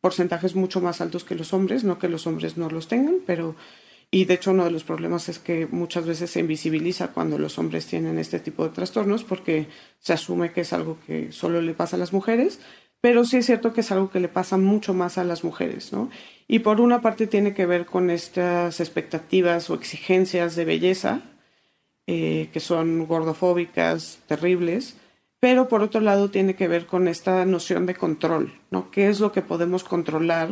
porcentajes 0.00 0.54
mucho 0.54 0.80
más 0.82 1.00
altos 1.00 1.24
que 1.24 1.34
los 1.34 1.54
hombres, 1.54 1.82
no 1.82 1.98
que 1.98 2.08
los 2.08 2.26
hombres 2.26 2.58
no 2.58 2.68
los 2.68 2.88
tengan, 2.88 3.16
pero 3.24 3.54
y 4.10 4.26
de 4.26 4.34
hecho 4.34 4.50
uno 4.52 4.64
de 4.64 4.70
los 4.70 4.84
problemas 4.84 5.28
es 5.28 5.38
que 5.38 5.66
muchas 5.66 6.06
veces 6.06 6.30
se 6.30 6.40
invisibiliza 6.40 7.08
cuando 7.08 7.38
los 7.38 7.58
hombres 7.58 7.86
tienen 7.86 8.18
este 8.18 8.38
tipo 8.38 8.64
de 8.64 8.70
trastornos 8.70 9.24
porque 9.24 9.66
se 9.98 10.12
asume 10.12 10.52
que 10.52 10.60
es 10.60 10.72
algo 10.72 10.98
que 11.06 11.32
solo 11.32 11.60
le 11.62 11.74
pasa 11.74 11.96
a 11.96 11.98
las 11.98 12.12
mujeres, 12.12 12.60
pero 13.04 13.26
sí 13.26 13.36
es 13.36 13.44
cierto 13.44 13.74
que 13.74 13.82
es 13.82 13.92
algo 13.92 14.08
que 14.08 14.18
le 14.18 14.28
pasa 14.28 14.56
mucho 14.56 14.94
más 14.94 15.18
a 15.18 15.24
las 15.24 15.44
mujeres, 15.44 15.92
¿no? 15.92 16.08
Y 16.48 16.60
por 16.60 16.80
una 16.80 17.02
parte 17.02 17.26
tiene 17.26 17.52
que 17.52 17.66
ver 17.66 17.84
con 17.84 18.08
estas 18.08 18.80
expectativas 18.80 19.68
o 19.68 19.74
exigencias 19.74 20.56
de 20.56 20.64
belleza 20.64 21.20
eh, 22.06 22.48
que 22.50 22.60
son 22.60 23.06
gordofóbicas, 23.06 24.20
terribles, 24.26 24.96
pero 25.38 25.68
por 25.68 25.82
otro 25.82 26.00
lado 26.00 26.30
tiene 26.30 26.54
que 26.54 26.66
ver 26.66 26.86
con 26.86 27.06
esta 27.06 27.44
noción 27.44 27.84
de 27.84 27.94
control, 27.94 28.54
¿no? 28.70 28.90
¿Qué 28.90 29.10
es 29.10 29.20
lo 29.20 29.32
que 29.32 29.42
podemos 29.42 29.84
controlar 29.84 30.48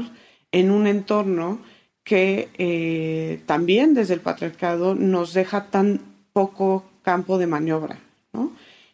en 0.50 0.70
un 0.70 0.86
entorno 0.86 1.58
que 2.04 2.50
eh, 2.58 3.40
también 3.46 3.94
desde 3.94 4.12
el 4.12 4.20
patriarcado 4.20 4.94
nos 4.94 5.32
deja 5.32 5.70
tan 5.70 6.02
poco 6.34 6.84
campo 7.00 7.38
de 7.38 7.46
maniobra, 7.46 7.98
¿no? 8.34 8.52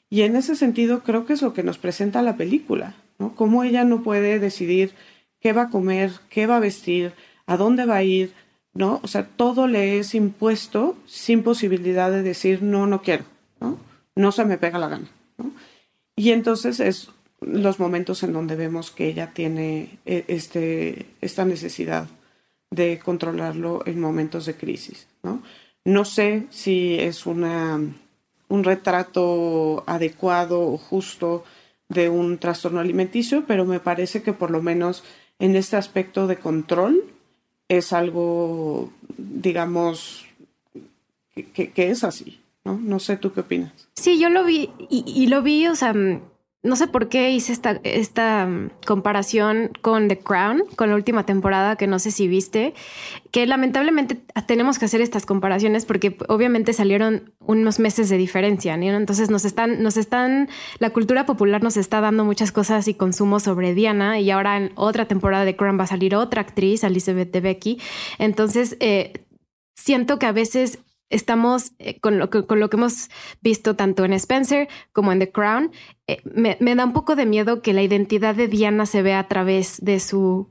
Y 0.08 0.22
en 0.22 0.36
ese 0.36 0.54
sentido 0.54 1.02
creo 1.02 1.26
que 1.26 1.32
es 1.32 1.42
lo 1.42 1.54
que 1.54 1.64
nos 1.64 1.78
presenta 1.78 2.22
la 2.22 2.36
película, 2.36 2.94
¿no? 3.18 3.34
Cómo 3.34 3.64
ella 3.64 3.84
no 3.84 4.02
puede 4.02 4.38
decidir 4.38 4.94
qué 5.40 5.52
va 5.52 5.62
a 5.62 5.70
comer, 5.70 6.12
qué 6.28 6.46
va 6.46 6.56
a 6.56 6.60
vestir, 6.60 7.12
a 7.46 7.56
dónde 7.56 7.86
va 7.86 7.96
a 7.96 8.02
ir, 8.02 8.32
¿no? 8.74 9.00
O 9.02 9.08
sea, 9.08 9.26
todo 9.26 9.66
le 9.66 9.98
es 9.98 10.14
impuesto 10.14 10.96
sin 11.06 11.42
posibilidad 11.42 12.10
de 12.10 12.22
decir 12.22 12.62
no, 12.62 12.86
no 12.86 13.02
quiero, 13.02 13.24
¿no? 13.60 13.78
No 14.14 14.32
se 14.32 14.44
me 14.44 14.58
pega 14.58 14.78
la 14.78 14.88
gana. 14.88 15.08
Y 16.16 16.32
entonces 16.32 16.80
es 16.80 17.10
los 17.40 17.78
momentos 17.78 18.22
en 18.22 18.32
donde 18.32 18.56
vemos 18.56 18.90
que 18.90 19.06
ella 19.06 19.32
tiene 19.32 19.98
eh, 20.04 20.24
este, 20.28 21.06
esta 21.20 21.44
necesidad 21.44 22.08
de 22.70 22.98
controlarlo 22.98 23.82
en 23.86 24.00
momentos 24.00 24.44
de 24.46 24.54
crisis. 24.54 25.06
¿no? 25.22 25.42
no 25.84 26.04
sé 26.04 26.46
si 26.50 26.98
es 26.98 27.24
una, 27.24 27.80
un 28.48 28.64
retrato 28.64 29.84
adecuado 29.86 30.60
o 30.60 30.76
justo 30.76 31.44
de 31.88 32.08
un 32.08 32.38
trastorno 32.38 32.80
alimenticio, 32.80 33.44
pero 33.46 33.64
me 33.64 33.80
parece 33.80 34.22
que 34.22 34.32
por 34.32 34.50
lo 34.50 34.62
menos 34.62 35.04
en 35.38 35.56
este 35.56 35.76
aspecto 35.76 36.26
de 36.26 36.36
control 36.36 37.04
es 37.68 37.92
algo, 37.92 38.92
digamos, 39.16 40.26
que, 41.54 41.72
es 41.76 42.04
así, 42.04 42.40
¿no? 42.64 42.78
No 42.82 42.98
sé 42.98 43.16
tú 43.16 43.32
qué 43.32 43.40
opinas. 43.40 43.72
Sí, 43.94 44.18
yo 44.18 44.30
lo 44.30 44.44
vi 44.44 44.70
y, 44.88 45.04
y 45.06 45.26
lo 45.26 45.42
vi, 45.42 45.66
o 45.66 45.76
sea, 45.76 45.94
no 46.64 46.74
sé 46.74 46.88
por 46.88 47.08
qué 47.08 47.30
hice 47.30 47.52
esta, 47.84 48.46
mm, 48.46 48.70
comparación 48.84 49.70
con 49.80 50.08
The 50.08 50.18
Crown, 50.18 50.64
con 50.74 50.88
la 50.88 50.96
última 50.96 51.24
temporada 51.24 51.76
que 51.76 51.86
no 51.86 52.00
sé 52.00 52.10
si 52.10 52.26
viste, 52.26 52.74
que 53.30 53.46
lamentablemente 53.46 54.20
tenemos 54.46 54.78
que 54.78 54.86
hacer 54.86 55.00
estas 55.00 55.24
comparaciones 55.24 55.86
porque 55.86 56.16
obviamente 56.28 56.72
salieron 56.72 57.32
unos 57.38 57.78
meses 57.78 58.08
de 58.08 58.16
diferencia, 58.16 58.76
¿no? 58.76 58.86
Entonces 58.86 59.30
nos 59.30 59.44
están, 59.44 59.82
nos 59.82 59.96
están, 59.96 60.48
la 60.80 60.90
cultura 60.90 61.26
popular 61.26 61.62
nos 61.62 61.76
está 61.76 62.00
dando 62.00 62.24
muchas 62.24 62.50
cosas 62.50 62.88
y 62.88 62.94
consumo 62.94 63.38
sobre 63.38 63.74
Diana 63.74 64.18
y 64.18 64.30
ahora 64.32 64.56
en 64.56 64.72
otra 64.74 65.06
temporada 65.06 65.44
de 65.44 65.54
Crown 65.54 65.78
va 65.78 65.84
a 65.84 65.88
salir 65.88 66.16
otra 66.16 66.40
actriz, 66.40 66.82
Elizabeth 66.82 67.30
de 67.30 67.40
Becky. 67.40 67.80
Entonces, 68.18 68.76
eh, 68.80 69.24
siento 69.76 70.18
que 70.18 70.26
a 70.26 70.32
veces 70.32 70.80
estamos 71.10 71.72
eh, 71.78 71.98
con, 72.00 72.18
lo 72.18 72.30
que, 72.30 72.44
con 72.44 72.60
lo 72.60 72.70
que 72.70 72.76
hemos 72.76 73.08
visto 73.40 73.76
tanto 73.76 74.04
en 74.04 74.12
Spencer 74.12 74.68
como 74.92 75.12
en 75.12 75.18
The 75.18 75.30
Crown. 75.30 75.72
Eh, 76.06 76.20
me, 76.24 76.56
da 76.74 76.84
un 76.84 76.92
poco 76.92 77.16
de 77.16 77.26
miedo 77.26 77.62
que 77.62 77.72
la 77.72 77.82
identidad 77.82 78.34
de 78.34 78.48
Diana 78.48 78.86
se 78.86 79.02
vea 79.02 79.18
a 79.18 79.28
través 79.28 79.82
de 79.82 80.00
su 80.00 80.48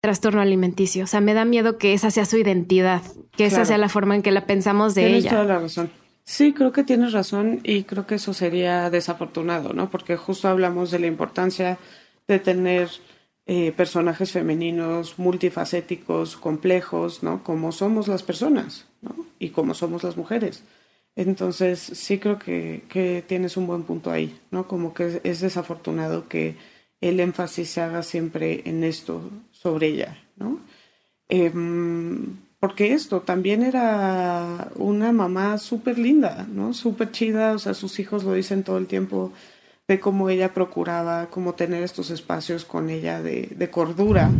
trastorno 0.00 0.40
alimenticio. 0.40 1.04
O 1.04 1.06
sea, 1.06 1.20
me 1.20 1.34
da 1.34 1.44
miedo 1.44 1.78
que 1.78 1.94
esa 1.94 2.10
sea 2.10 2.24
su 2.24 2.36
identidad, 2.36 3.02
que 3.36 3.46
esa 3.46 3.64
sea 3.64 3.78
la 3.78 3.88
forma 3.88 4.16
en 4.16 4.22
que 4.22 4.32
la 4.32 4.46
pensamos 4.46 4.94
de 4.94 5.02
tienes 5.02 5.24
ella. 5.24 5.30
Toda 5.30 5.44
la 5.44 5.58
razón. 5.60 5.90
Sí, 6.24 6.52
creo 6.52 6.72
que 6.72 6.84
tienes 6.84 7.12
razón 7.12 7.60
y 7.64 7.84
creo 7.84 8.06
que 8.06 8.16
eso 8.16 8.32
sería 8.32 8.90
desafortunado, 8.90 9.72
¿no? 9.72 9.90
Porque 9.90 10.16
justo 10.16 10.48
hablamos 10.48 10.90
de 10.90 11.00
la 11.00 11.06
importancia 11.08 11.78
de 12.28 12.38
tener 12.38 12.88
eh, 13.46 13.72
personajes 13.72 14.30
femeninos 14.30 15.18
multifacéticos, 15.18 16.36
complejos, 16.36 17.22
¿no? 17.22 17.42
Como 17.42 17.72
somos 17.72 18.06
las 18.06 18.22
personas, 18.22 18.86
¿no? 19.02 19.14
Y 19.38 19.50
como 19.50 19.74
somos 19.74 20.02
las 20.02 20.16
mujeres. 20.16 20.62
Entonces, 21.14 21.78
sí 21.80 22.18
creo 22.18 22.38
que, 22.38 22.84
que 22.88 23.22
tienes 23.26 23.56
un 23.56 23.66
buen 23.66 23.82
punto 23.82 24.10
ahí, 24.10 24.40
¿no? 24.50 24.66
Como 24.66 24.94
que 24.94 25.20
es, 25.24 25.40
desafortunado 25.40 26.28
que 26.28 26.56
el 27.00 27.20
énfasis 27.20 27.68
se 27.68 27.80
haga 27.82 28.02
siempre 28.02 28.62
en 28.64 28.84
esto 28.84 29.30
sobre 29.50 29.88
ella, 29.88 30.18
¿no? 30.36 30.60
Em, 31.28 32.36
porque 32.60 32.94
esto 32.94 33.20
también 33.22 33.62
era 33.62 34.70
una 34.76 35.12
mamá 35.12 35.58
súper 35.58 35.98
linda, 35.98 36.46
¿no? 36.50 36.72
Súper 36.72 37.10
chida, 37.10 37.52
o 37.52 37.58
sea, 37.58 37.74
sus 37.74 37.98
hijos 37.98 38.24
lo 38.24 38.34
dicen 38.34 38.62
todo 38.62 38.78
el 38.78 38.86
tiempo, 38.86 39.32
de 39.88 40.00
cómo 40.00 40.30
ella 40.30 40.54
procuraba 40.54 41.26
como 41.26 41.54
tener 41.54 41.82
estos 41.82 42.10
espacios 42.10 42.64
con 42.64 42.88
ella 42.88 43.20
de, 43.20 43.68
cordura 43.70 44.30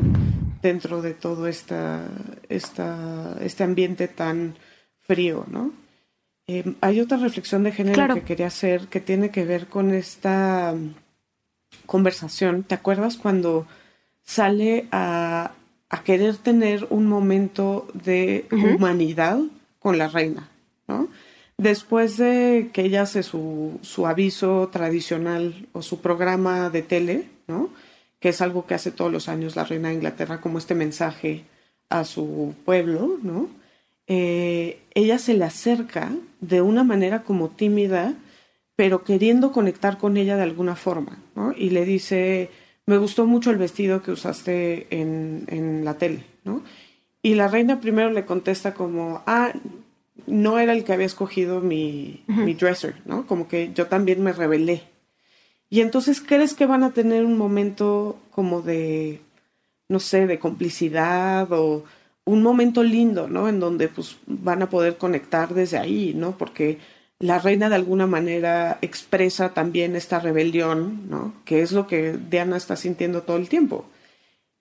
dentro 0.62 1.02
de 1.02 1.12
todo 1.12 1.48
esta, 1.48 2.06
esta, 2.48 3.36
este 3.40 3.64
ambiente 3.64 4.08
tan 4.08 4.54
frío, 5.00 5.44
¿no? 5.48 5.72
Em, 6.46 6.76
hay 6.80 7.00
otra 7.00 7.18
reflexión 7.18 7.64
de 7.64 7.72
género 7.72 8.14
que 8.14 8.22
quería 8.22 8.46
hacer 8.46 8.88
que 8.88 9.00
tiene 9.00 9.30
que 9.30 9.44
ver 9.44 9.66
con 9.66 9.92
esta 9.92 10.74
conversación. 11.86 12.62
¿Te 12.62 12.74
acuerdas 12.74 13.16
cuando 13.16 13.66
sale 14.22 14.86
a, 14.92 15.52
a 15.88 16.04
querer 16.04 16.36
tener 16.36 16.86
un 16.90 17.06
momento 17.06 17.88
de 17.92 18.46
humanidad 18.50 19.38
con 19.78 19.98
la 19.98 20.08
reina, 20.08 20.48
¿no? 20.86 21.08
Después 21.58 22.16
de 22.16 22.70
que 22.72 22.82
ella 22.82 23.02
hace 23.02 23.22
su, 23.22 23.78
su 23.82 24.06
aviso 24.06 24.68
tradicional 24.72 25.68
o 25.72 25.82
su 25.82 26.00
programa 26.00 26.70
de 26.70 26.82
tele, 26.82 27.28
¿no? 27.46 27.70
Que 28.22 28.28
es 28.28 28.40
algo 28.40 28.66
que 28.66 28.74
hace 28.74 28.92
todos 28.92 29.10
los 29.10 29.28
años 29.28 29.56
la 29.56 29.64
reina 29.64 29.88
de 29.88 29.96
Inglaterra 29.96 30.40
como 30.40 30.58
este 30.58 30.76
mensaje 30.76 31.44
a 31.90 32.04
su 32.04 32.54
pueblo, 32.64 33.18
¿no? 33.20 33.48
Eh, 34.06 34.78
ella 34.94 35.18
se 35.18 35.34
le 35.34 35.44
acerca 35.44 36.12
de 36.40 36.62
una 36.62 36.84
manera 36.84 37.24
como 37.24 37.48
tímida, 37.48 38.14
pero 38.76 39.02
queriendo 39.02 39.50
conectar 39.50 39.98
con 39.98 40.16
ella 40.16 40.36
de 40.36 40.44
alguna 40.44 40.76
forma, 40.76 41.18
¿no? 41.34 41.52
Y 41.56 41.70
le 41.70 41.84
dice, 41.84 42.48
me 42.86 42.96
gustó 42.96 43.26
mucho 43.26 43.50
el 43.50 43.58
vestido 43.58 44.02
que 44.02 44.12
usaste 44.12 44.86
en, 44.90 45.44
en 45.48 45.84
la 45.84 45.94
tele, 45.94 46.24
¿no? 46.44 46.62
Y 47.22 47.34
la 47.34 47.48
reina 47.48 47.80
primero 47.80 48.10
le 48.10 48.24
contesta 48.24 48.72
como, 48.72 49.22
ah, 49.26 49.52
no 50.28 50.60
era 50.60 50.74
el 50.74 50.84
que 50.84 50.92
había 50.92 51.06
escogido 51.06 51.60
mi, 51.60 52.22
mi 52.28 52.54
dresser, 52.54 52.94
¿no? 53.04 53.26
Como 53.26 53.48
que 53.48 53.72
yo 53.74 53.88
también 53.88 54.22
me 54.22 54.32
rebelé. 54.32 54.91
Y 55.72 55.80
entonces, 55.80 56.20
¿crees 56.20 56.52
que 56.52 56.66
van 56.66 56.84
a 56.84 56.90
tener 56.90 57.24
un 57.24 57.38
momento 57.38 58.18
como 58.30 58.60
de, 58.60 59.20
no 59.88 60.00
sé, 60.00 60.26
de 60.26 60.38
complicidad 60.38 61.50
o 61.50 61.84
un 62.26 62.42
momento 62.42 62.82
lindo, 62.82 63.26
¿no? 63.26 63.48
En 63.48 63.58
donde 63.58 63.88
pues 63.88 64.18
van 64.26 64.60
a 64.60 64.68
poder 64.68 64.98
conectar 64.98 65.54
desde 65.54 65.78
ahí, 65.78 66.12
¿no? 66.14 66.36
Porque 66.36 66.76
la 67.20 67.38
reina 67.38 67.70
de 67.70 67.76
alguna 67.76 68.06
manera 68.06 68.76
expresa 68.82 69.54
también 69.54 69.96
esta 69.96 70.20
rebelión, 70.20 71.08
¿no? 71.08 71.32
Que 71.46 71.62
es 71.62 71.72
lo 71.72 71.86
que 71.86 72.18
Diana 72.18 72.58
está 72.58 72.76
sintiendo 72.76 73.22
todo 73.22 73.38
el 73.38 73.48
tiempo. 73.48 73.86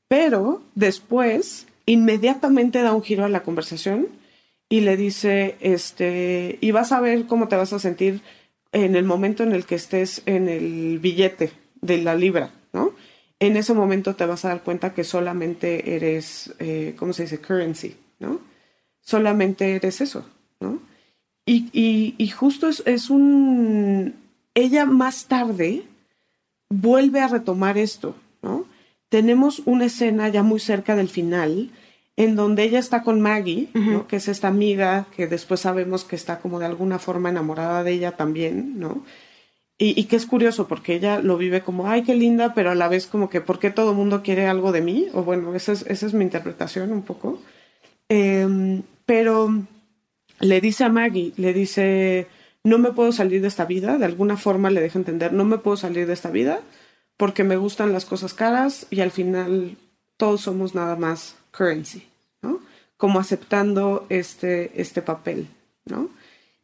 Pero 0.07 0.61
después, 0.75 1.67
inmediatamente 1.85 2.81
da 2.81 2.93
un 2.93 3.03
giro 3.03 3.25
a 3.25 3.29
la 3.29 3.43
conversación 3.43 4.07
y 4.69 4.79
le 4.79 4.95
dice, 4.95 5.57
este, 5.59 6.57
y 6.61 6.71
vas 6.71 6.93
a 6.93 7.01
ver 7.01 7.25
cómo 7.25 7.49
te 7.49 7.57
vas 7.57 7.73
a 7.73 7.79
sentir 7.79 8.21
en 8.71 8.95
el 8.95 9.03
momento 9.03 9.43
en 9.43 9.53
el 9.53 9.65
que 9.65 9.75
estés 9.75 10.21
en 10.25 10.47
el 10.47 10.99
billete 10.99 11.51
de 11.81 11.97
la 11.97 12.15
libra, 12.15 12.51
¿no? 12.73 12.93
En 13.39 13.57
ese 13.57 13.73
momento 13.73 14.15
te 14.15 14.25
vas 14.25 14.45
a 14.45 14.49
dar 14.49 14.63
cuenta 14.63 14.93
que 14.93 15.03
solamente 15.03 15.95
eres, 15.95 16.53
eh, 16.59 16.95
¿cómo 16.97 17.11
se 17.11 17.23
dice? 17.23 17.39
Currency, 17.39 17.95
¿no? 18.19 18.39
Solamente 19.01 19.75
eres 19.75 19.99
eso, 19.99 20.25
¿no? 20.59 20.79
Y, 21.45 22.15
y, 22.17 22.27
justo 22.29 22.67
es, 22.67 22.83
es 22.85 23.09
un... 23.09 24.13
Ella 24.53 24.85
más 24.85 25.25
tarde 25.25 25.83
vuelve 26.69 27.19
a 27.19 27.27
retomar 27.27 27.77
esto, 27.77 28.15
¿no? 28.41 28.65
Tenemos 29.09 29.61
una 29.65 29.85
escena 29.85 30.29
ya 30.29 30.43
muy 30.43 30.59
cerca 30.59 30.95
del 30.95 31.09
final 31.09 31.71
en 32.21 32.35
donde 32.35 32.63
ella 32.63 32.77
está 32.77 33.01
con 33.01 33.19
Maggie, 33.19 33.69
¿no? 33.73 34.07
que 34.07 34.17
es 34.17 34.27
esta 34.27 34.47
amiga 34.47 35.07
que 35.15 35.25
después 35.25 35.61
sabemos 35.61 36.03
que 36.03 36.15
está 36.15 36.39
como 36.39 36.59
de 36.59 36.67
alguna 36.67 36.99
forma 36.99 37.29
enamorada 37.29 37.83
de 37.83 37.93
ella 37.93 38.11
también, 38.11 38.79
¿no? 38.79 39.03
Y, 39.83 40.03
que 40.03 40.15
es 40.15 40.27
curioso 40.27 40.67
porque 40.67 40.93
ella 40.93 41.19
lo 41.19 41.37
vive 41.37 41.63
como, 41.63 41.89
ay, 41.89 42.03
qué 42.03 42.13
linda, 42.13 42.53
pero 42.53 42.69
a 42.69 42.75
la 42.75 42.87
vez 42.87 43.07
como 43.07 43.31
que, 43.31 43.41
¿por 43.41 43.57
qué 43.57 43.71
todo 43.71 43.91
el 43.91 43.97
mundo 43.97 44.21
quiere 44.21 44.45
algo 44.45 44.71
de 44.71 44.81
mí? 44.81 45.07
O 45.13 45.23
bueno, 45.23 45.55
esa 45.55 45.71
es, 45.71 45.83
esa 45.87 46.05
es 46.05 46.13
mi 46.13 46.23
interpretación 46.23 46.91
un 46.91 47.01
poco. 47.01 47.41
Em, 48.07 48.83
pero 49.07 49.49
le 50.39 50.61
dice 50.61 50.83
a 50.83 50.89
Maggie, 50.89 51.33
le 51.37 51.51
dice, 51.53 52.27
no 52.63 52.77
me 52.77 52.91
puedo 52.91 53.11
salir 53.11 53.41
de 53.41 53.47
esta 53.47 53.65
vida, 53.65 53.97
de 53.97 54.05
alguna 54.05 54.37
forma 54.37 54.69
le 54.69 54.81
deja 54.81 54.99
entender, 54.99 55.33
no 55.33 55.45
me 55.45 55.57
puedo 55.57 55.77
salir 55.77 56.05
de 56.05 56.13
esta 56.13 56.29
vida 56.29 56.61
porque 57.17 57.43
me 57.43 57.57
gustan 57.57 57.91
las 57.91 58.05
cosas 58.05 58.35
caras 58.35 58.85
y 58.91 58.99
al 59.01 59.09
final 59.09 59.77
todos 60.17 60.41
somos 60.41 60.75
nada 60.75 60.95
más 60.95 61.35
currency, 61.51 62.10
¿no? 62.41 62.59
Como 62.97 63.19
aceptando 63.19 64.05
este, 64.09 64.79
este 64.79 65.01
papel, 65.01 65.47
¿no? 65.85 66.09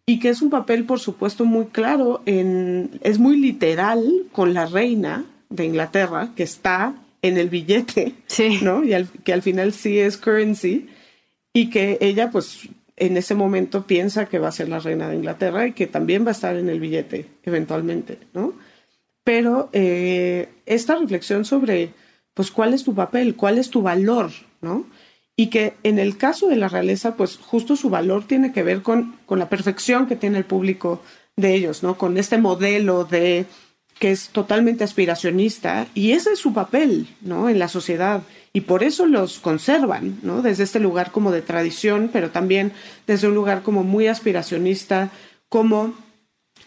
Y 0.05 0.19
que 0.19 0.29
es 0.29 0.41
un 0.41 0.49
papel, 0.49 0.85
por 0.85 0.99
supuesto, 0.99 1.43
muy 1.43 1.65
claro, 1.65 2.21
en, 2.25 2.99
es 3.03 3.19
muy 3.19 3.37
literal 3.37 4.23
con 4.31 4.53
la 4.53 4.65
reina 4.65 5.25
de 5.49 5.65
Inglaterra, 5.65 6.31
que 6.35 6.43
está 6.43 6.95
en 7.21 7.37
el 7.37 7.49
billete, 7.49 8.15
¿no? 8.61 8.83
Y 8.83 8.95
que 9.23 9.33
al 9.33 9.41
final 9.41 9.73
sí 9.73 9.99
es 9.99 10.17
currency, 10.17 10.87
y 11.53 11.69
que 11.69 11.97
ella, 12.01 12.29
pues, 12.31 12.69
en 12.95 13.17
ese 13.17 13.35
momento 13.35 13.85
piensa 13.85 14.27
que 14.27 14.39
va 14.39 14.49
a 14.49 14.51
ser 14.51 14.69
la 14.69 14.79
reina 14.79 15.09
de 15.09 15.15
Inglaterra 15.15 15.67
y 15.67 15.73
que 15.73 15.87
también 15.87 16.23
va 16.23 16.29
a 16.29 16.31
estar 16.31 16.55
en 16.55 16.69
el 16.69 16.79
billete, 16.79 17.25
eventualmente, 17.43 18.19
¿no? 18.33 18.53
Pero 19.23 19.69
eh, 19.73 20.49
esta 20.65 20.95
reflexión 20.95 21.45
sobre, 21.45 21.93
pues, 22.33 22.51
cuál 22.51 22.73
es 22.73 22.83
tu 22.83 22.93
papel, 22.93 23.35
cuál 23.35 23.57
es 23.57 23.69
tu 23.69 23.81
valor, 23.81 24.31
¿no? 24.61 24.85
Y 25.37 25.47
que 25.47 25.75
en 25.83 25.99
el 25.99 26.17
caso 26.17 26.47
de 26.47 26.57
la 26.57 26.67
realeza, 26.67 27.15
pues 27.15 27.37
justo 27.37 27.75
su 27.77 27.89
valor 27.89 28.25
tiene 28.25 28.51
que 28.51 28.63
ver 28.63 28.81
con, 28.81 29.15
con 29.25 29.39
la 29.39 29.49
perfección 29.49 30.07
que 30.07 30.15
tiene 30.15 30.39
el 30.39 30.45
público 30.45 31.01
de 31.37 31.53
ellos, 31.53 31.83
¿no? 31.83 31.97
Con 31.97 32.17
este 32.17 32.37
modelo 32.39 33.05
de 33.05 33.45
que 33.99 34.11
es 34.11 34.29
totalmente 34.29 34.83
aspiracionista 34.83 35.87
y 35.95 36.11
ese 36.11 36.33
es 36.33 36.39
su 36.39 36.53
papel, 36.53 37.07
¿no? 37.21 37.49
En 37.49 37.59
la 37.59 37.67
sociedad 37.67 38.23
y 38.53 38.61
por 38.61 38.83
eso 38.83 39.05
los 39.05 39.39
conservan, 39.39 40.19
¿no? 40.23 40.41
Desde 40.41 40.63
este 40.63 40.79
lugar 40.79 41.11
como 41.11 41.31
de 41.31 41.41
tradición, 41.41 42.09
pero 42.11 42.31
también 42.31 42.73
desde 43.05 43.27
un 43.27 43.35
lugar 43.35 43.61
como 43.61 43.83
muy 43.83 44.07
aspiracionista, 44.07 45.11
como 45.49 45.93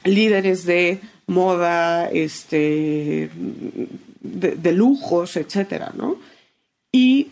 líderes 0.04 0.64
de 0.64 1.00
moda, 1.26 2.08
este, 2.10 3.30
de, 4.20 4.72
lujos, 4.72 5.36
etcétera, 5.36 5.92
¿no? 5.96 6.16
Y 6.92 7.28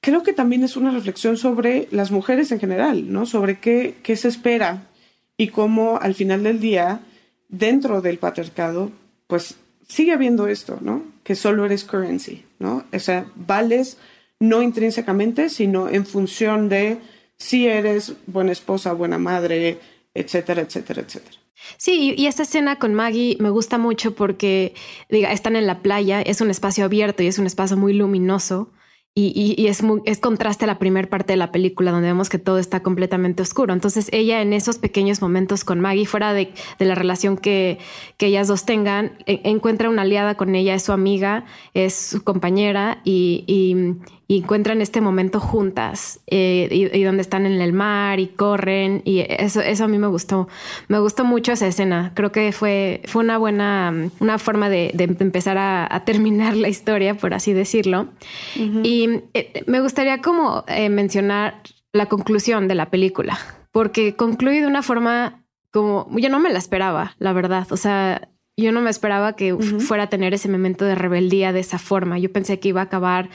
creo 0.00 0.22
que 0.22 0.32
también 0.32 0.64
es 0.64 0.76
una 0.76 0.90
reflexión 0.90 1.36
sobre 1.36 1.88
las 1.90 2.10
mujeres 2.10 2.52
en 2.52 2.60
general, 2.60 3.12
¿no? 3.12 3.26
Sobre 3.26 3.58
qué, 3.58 3.96
qué 4.02 4.16
se 4.16 4.28
espera 4.28 4.88
y 5.36 5.48
cómo 5.48 5.98
al 6.00 6.14
final 6.14 6.42
del 6.42 6.60
día, 6.60 7.00
dentro 7.48 8.00
del 8.00 8.18
patriarcado, 8.18 8.90
pues 9.26 9.56
sigue 9.86 10.12
habiendo 10.12 10.46
esto, 10.46 10.78
¿no? 10.80 11.02
Que 11.24 11.34
solo 11.34 11.64
eres 11.64 11.84
currency, 11.84 12.44
¿no? 12.58 12.84
O 12.92 12.98
sea, 12.98 13.26
vales 13.34 13.98
no 14.40 14.62
intrínsecamente, 14.62 15.48
sino 15.48 15.88
en 15.88 16.06
función 16.06 16.68
de 16.68 16.98
si 17.36 17.66
eres 17.66 18.14
buena 18.26 18.52
esposa, 18.52 18.92
buena 18.92 19.18
madre, 19.18 19.78
etcétera, 20.14 20.62
etcétera, 20.62 21.02
etcétera. 21.02 21.36
Sí, 21.76 22.14
y 22.16 22.26
esta 22.26 22.44
escena 22.44 22.78
con 22.78 22.94
Maggie 22.94 23.36
me 23.40 23.50
gusta 23.50 23.78
mucho 23.78 24.14
porque 24.14 24.74
diga, 25.08 25.32
están 25.32 25.56
en 25.56 25.66
la 25.66 25.82
playa, 25.82 26.22
es 26.22 26.40
un 26.40 26.50
espacio 26.50 26.84
abierto 26.84 27.22
y 27.22 27.26
es 27.26 27.38
un 27.38 27.46
espacio 27.46 27.76
muy 27.76 27.94
luminoso. 27.94 28.70
Y, 29.14 29.66
es, 29.66 29.82
es 30.04 30.20
contraste 30.20 30.64
a 30.64 30.68
la 30.68 30.78
primera 30.78 31.08
parte 31.08 31.32
de 31.32 31.38
la 31.38 31.50
película 31.50 31.90
donde 31.90 32.06
vemos 32.06 32.28
que 32.28 32.38
todo 32.38 32.58
está 32.58 32.84
completamente 32.84 33.42
oscuro. 33.42 33.74
Entonces 33.74 34.08
ella 34.12 34.42
en 34.42 34.52
esos 34.52 34.78
pequeños 34.78 35.20
momentos 35.20 35.64
con 35.64 35.80
Maggie, 35.80 36.06
fuera 36.06 36.32
de, 36.32 36.52
la 36.78 36.94
relación 36.94 37.36
que, 37.36 37.80
que, 38.16 38.26
ellas 38.26 38.46
dos 38.46 38.64
tengan, 38.64 39.18
e, 39.26 39.40
encuentra 39.42 39.90
una 39.90 40.02
aliada 40.02 40.36
con 40.36 40.54
ella, 40.54 40.76
es 40.76 40.84
su 40.84 40.92
amiga, 40.92 41.46
es 41.74 41.94
su 41.94 42.22
compañera 42.22 43.00
y 43.04 43.96
encuentran 44.36 44.82
este 44.82 45.00
momento 45.00 45.40
juntas 45.40 46.20
eh, 46.26 46.68
y, 46.70 47.02
donde 47.02 47.22
están 47.22 47.46
en 47.46 47.62
el 47.62 47.72
mar 47.72 48.20
y 48.20 48.28
corren 48.28 49.00
y 49.06 49.24
eso, 49.26 49.62
eso 49.62 49.84
a 49.84 49.88
mí 49.88 49.98
me 49.98 50.06
gustó. 50.06 50.48
Me 50.88 50.98
gustó 50.98 51.24
mucho 51.24 51.52
esa 51.52 51.66
escena. 51.66 52.12
Creo 52.14 52.30
que 52.30 52.52
fue, 52.52 53.00
fue 53.06 53.24
una 53.24 53.38
buena, 53.38 54.10
una 54.20 54.38
forma 54.38 54.68
de, 54.68 54.92
empezar 55.08 55.56
a, 55.58 56.02
terminar 56.04 56.56
la 56.56 56.68
historia, 56.68 57.14
por 57.14 57.32
así 57.32 57.54
decirlo. 57.54 58.08
Y 58.54 59.22
eh, 59.32 59.64
me 59.66 59.80
gustaría 59.80 60.20
como 60.20 60.64
eh, 60.68 60.90
mencionar 60.90 61.62
la 61.92 62.06
conclusión 62.06 62.68
de 62.68 62.74
la 62.74 62.90
película, 62.90 63.38
porque 63.72 64.14
concluye 64.14 64.60
de 64.60 64.66
una 64.66 64.82
forma 64.82 65.42
como 65.70 66.08
yo 66.18 66.28
no 66.28 66.38
me 66.38 66.50
la 66.50 66.58
esperaba, 66.58 67.14
la 67.18 67.32
verdad. 67.32 67.66
O 67.70 67.78
sea, 67.78 68.28
yo 68.58 68.72
no 68.72 68.82
me 68.82 68.90
esperaba 68.90 69.36
que 69.36 69.54
fuera 69.56 70.04
a 70.04 70.08
tener 70.08 70.34
ese 70.34 70.48
momento 70.48 70.84
de 70.84 70.94
rebeldía 70.94 71.52
de 71.52 71.60
esa 71.60 71.78
forma. 71.78 72.18
Yo 72.18 72.30
pensé 72.30 72.58
que 72.60 72.68
iba 72.68 72.80
a 72.82 72.84
acabar 72.84 73.30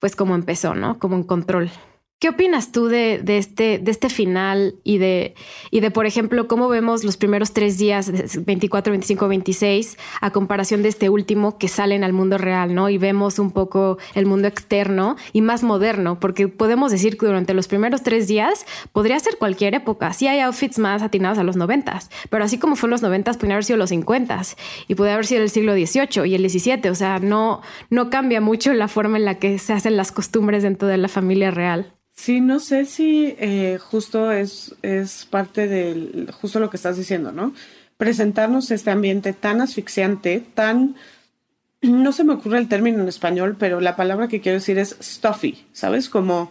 pues 0.00 0.16
como 0.16 0.34
empezó, 0.34 0.74
¿no? 0.74 0.98
Como 0.98 1.16
un 1.16 1.24
control. 1.24 1.70
¿Qué 2.20 2.30
opinas 2.30 2.72
tú 2.72 2.88
de, 2.88 3.22
este, 3.28 3.78
de 3.78 3.90
este 3.92 4.08
final 4.08 4.74
y 4.82 4.98
de, 4.98 5.36
y 5.70 5.78
de, 5.78 5.92
por 5.92 6.04
ejemplo, 6.04 6.48
cómo 6.48 6.68
vemos 6.68 7.04
los 7.04 7.16
primeros 7.16 7.52
tres 7.52 7.78
días, 7.78 8.10
24, 8.44 8.90
25, 8.90 9.28
26, 9.28 9.96
a 10.20 10.32
comparación 10.32 10.82
de 10.82 10.88
este 10.88 11.10
último 11.10 11.58
que 11.58 11.68
salen 11.68 12.02
al 12.02 12.12
mundo 12.12 12.36
real, 12.36 12.74
¿no? 12.74 12.88
Y 12.88 12.98
vemos 12.98 13.38
un 13.38 13.52
poco 13.52 13.98
el 14.16 14.26
mundo 14.26 14.48
externo 14.48 15.14
y 15.32 15.42
más 15.42 15.62
moderno, 15.62 16.18
porque 16.18 16.48
podemos 16.48 16.90
decir 16.90 17.18
que 17.18 17.26
durante 17.26 17.54
los 17.54 17.68
primeros 17.68 18.02
tres 18.02 18.26
días 18.26 18.66
podría 18.90 19.20
ser 19.20 19.38
cualquier 19.38 19.76
época. 19.76 20.12
Sí 20.12 20.26
hay 20.26 20.40
outfits 20.40 20.80
más 20.80 21.02
atinados 21.02 21.38
a 21.38 21.44
los 21.44 21.54
noventas, 21.54 22.10
pero 22.30 22.42
así 22.42 22.58
como 22.58 22.74
fue 22.74 22.88
en 22.88 22.92
los 22.92 23.02
noventas, 23.02 23.36
pueden 23.36 23.52
haber 23.52 23.64
sido 23.64 23.76
los 23.76 23.90
cincuentas 23.90 24.56
y 24.88 24.96
puede 24.96 25.12
haber 25.12 25.26
sido 25.26 25.44
el 25.44 25.50
siglo 25.50 25.72
XVIII 25.72 26.26
y 26.26 26.34
el 26.34 26.50
XVII. 26.50 26.90
O 26.90 26.96
sea, 26.96 27.20
no, 27.20 27.62
no 27.90 28.10
cambia 28.10 28.40
mucho 28.40 28.74
la 28.74 28.88
forma 28.88 29.18
en 29.18 29.24
la 29.24 29.38
que 29.38 29.60
se 29.60 29.72
hacen 29.72 29.96
las 29.96 30.10
costumbres 30.10 30.64
dentro 30.64 30.88
de 30.88 30.96
la 30.96 31.06
familia 31.06 31.52
real. 31.52 31.94
Sí, 32.18 32.40
no 32.40 32.58
sé 32.58 32.84
si 32.84 33.36
eh, 33.38 33.78
justo 33.80 34.32
es, 34.32 34.74
es 34.82 35.24
parte 35.24 35.68
del, 35.68 36.28
justo 36.32 36.58
lo 36.58 36.68
que 36.68 36.76
estás 36.76 36.96
diciendo, 36.96 37.30
¿no? 37.30 37.54
Presentarnos 37.96 38.72
este 38.72 38.90
ambiente 38.90 39.32
tan 39.32 39.60
asfixiante, 39.60 40.44
tan, 40.52 40.96
no 41.80 42.10
se 42.10 42.24
me 42.24 42.32
ocurre 42.32 42.58
el 42.58 42.66
término 42.66 43.00
en 43.00 43.08
español, 43.08 43.54
pero 43.56 43.80
la 43.80 43.94
palabra 43.94 44.26
que 44.26 44.40
quiero 44.40 44.58
decir 44.58 44.80
es 44.80 44.96
stuffy, 45.00 45.64
¿sabes? 45.72 46.08
Como 46.08 46.50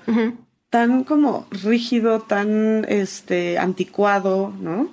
tan 0.69 1.03
como 1.03 1.47
rígido, 1.51 2.21
tan 2.21 2.85
este 2.87 3.57
anticuado, 3.57 4.53
¿no? 4.61 4.89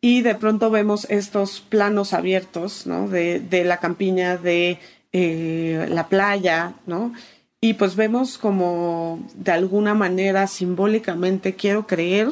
Y 0.00 0.22
de 0.22 0.34
pronto 0.34 0.68
vemos 0.68 1.06
estos 1.10 1.60
planos 1.60 2.12
abiertos, 2.12 2.88
¿no? 2.88 3.08
De, 3.08 3.38
de 3.38 3.62
la 3.62 3.76
campiña, 3.76 4.36
de 4.36 4.80
eh, 5.12 5.86
la 5.88 6.08
playa, 6.08 6.74
¿no? 6.86 7.12
Y 7.60 7.74
pues 7.74 7.96
vemos 7.96 8.38
como 8.38 9.26
de 9.34 9.52
alguna 9.52 9.94
manera 9.94 10.46
simbólicamente 10.46 11.54
quiero 11.54 11.86
creer 11.86 12.28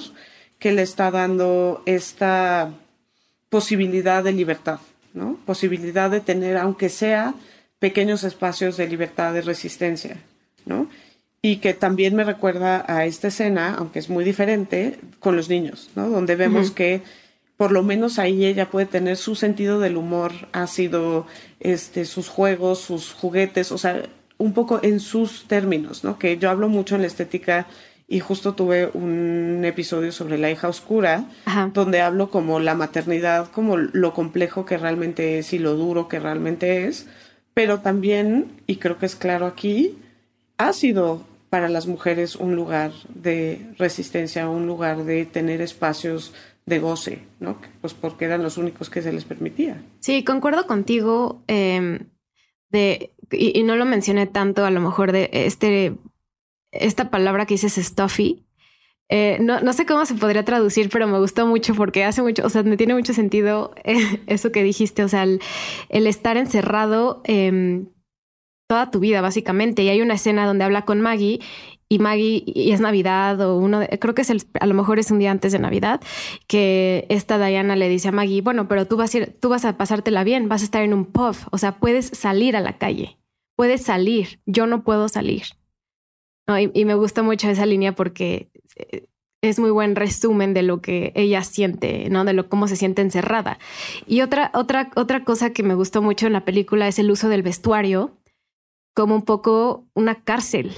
que 0.59 0.73
le 0.73 0.83
está 0.83 1.11
dando 1.11 1.83
esta 1.85 2.73
posibilidad 3.49 4.23
de 4.23 4.33
libertad, 4.33 4.79
¿no? 5.15 5.39
Posibilidad 5.45 6.11
de 6.11 6.21
tener, 6.21 6.57
aunque 6.57 6.89
sea 6.89 7.35
pequeños 7.79 8.25
espacios 8.25 8.77
de 8.77 8.89
libertad, 8.89 9.35
de 9.35 9.43
resistencia, 9.43 10.17
¿no? 10.65 10.89
Y 11.43 11.57
que 11.57 11.75
también 11.75 12.15
me 12.15 12.25
recuerda 12.25 12.85
a 12.89 13.05
esta 13.05 13.29
escena, 13.29 13.75
aunque 13.79 13.99
es 13.99 14.09
muy 14.09 14.25
diferente, 14.25 14.99
con 15.19 15.37
los 15.37 15.49
niños, 15.49 15.91
¿no? 15.97 16.09
Donde 16.09 16.37
vemos 16.37 16.71
que 16.71 17.03
por 17.57 17.73
lo 17.73 17.83
menos 17.83 18.19
ahí 18.19 18.45
ella 18.45 18.71
puede 18.71 18.87
tener 18.87 19.17
su 19.17 19.35
sentido 19.35 19.81
del 19.81 19.97
humor 19.97 20.33
ácido, 20.53 21.27
este, 21.61 22.05
sus 22.05 22.29
juegos, 22.29 22.81
sus 22.81 23.13
juguetes, 23.13 23.73
o 23.73 23.79
sea, 23.79 24.03
un 24.39 24.53
poco 24.53 24.81
en 24.83 25.01
sus 25.01 25.47
términos, 25.47 26.05
¿no? 26.05 26.19
Que 26.19 26.39
yo 26.39 26.51
hablo 26.51 26.69
mucho 26.69 26.95
en 26.95 27.03
la 27.03 27.07
estética 27.07 27.67
y 28.09 28.21
justo 28.21 28.55
tuve 28.55 28.89
un 28.95 29.63
episodio 29.65 30.13
sobre 30.13 30.39
la 30.39 30.51
hija 30.51 30.69
oscura, 30.69 31.25
donde 31.73 32.01
hablo 32.01 32.31
como 32.31 32.61
la 32.61 32.75
maternidad, 32.75 33.51
como 33.51 33.77
lo 33.77 34.15
complejo 34.15 34.65
que 34.65 34.79
realmente 34.79 35.39
es 35.39 35.53
y 35.53 35.59
lo 35.59 35.75
duro 35.75 36.07
que 36.07 36.21
realmente 36.21 36.87
es, 36.87 37.09
pero 37.53 37.81
también, 37.81 38.53
y 38.67 38.77
creo 38.77 38.99
que 38.99 39.07
es 39.07 39.17
claro 39.17 39.47
aquí, 39.47 39.99
ha 40.57 40.73
sido 40.73 41.25
para 41.51 41.69
las 41.69 41.87
mujeres 41.87 42.37
un 42.37 42.55
lugar 42.55 42.93
de 43.15 43.67
resistencia, 43.79 44.49
un 44.49 44.67
lugar 44.67 45.05
de 45.05 45.27
tener 45.27 45.61
espacios 45.61 46.33
de 46.67 46.79
goce, 46.79 47.21
¿no? 47.41 47.61
Pues 47.81 47.95
porque 47.95 48.25
eran 48.25 48.43
los 48.43 48.59
únicos 48.59 48.91
que 48.91 49.03
se 49.03 49.13
les 49.13 49.25
permitía. 49.25 49.83
Sí, 50.01 50.25
concuerdo 50.25 50.67
contigo. 50.67 51.43
Em, 51.47 52.01
de, 52.71 53.13
y, 53.31 53.63
no 53.63 53.77
lo 53.77 53.85
mencioné 53.85 54.27
tanto 54.27 54.65
a 54.65 54.71
lo 54.71 54.81
mejor 54.81 55.13
de 55.13 55.31
este, 55.33 55.97
esta 56.73 57.11
palabra 57.11 57.47
que 57.47 57.55
dices 57.55 57.75
stuffy. 57.75 58.45
Eh, 59.09 59.39
no, 59.41 59.61
no, 59.61 59.73
sé 59.73 59.87
cómo 59.87 60.05
se 60.05 60.15
podría 60.15 60.45
traducir, 60.45 60.89
pero 60.91 61.07
me 61.07 61.19
gustó 61.19 61.47
mucho 61.47 61.75
porque 61.75 62.03
hace 62.03 62.23
mucho, 62.23 62.45
o 62.45 62.49
sea, 62.51 62.65
me 62.65 62.77
tiene 62.77 62.95
mucho 62.95 63.13
sentido 63.13 63.73
eh, 63.85 64.21
eso 64.27 64.51
que 64.51 64.65
dijiste, 64.65 65.05
o 65.05 65.09
sea, 65.09 65.23
el, 65.23 65.41
estar 66.07 66.37
encerrado 66.37 67.23
eh, 67.25 67.85
toda 68.69 68.91
tu 68.91 69.01
vida, 69.01 69.21
básicamente. 69.21 69.83
Y 69.83 69.89
hay 69.89 70.01
una 70.01 70.15
escena 70.15 70.47
donde 70.47 70.65
habla 70.65 70.83
con 70.83 71.01
Maggie 71.01 71.41
y 71.89 71.99
Maggie, 71.99 72.43
y 72.47 72.73
es 72.73 72.81
Navidad 72.81 73.41
o 73.41 73.57
uno, 73.57 73.81
creo 74.01 74.15
que 74.15 74.23
es 74.23 74.31
el, 74.31 74.43
a 74.59 74.67
lo 74.67 74.75
mejor 74.75 74.99
es 74.99 75.11
un 75.11 75.19
día 75.19 75.31
antes 75.31 75.53
de 75.53 75.59
Navidad, 75.59 76.01
que 76.47 77.07
esta 77.09 77.45
Diana 77.45 77.77
le 77.77 77.89
dice 77.89 78.09
a 78.09 78.13
Maggie, 78.13 78.43
bueno, 78.43 78.67
pero 78.69 78.87
tú 78.87 78.97
vas 78.97 79.15
a 79.15 79.19
ir, 79.19 79.37
tú 79.41 79.49
vas 79.49 79.65
a 79.65 79.77
pasártela 79.77 80.25
bien, 80.25 80.49
vas 80.49 80.63
a 80.63 80.65
estar 80.65 80.83
en 80.83 80.93
un 80.93 81.05
pub, 81.05 81.37
o 81.51 81.59
sea, 81.59 81.79
puedes 81.79 82.07
salir 82.07 82.57
a 82.57 82.61
la 82.61 82.79
calle, 82.79 83.19
puedes 83.55 83.83
salir, 83.83 84.41
yo 84.47 84.67
no 84.67 84.83
puedo 84.83 85.09
salir. 85.09 85.45
y, 86.75 86.85
me 86.85 86.95
gusta 86.95 87.23
mucho 87.23 87.49
esa 87.49 87.67
línea 87.67 87.95
porque 87.95 88.51
eh, 88.77 89.07
es 89.43 89.59
muy 89.61 89.71
buen 89.71 89.95
resumen 89.95 90.55
de 90.55 90.63
lo 90.63 90.81
que 90.81 91.13
ella 91.15 91.43
siente, 91.45 92.09
¿no? 92.11 92.25
De 92.25 92.33
lo 92.33 92.49
cómo 92.49 92.67
se 92.67 92.77
siente 92.77 93.03
encerrada. 93.03 93.59
Y 94.07 94.23
otra, 94.23 94.51
otra, 94.55 94.91
otra 94.97 95.25
cosa 95.25 95.51
que 95.51 95.63
me 95.63 95.75
gustó 95.75 96.03
mucho 96.03 96.27
en 96.27 96.33
la 96.33 96.45
película 96.45 96.89
es 96.89 96.99
el 96.99 97.11
uso 97.11 97.29
del 97.29 97.43
vestuario 97.43 98.17
como 98.95 99.15
un 99.15 99.23
poco 99.23 99.87
una 99.95 100.25
cárcel 100.25 100.73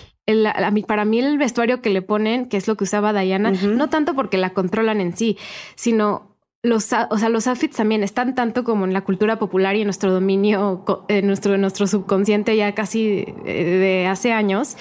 para 0.87 1.05
mí 1.05 1.18
el 1.20 1.39
vestuario 1.39 1.81
que 1.81 1.91
le 1.91 2.03
ponen, 2.03 2.49
que 2.49 2.57
es 2.57 2.68
lo 2.68 2.76
que 2.76 2.85
usaba 2.85 3.12
Diana, 3.18 3.53
no 3.53 3.89
tanto 3.89 4.14
porque 4.14 4.37
la 4.37 4.51
controlan 4.51 5.01
en 5.01 5.16
sí, 5.16 5.39
sino 5.74 6.37
los, 6.62 6.93
o 7.11 7.18
sea, 7.18 7.29
los 7.29 7.47
outfits 7.47 7.76
también 7.76 8.03
están 8.03 8.35
tanto 8.35 8.64
como 8.64 8.85
en 8.85 8.93
la 8.93 9.03
cultura 9.03 9.39
popular 9.39 9.76
y 9.76 9.81
en 9.81 9.87
nuestro 9.87 10.12
dominio, 10.12 10.85
en 11.09 11.26
nuestro, 11.26 11.57
nuestro 11.57 11.87
subconsciente 11.87 12.57
ya 12.57 12.74
casi 12.74 13.24
eh, 13.47 13.64
de 13.64 14.07
hace 14.07 14.33
años, 14.33 14.76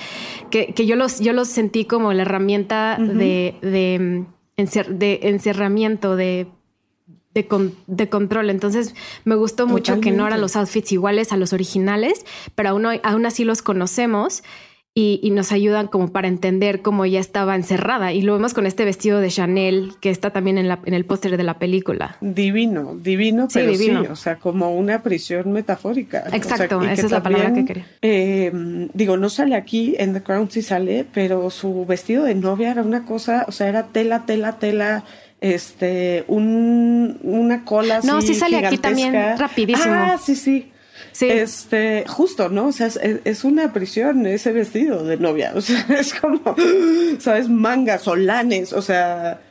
que, 0.49 0.73
yo, 0.73 0.95
los, 0.95 1.19
yo 1.19 1.33
los 1.33 1.47
sentí 1.47 1.85
como 1.85 2.13
la 2.13 2.23
herramienta 2.23 2.97
de, 2.97 3.55
de, 3.61 4.25
de 4.57 5.19
encerramiento, 5.21 6.15
de 6.15 6.47
de, 7.87 8.09
control. 8.09 8.49
Entonces 8.49 8.95
me 9.23 9.35
gustó 9.35 9.67
mucho 9.67 9.99
que 9.99 10.11
no 10.11 10.27
eran 10.27 10.41
los 10.41 10.55
outfits 10.55 10.91
iguales 10.91 11.31
a 11.31 11.37
los 11.37 11.53
originales, 11.53 12.25
pero 12.55 12.69
aún, 12.69 12.85
aún 13.03 13.25
así 13.25 13.43
los 13.43 13.61
conocemos 13.61 14.43
y, 14.99 15.29
nos 15.29 15.51
ayudan 15.51 15.85
como 15.85 16.11
para 16.11 16.27
entender 16.27 16.81
cómo 16.81 17.05
ella 17.05 17.19
estaba 17.19 17.55
encerrada. 17.55 18.13
Y 18.13 18.23
lo 18.23 18.33
vemos 18.33 18.55
con 18.55 18.65
este 18.65 18.83
vestido 18.83 19.19
de 19.19 19.29
Chanel 19.29 19.91
que 20.01 20.09
está 20.09 20.31
también 20.31 20.57
en, 20.57 20.67
la, 20.67 20.79
en 20.85 20.95
el 20.95 21.05
póster 21.05 21.37
de 21.37 21.43
la 21.43 21.59
película. 21.59 22.17
Divino, 22.19 22.97
divino, 22.99 23.47
pero 23.53 23.71
sí, 23.73 23.77
divino. 23.77 24.11
o 24.11 24.15
sea, 24.15 24.37
como 24.37 24.75
una 24.75 25.03
prisión 25.03 25.51
metafórica. 25.51 26.23
Exacto, 26.33 26.81
esa 26.81 27.05
es 27.05 27.11
la 27.11 27.21
palabra 27.21 27.53
que 27.53 27.65
quería. 27.65 27.85
Eh, 28.01 28.89
digo, 28.91 29.17
no 29.17 29.29
sale 29.29 29.55
aquí, 29.55 29.93
en 29.99 30.13
The 30.13 30.23
Crown 30.23 30.49
sí 30.49 30.63
sale, 30.63 31.05
pero 31.13 31.51
su 31.51 31.85
vestido 31.85 32.23
de 32.23 32.33
novia 32.33 32.71
era 32.71 32.81
una 32.81 33.05
cosa, 33.05 33.45
o 33.47 33.51
sea, 33.51 33.69
era 33.69 33.83
tela, 33.89 34.25
tela, 34.25 34.53
tela 34.53 35.03
este, 35.41 36.25
un, 36.27 37.19
una 37.21 37.63
cola. 37.63 38.01
No, 38.03 38.19
sí 38.23 38.33
sale 38.33 38.65
aquí 38.65 38.79
también 38.79 39.13
rapidísimo. 39.37 39.93
Ah, 39.93 40.17
sí, 40.19 40.35
sí. 40.35 40.71
Este, 41.21 42.05
justo, 42.07 42.49
¿no? 42.49 42.67
O 42.67 42.71
sea, 42.71 42.87
es, 42.87 43.43
una 43.43 43.73
prisión 43.73 44.25
ese 44.25 44.51
vestido 44.51 45.03
de 45.03 45.17
novia. 45.17 45.53
O 45.55 45.61
sea, 45.61 45.85
es 45.99 46.13
como, 46.13 46.55
¿sabes? 47.19 47.49
Mangas 47.49 48.07
o 48.07 48.15
lanes. 48.15 48.73
O 48.73 48.81
sea, 48.81 49.41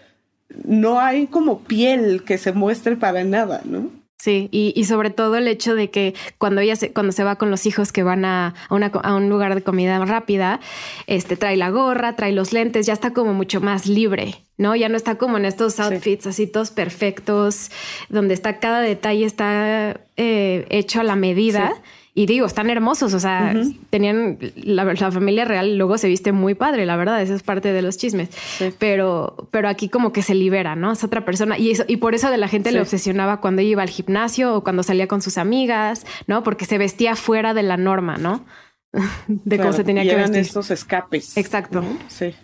no 0.64 1.00
hay 1.00 1.26
como 1.26 1.60
piel 1.60 2.22
que 2.24 2.38
se 2.38 2.52
muestre 2.52 2.96
para 2.96 3.24
nada, 3.24 3.62
¿no? 3.64 3.90
Sí, 4.18 4.48
y, 4.50 4.82
sobre 4.84 5.10
todo 5.10 5.36
el 5.36 5.46
hecho 5.46 5.74
de 5.74 5.90
que 5.90 6.14
cuando 6.38 6.62
ella 6.62 6.74
se, 6.74 6.90
cuando 6.92 7.12
se 7.12 7.22
va 7.22 7.36
con 7.36 7.50
los 7.50 7.66
hijos 7.66 7.92
que 7.92 8.02
van 8.02 8.24
a, 8.24 8.54
a, 8.70 9.14
un 9.14 9.28
lugar 9.28 9.54
de 9.54 9.62
comida 9.62 10.02
rápida, 10.04 10.58
este 11.06 11.36
trae 11.36 11.56
la 11.56 11.68
gorra, 11.68 12.16
trae 12.16 12.32
los 12.32 12.54
lentes, 12.54 12.86
ya 12.86 12.94
está 12.94 13.12
como 13.12 13.34
mucho 13.34 13.60
más 13.60 13.86
libre, 13.86 14.34
¿no? 14.56 14.74
Ya 14.74 14.88
no 14.88 14.96
está 14.96 15.16
como 15.16 15.36
en 15.36 15.44
estos 15.44 15.78
outfits 15.80 16.26
así 16.26 16.46
todos 16.46 16.70
perfectos, 16.70 17.70
donde 18.08 18.32
está 18.32 18.58
cada 18.58 18.80
detalle 18.80 19.26
está 19.26 20.00
eh, 20.16 20.66
hecho 20.70 21.00
a 21.00 21.04
la 21.04 21.14
medida. 21.14 21.74
Y 22.18 22.24
digo, 22.24 22.46
están 22.46 22.70
hermosos, 22.70 23.12
o 23.12 23.20
sea, 23.20 23.54
tenían 23.90 24.38
la, 24.56 24.96
familia 25.10 25.44
real, 25.44 25.76
luego 25.76 25.98
se 25.98 26.08
viste 26.08 26.32
muy 26.32 26.54
padre, 26.54 26.86
la 26.86 26.96
verdad, 26.96 27.20
esa 27.20 27.34
es 27.34 27.42
parte 27.42 27.74
de 27.74 27.82
los 27.82 27.98
chismes. 27.98 28.30
Pero, 28.78 29.48
pero 29.50 29.68
aquí 29.68 29.90
como 29.90 30.14
que 30.14 30.22
se 30.22 30.34
libera, 30.34 30.76
¿no? 30.76 30.92
Es 30.92 31.04
otra 31.04 31.26
persona. 31.26 31.58
Y, 31.58 31.72
eso, 31.72 31.84
y 31.86 31.98
por 31.98 32.14
eso 32.14 32.30
de 32.30 32.38
la 32.38 32.48
gente 32.48 32.72
le 32.72 32.80
obsesionaba 32.80 33.42
cuando 33.42 33.60
iba 33.60 33.82
al 33.82 33.90
gimnasio 33.90 34.54
o 34.54 34.64
cuando 34.64 34.82
salía 34.82 35.06
con 35.08 35.20
sus 35.20 35.36
amigas, 35.36 36.06
¿no? 36.26 36.42
Porque 36.42 36.64
se 36.64 36.78
vestía 36.78 37.16
fuera 37.16 37.52
de 37.52 37.62
la 37.64 37.76
norma, 37.76 38.16
¿no? 38.16 38.46
de 39.28 39.58
cómo 39.58 39.74
se 39.74 39.84
tenía 39.84 40.02
que 40.02 40.12
eran 40.12 40.34
estos 40.36 40.70
escapes. 40.70 41.36
Exacto. 41.36 41.84
Sí. 42.08 42.34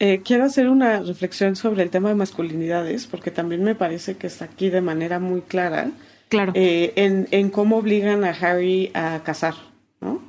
Eh, 0.00 0.20
quiero 0.24 0.42
hacer 0.42 0.68
una 0.68 0.98
reflexión 0.98 1.54
sobre 1.54 1.84
el 1.84 1.90
tema 1.90 2.08
de 2.08 2.16
masculinidades, 2.16 3.06
porque 3.06 3.30
también 3.30 3.62
me 3.62 3.76
parece 3.76 4.16
que 4.16 4.26
está 4.26 4.46
aquí 4.46 4.68
de 4.68 4.80
manera 4.80 5.20
muy 5.20 5.42
clara 5.42 5.92
Claro. 6.28 6.52
Eh, 6.54 6.92
en, 7.30 7.50
cómo 7.50 7.78
obligan 7.78 8.24
a 8.24 8.30
Harry 8.30 8.90
a 8.94 9.20
casar, 9.24 9.54
¿no? 10.00 10.20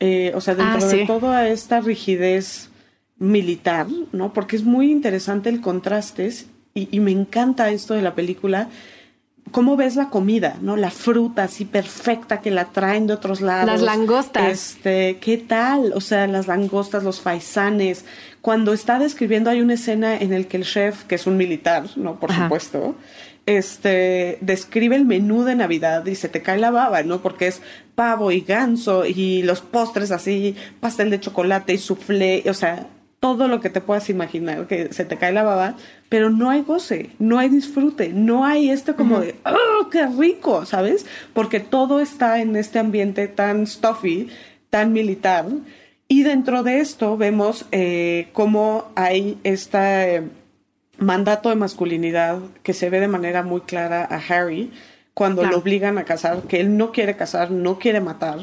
Eh, 0.00 0.32
o 0.34 0.40
sea, 0.40 0.54
dentro 0.54 0.86
ah, 0.86 0.88
de 0.88 1.06
toda 1.06 1.48
esta 1.48 1.80
rigidez 1.80 2.70
militar, 3.18 3.86
¿no? 4.12 4.32
Porque 4.32 4.56
es 4.56 4.64
muy 4.64 4.90
interesante 4.90 5.48
el 5.48 5.60
contraste 5.60 6.30
y, 6.74 7.00
me 7.00 7.10
encanta 7.10 7.70
esto 7.70 7.94
de 7.94 8.02
la 8.02 8.14
película. 8.14 8.68
¿Cómo 9.50 9.76
ves 9.76 9.96
la 9.96 10.08
comida, 10.08 10.56
no? 10.62 10.76
La 10.76 10.90
fruta 10.90 11.44
así 11.44 11.64
perfecta 11.64 12.40
que 12.40 12.50
la 12.50 12.66
traen 12.66 13.06
de 13.06 13.12
otros 13.12 13.40
lados. 13.40 13.66
Las 13.66 13.82
langostas. 13.82 14.50
Este, 14.50 15.18
¿qué 15.20 15.36
tal? 15.36 15.92
O 15.94 16.00
sea, 16.00 16.26
las 16.26 16.46
langostas, 16.46 17.04
los 17.04 17.20
faisanes. 17.20 18.04
Cuando 18.40 18.72
está 18.72 18.98
describiendo 18.98 19.50
hay 19.50 19.60
una 19.60 19.74
escena 19.74 20.16
en 20.16 20.32
el 20.32 20.46
que 20.46 20.56
el 20.56 20.64
chef, 20.64 21.04
que 21.04 21.16
es 21.16 21.26
un 21.26 21.36
militar, 21.36 21.84
¿no? 21.96 22.18
Por 22.18 22.32
supuesto, 22.32 22.96
este, 23.46 24.38
describe 24.40 24.96
el 24.96 25.04
menú 25.04 25.44
de 25.44 25.56
Navidad 25.56 26.06
y 26.06 26.14
se 26.14 26.28
te 26.28 26.42
cae 26.42 26.58
la 26.58 26.70
baba, 26.70 27.02
¿no? 27.02 27.22
Porque 27.22 27.48
es 27.48 27.62
pavo 27.94 28.30
y 28.32 28.40
ganso 28.40 29.04
y 29.04 29.42
los 29.42 29.60
postres 29.60 30.10
así, 30.12 30.56
pastel 30.80 31.10
de 31.10 31.20
chocolate 31.20 31.74
y 31.74 31.78
soufflé, 31.78 32.44
o 32.48 32.54
sea, 32.54 32.86
todo 33.22 33.46
lo 33.46 33.60
que 33.60 33.70
te 33.70 33.80
puedas 33.80 34.10
imaginar, 34.10 34.66
que 34.66 34.92
se 34.92 35.04
te 35.04 35.16
cae 35.16 35.32
la 35.32 35.44
baba, 35.44 35.76
pero 36.08 36.28
no 36.28 36.50
hay 36.50 36.62
goce, 36.62 37.10
no 37.20 37.38
hay 37.38 37.48
disfrute, 37.48 38.08
no 38.08 38.44
hay 38.44 38.70
esto 38.70 38.96
como 38.96 39.20
de, 39.20 39.36
¡oh, 39.44 39.88
qué 39.90 40.06
rico! 40.06 40.66
¿Sabes? 40.66 41.06
Porque 41.32 41.60
todo 41.60 42.00
está 42.00 42.40
en 42.40 42.56
este 42.56 42.80
ambiente 42.80 43.28
tan 43.28 43.68
stuffy, 43.68 44.28
tan 44.70 44.92
militar. 44.92 45.46
Y 46.08 46.24
dentro 46.24 46.64
de 46.64 46.80
esto 46.80 47.16
vemos 47.16 47.66
eh, 47.70 48.28
cómo 48.32 48.90
hay 48.96 49.38
esta... 49.44 50.08
Eh, 50.08 50.22
mandato 51.02 51.48
de 51.48 51.56
masculinidad 51.56 52.38
que 52.62 52.72
se 52.72 52.90
ve 52.90 53.00
de 53.00 53.08
manera 53.08 53.42
muy 53.42 53.62
clara 53.62 54.06
a 54.10 54.16
Harry 54.16 54.70
cuando 55.14 55.44
lo 55.44 55.58
obligan 55.58 55.98
a 55.98 56.04
casar, 56.04 56.42
que 56.42 56.60
él 56.60 56.76
no 56.76 56.90
quiere 56.90 57.16
casar, 57.16 57.50
no 57.50 57.78
quiere 57.78 58.00
matar, 58.00 58.38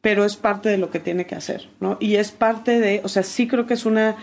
pero 0.00 0.24
es 0.24 0.36
parte 0.36 0.68
de 0.68 0.78
lo 0.78 0.90
que 0.90 1.00
tiene 1.00 1.26
que 1.26 1.34
hacer, 1.34 1.68
¿no? 1.80 1.98
Y 2.00 2.16
es 2.16 2.30
parte 2.30 2.80
de, 2.80 3.00
o 3.04 3.08
sea, 3.08 3.22
sí 3.22 3.46
creo 3.46 3.66
que 3.66 3.74
es 3.74 3.84
una 3.84 4.16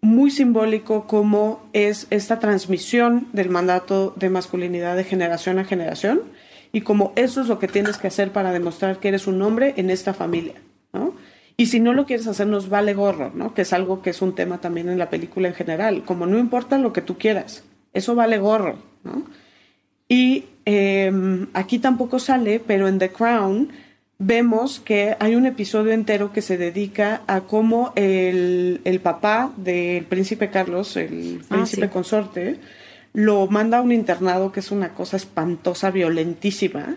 muy 0.00 0.30
simbólico 0.30 1.06
como 1.06 1.68
es 1.72 2.06
esta 2.10 2.38
transmisión 2.38 3.28
del 3.32 3.48
mandato 3.48 4.12
de 4.16 4.30
masculinidad 4.30 4.96
de 4.96 5.04
generación 5.04 5.58
a 5.58 5.64
generación 5.64 6.22
y 6.72 6.82
como 6.82 7.12
eso 7.16 7.40
es 7.40 7.48
lo 7.48 7.58
que 7.58 7.68
tienes 7.68 7.96
que 7.96 8.06
hacer 8.06 8.32
para 8.32 8.52
demostrar 8.52 8.98
que 8.98 9.08
eres 9.08 9.26
un 9.26 9.40
hombre 9.40 9.74
en 9.76 9.90
esta 9.90 10.12
familia, 10.14 10.54
¿no? 10.92 11.14
Y 11.56 11.66
si 11.66 11.80
no 11.80 11.94
lo 11.94 12.04
quieres 12.04 12.26
hacer, 12.26 12.46
nos 12.46 12.68
vale 12.68 12.92
gorro, 12.92 13.32
¿no? 13.34 13.54
Que 13.54 13.62
es 13.62 13.72
algo 13.72 14.02
que 14.02 14.10
es 14.10 14.20
un 14.20 14.34
tema 14.34 14.60
también 14.60 14.88
en 14.88 14.98
la 14.98 15.08
película 15.08 15.48
en 15.48 15.54
general. 15.54 16.04
Como 16.04 16.26
no 16.26 16.38
importa 16.38 16.78
lo 16.78 16.92
que 16.92 17.00
tú 17.00 17.16
quieras, 17.16 17.64
eso 17.94 18.14
vale 18.14 18.38
gorro, 18.38 18.76
¿no? 19.04 19.24
Y 20.08 20.44
em, 20.66 21.48
aquí 21.54 21.78
tampoco 21.78 22.18
sale, 22.18 22.60
pero 22.60 22.88
en 22.88 22.98
The 22.98 23.10
Crown 23.10 23.72
vemos 24.18 24.80
que 24.80 25.16
hay 25.18 25.34
un 25.34 25.46
episodio 25.46 25.92
entero 25.92 26.32
que 26.32 26.42
se 26.42 26.58
dedica 26.58 27.22
a 27.26 27.42
cómo 27.42 27.92
el, 27.96 29.00
papá 29.02 29.52
del 29.56 30.04
príncipe 30.04 30.50
Carlos, 30.50 30.96
el 30.96 31.40
ah, 31.44 31.54
príncipe 31.54 31.88
consorte, 31.88 32.60
lo 33.12 33.46
manda 33.46 33.78
a 33.78 33.82
un 33.82 33.92
internado 33.92 34.52
que 34.52 34.60
es 34.60 34.70
una 34.70 34.90
cosa 34.90 35.16
espantosa, 35.16 35.90
violentísima 35.90 36.96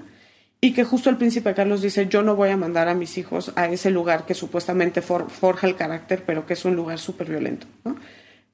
y 0.61 0.73
que 0.73 0.83
justo 0.83 1.09
el 1.09 1.17
príncipe 1.17 1.53
Carlos 1.53 1.81
dice, 1.81 2.07
yo 2.07 2.21
no 2.21 2.35
voy 2.35 2.49
a 2.49 2.57
mandar 2.57 2.89
a 2.89 2.93
mis 2.93 3.17
hijos 3.17 3.53
a 3.55 3.67
ese 3.67 3.91
lugar 3.91 4.25
que 4.25 4.33
supuestamente 4.33 5.01
forja 5.01 5.67
el 5.67 5.75
carácter, 5.75 6.23
pero 6.25 6.45
que 6.45 6.53
es 6.53 6.65
un 6.65 6.75
lugar 6.75 6.99
súper 6.99 7.29
violento. 7.29 7.67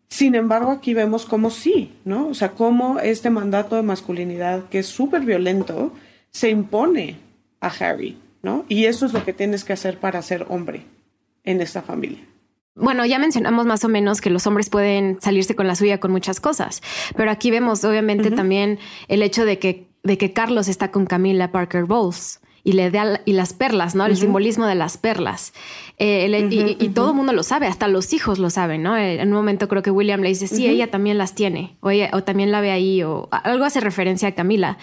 Sin 0.08 0.36
embargo, 0.36 0.72
aquí 0.72 0.94
vemos 0.94 1.26
cómo 1.26 1.50
sí, 1.50 1.94
¿no? 2.06 2.28
O 2.28 2.34
sea, 2.36 2.52
cómo 2.52 3.00
este 3.00 3.32
mandato 3.32 3.76
de 3.76 3.82
masculinidad, 3.82 4.70
que 4.70 4.80
es 4.80 4.86
súper 4.86 5.22
violento, 5.22 5.94
se 6.30 6.50
impone 6.52 7.18
a 7.60 7.68
Harry, 7.68 8.18
¿no? 8.44 8.66
Y 8.70 8.86
eso 8.86 9.08
es 9.08 9.14
lo 9.14 9.26
que 9.26 9.34
tienes 9.34 9.64
que 9.64 9.74
hacer 9.74 9.98
para 10.00 10.22
ser 10.22 10.46
hombre 10.50 10.86
en 11.44 11.60
esta 11.60 11.82
familia. 11.82 12.20
Bueno, 12.76 13.06
ya 13.06 13.20
mencionamos 13.20 13.66
más 13.66 13.86
o 13.86 13.88
menos 13.88 14.20
que 14.20 14.30
los 14.30 14.46
hombres 14.46 14.70
pueden 14.70 15.20
salirse 15.22 15.56
con 15.56 15.66
la 15.66 15.76
suya 15.76 16.00
con 16.00 16.12
muchas 16.12 16.42
cosas, 16.42 16.82
pero 17.16 17.32
aquí 17.32 17.50
vemos 17.50 17.86
obviamente 17.86 18.32
también 18.32 18.80
el 19.08 19.24
hecho 19.24 19.46
de 19.46 19.60
que 19.60 19.88
de 20.06 20.18
que 20.18 20.32
Carlos 20.32 20.68
está 20.70 20.92
con 20.92 21.06
Camila 21.06 21.52
Parker 21.52 21.86
Bowles 21.86 22.40
y 22.64 22.74
le 22.74 22.90
da 22.90 23.22
y 23.26 23.34
las 23.34 23.54
perlas, 23.54 23.96
¿no? 23.96 24.06
El 24.06 24.16
simbolismo 24.16 24.66
de 24.66 24.76
las 24.76 24.98
perlas. 24.98 25.54
Eh, 25.98 26.76
y, 26.80 26.90
todo 26.90 27.10
el 27.10 27.16
mundo 27.16 27.34
lo 27.34 27.44
sabe, 27.44 27.68
hasta 27.68 27.88
los 27.88 28.14
hijos 28.14 28.40
lo 28.40 28.50
saben, 28.50 28.82
¿no? 28.84 28.96
Eh, 28.98 29.22
en 29.22 29.30
un 29.30 29.36
momento 29.36 29.68
creo 29.68 29.84
que 29.84 29.92
William 29.92 30.22
le 30.22 30.30
dice, 30.30 30.48
sí, 30.48 30.68
ella 30.68 30.90
también 30.90 31.18
las 31.18 31.36
tiene, 31.36 31.78
o, 31.82 31.90
o 31.90 32.24
también 32.24 32.52
la 32.52 32.62
ve 32.62 32.72
ahí, 32.72 33.04
o 33.04 33.28
algo 33.32 33.66
hace 33.66 33.82
referencia 33.82 34.30
a 34.30 34.32
Camila. 34.34 34.78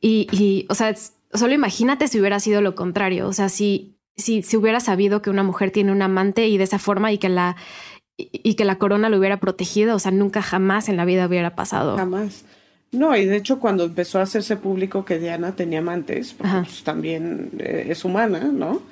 Y, 0.00 0.66
o 0.68 0.74
sea, 0.74 0.94
solo 1.32 1.54
imagínate 1.54 2.08
si 2.08 2.20
hubiera 2.20 2.40
sido 2.40 2.60
lo 2.60 2.74
contrario, 2.74 3.26
o 3.26 3.32
sea, 3.32 3.48
si, 3.48 3.96
si, 4.16 4.42
si 4.42 4.56
hubiera 4.56 4.80
sabido 4.80 5.22
que 5.22 5.30
una 5.30 5.42
mujer 5.42 5.70
tiene 5.70 5.92
un 5.92 6.02
amante 6.02 6.48
y 6.48 6.58
de 6.58 6.64
esa 6.64 6.78
forma 6.78 7.10
y 7.12 7.18
que 7.18 7.28
la 7.28 7.56
y 8.16 8.54
que 8.54 8.64
la 8.64 8.78
corona 8.78 9.08
lo 9.08 9.18
hubiera 9.18 9.40
protegido, 9.40 9.96
o 9.96 9.98
sea, 9.98 10.12
nunca 10.12 10.40
jamás 10.40 10.88
en 10.88 10.96
la 10.96 11.04
vida 11.04 11.26
hubiera 11.26 11.56
pasado. 11.56 11.96
Jamás. 11.96 12.44
No, 12.94 13.16
y 13.16 13.26
de 13.26 13.36
hecho 13.36 13.58
cuando 13.58 13.84
empezó 13.84 14.18
a 14.18 14.22
hacerse 14.22 14.56
público 14.56 15.04
que 15.04 15.18
Diana 15.18 15.56
tenía 15.56 15.80
amantes, 15.80 16.32
porque 16.32 16.52
pues, 16.64 16.84
también 16.84 17.50
eh, 17.58 17.86
es 17.88 18.04
humana, 18.04 18.50
¿no? 18.52 18.82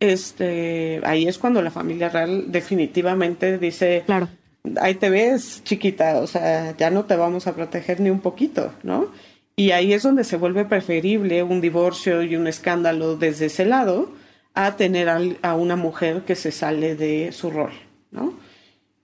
Este, 0.00 1.00
ahí 1.04 1.28
es 1.28 1.38
cuando 1.38 1.60
la 1.60 1.70
familia 1.70 2.08
real 2.08 2.50
definitivamente 2.50 3.58
dice, 3.58 4.02
claro. 4.06 4.28
ahí 4.80 4.94
te 4.94 5.10
ves, 5.10 5.62
chiquita, 5.62 6.18
o 6.20 6.26
sea, 6.26 6.74
ya 6.76 6.90
no 6.90 7.04
te 7.04 7.16
vamos 7.16 7.46
a 7.46 7.54
proteger 7.54 8.00
ni 8.00 8.08
un 8.08 8.20
poquito, 8.20 8.72
¿no? 8.82 9.08
Y 9.56 9.72
ahí 9.72 9.92
es 9.92 10.02
donde 10.02 10.24
se 10.24 10.38
vuelve 10.38 10.64
preferible 10.64 11.42
un 11.42 11.60
divorcio 11.60 12.22
y 12.22 12.34
un 12.34 12.46
escándalo 12.46 13.16
desde 13.16 13.46
ese 13.46 13.66
lado 13.66 14.10
a 14.54 14.76
tener 14.76 15.08
a 15.42 15.54
una 15.54 15.76
mujer 15.76 16.22
que 16.22 16.34
se 16.34 16.50
sale 16.50 16.96
de 16.96 17.30
su 17.32 17.50
rol, 17.50 17.72
¿no? 18.10 18.34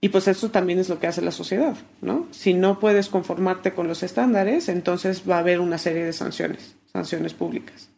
Y 0.00 0.10
pues 0.10 0.28
eso 0.28 0.50
también 0.50 0.78
es 0.78 0.88
lo 0.88 0.98
que 1.00 1.06
hace 1.06 1.22
la 1.22 1.30
sociedad, 1.30 1.76
¿no? 2.02 2.26
Si 2.30 2.54
no 2.54 2.78
puedes 2.78 3.08
conformarte 3.08 3.72
con 3.72 3.88
los 3.88 4.02
estándares, 4.02 4.68
entonces 4.68 5.22
va 5.28 5.36
a 5.36 5.40
haber 5.40 5.60
una 5.60 5.78
serie 5.78 6.04
de 6.04 6.12
sanciones, 6.12 6.76
sanciones 6.92 7.32
públicas. 7.32 7.88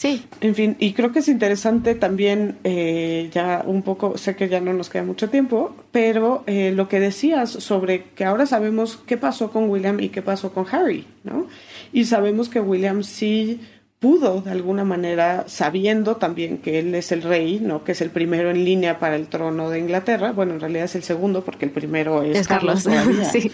Sí. 0.00 0.24
En 0.40 0.54
fin, 0.54 0.76
y 0.78 0.94
creo 0.94 1.12
que 1.12 1.18
es 1.18 1.28
interesante 1.28 1.94
también, 1.94 2.56
eh, 2.64 3.28
ya 3.34 3.62
un 3.66 3.82
poco, 3.82 4.16
sé 4.16 4.34
que 4.34 4.48
ya 4.48 4.58
no 4.58 4.72
nos 4.72 4.88
queda 4.88 5.02
mucho 5.02 5.28
tiempo, 5.28 5.76
pero 5.92 6.42
eh, 6.46 6.72
lo 6.74 6.88
que 6.88 7.00
decías 7.00 7.50
sobre 7.50 8.04
que 8.14 8.24
ahora 8.24 8.46
sabemos 8.46 8.96
qué 9.06 9.18
pasó 9.18 9.50
con 9.50 9.68
William 9.68 10.00
y 10.00 10.08
qué 10.08 10.22
pasó 10.22 10.54
con 10.54 10.64
Harry, 10.72 11.06
¿no? 11.22 11.48
Y 11.92 12.06
sabemos 12.06 12.48
que 12.48 12.60
William 12.60 13.02
sí 13.02 13.60
pudo 14.00 14.40
de 14.40 14.50
alguna 14.50 14.82
manera, 14.82 15.44
sabiendo 15.46 16.16
también 16.16 16.58
que 16.58 16.78
él 16.78 16.94
es 16.94 17.12
el 17.12 17.22
rey, 17.22 17.60
¿no? 17.60 17.84
que 17.84 17.92
es 17.92 18.00
el 18.00 18.10
primero 18.10 18.50
en 18.50 18.64
línea 18.64 18.98
para 18.98 19.14
el 19.14 19.28
trono 19.28 19.68
de 19.68 19.78
Inglaterra, 19.78 20.32
bueno, 20.32 20.54
en 20.54 20.60
realidad 20.60 20.86
es 20.86 20.94
el 20.96 21.02
segundo 21.02 21.44
porque 21.44 21.66
el 21.66 21.70
primero 21.70 22.22
es, 22.22 22.48
Carlos. 22.48 22.88
sí, 23.32 23.52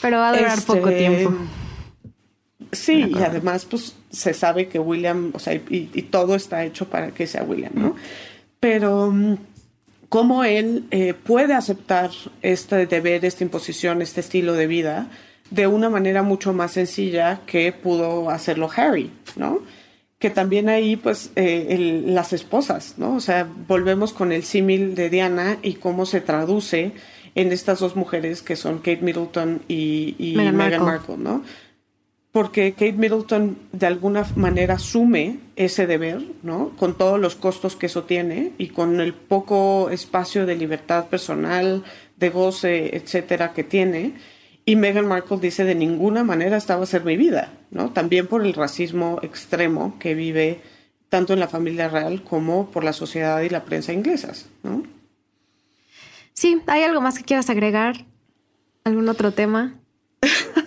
pero 0.00 0.18
va 0.18 0.30
a 0.30 0.36
durar 0.36 0.62
poco 0.62 0.88
este, 0.88 0.98
tiempo. 0.98 1.36
Sí, 2.70 3.12
y 3.14 3.18
además 3.18 3.64
pues 3.64 3.96
se 4.10 4.32
sabe 4.32 4.68
que 4.68 4.78
William, 4.78 5.32
o 5.34 5.40
sea, 5.40 5.54
y, 5.54 5.86
todo 6.10 6.36
está 6.36 6.64
hecho 6.64 6.88
para 6.88 7.10
que 7.10 7.26
sea 7.26 7.42
William, 7.42 7.72
¿no? 7.74 7.96
Pero 8.60 9.10
mm, 9.10 9.36
cómo 10.08 10.44
él 10.44 10.84
eh, 10.92 11.14
puede 11.14 11.54
aceptar 11.54 12.10
este 12.42 12.86
deber, 12.86 13.24
esta 13.24 13.42
imposición, 13.42 14.02
este 14.02 14.20
estilo 14.20 14.52
de 14.52 14.68
vida, 14.68 15.08
de 15.50 15.66
una 15.66 15.90
manera 15.90 16.22
mucho 16.22 16.52
más 16.52 16.72
sencilla 16.72 17.40
que 17.46 17.72
pudo 17.72 18.30
hacerlo 18.30 18.70
Harry, 18.76 19.10
¿no? 19.36 19.60
Que 20.18 20.30
también 20.30 20.68
ahí, 20.68 20.96
pues, 20.96 21.32
eh, 21.36 22.02
las 22.06 22.32
esposas, 22.32 22.94
¿no? 22.96 23.16
O 23.16 23.20
sea, 23.20 23.46
volvemos 23.68 24.12
con 24.12 24.32
el 24.32 24.44
símil 24.44 24.94
de 24.94 25.10
Diana 25.10 25.58
y 25.62 25.74
cómo 25.74 26.06
se 26.06 26.20
traduce 26.20 26.92
en 27.34 27.52
estas 27.52 27.80
dos 27.80 27.96
mujeres 27.96 28.42
que 28.42 28.56
son 28.56 28.78
Kate 28.78 29.00
Middleton 29.02 29.62
y, 29.68 30.34
Meghan, 30.36 30.84
Markle. 30.84 31.16
¿no? 31.18 31.42
porque 32.34 32.72
Kate 32.72 32.94
Middleton 32.94 33.56
de 33.70 33.86
alguna 33.86 34.26
manera 34.34 34.74
asume 34.74 35.38
ese 35.54 35.86
deber, 35.86 36.20
¿no? 36.42 36.70
Con 36.70 36.98
todos 36.98 37.20
los 37.20 37.36
costos 37.36 37.76
que 37.76 37.86
eso 37.86 38.02
tiene 38.02 38.50
y 38.58 38.70
con 38.70 39.00
el 39.00 39.14
poco 39.14 39.88
espacio 39.88 40.44
de 40.44 40.56
libertad 40.56 41.06
personal, 41.06 41.84
de 42.16 42.30
goce, 42.30 42.96
etcétera, 42.96 43.52
que 43.52 43.62
tiene. 43.62 44.14
Y 44.66 44.76
Meghan 44.76 45.06
Markle 45.06 45.38
dice 45.38 45.64
de 45.64 45.74
ninguna 45.74 46.24
manera 46.24 46.56
esta 46.56 46.76
va 46.76 46.84
a 46.84 46.86
ser 46.86 47.04
mi 47.04 47.16
vida, 47.16 47.52
¿no? 47.70 47.90
También 47.90 48.26
por 48.26 48.44
el 48.44 48.54
racismo 48.54 49.18
extremo 49.22 49.98
que 49.98 50.14
vive 50.14 50.62
tanto 51.10 51.32
en 51.34 51.40
la 51.40 51.48
familia 51.48 51.88
real 51.88 52.22
como 52.22 52.70
por 52.70 52.82
la 52.82 52.92
sociedad 52.92 53.40
y 53.42 53.50
la 53.50 53.64
prensa 53.64 53.92
inglesas, 53.92 54.46
¿no? 54.62 54.82
Sí, 56.32 56.60
¿hay 56.66 56.82
algo 56.82 57.00
más 57.00 57.18
que 57.18 57.24
quieras 57.24 57.50
agregar? 57.50 58.04
¿Algún 58.84 59.08
otro 59.08 59.32
tema? 59.32 59.74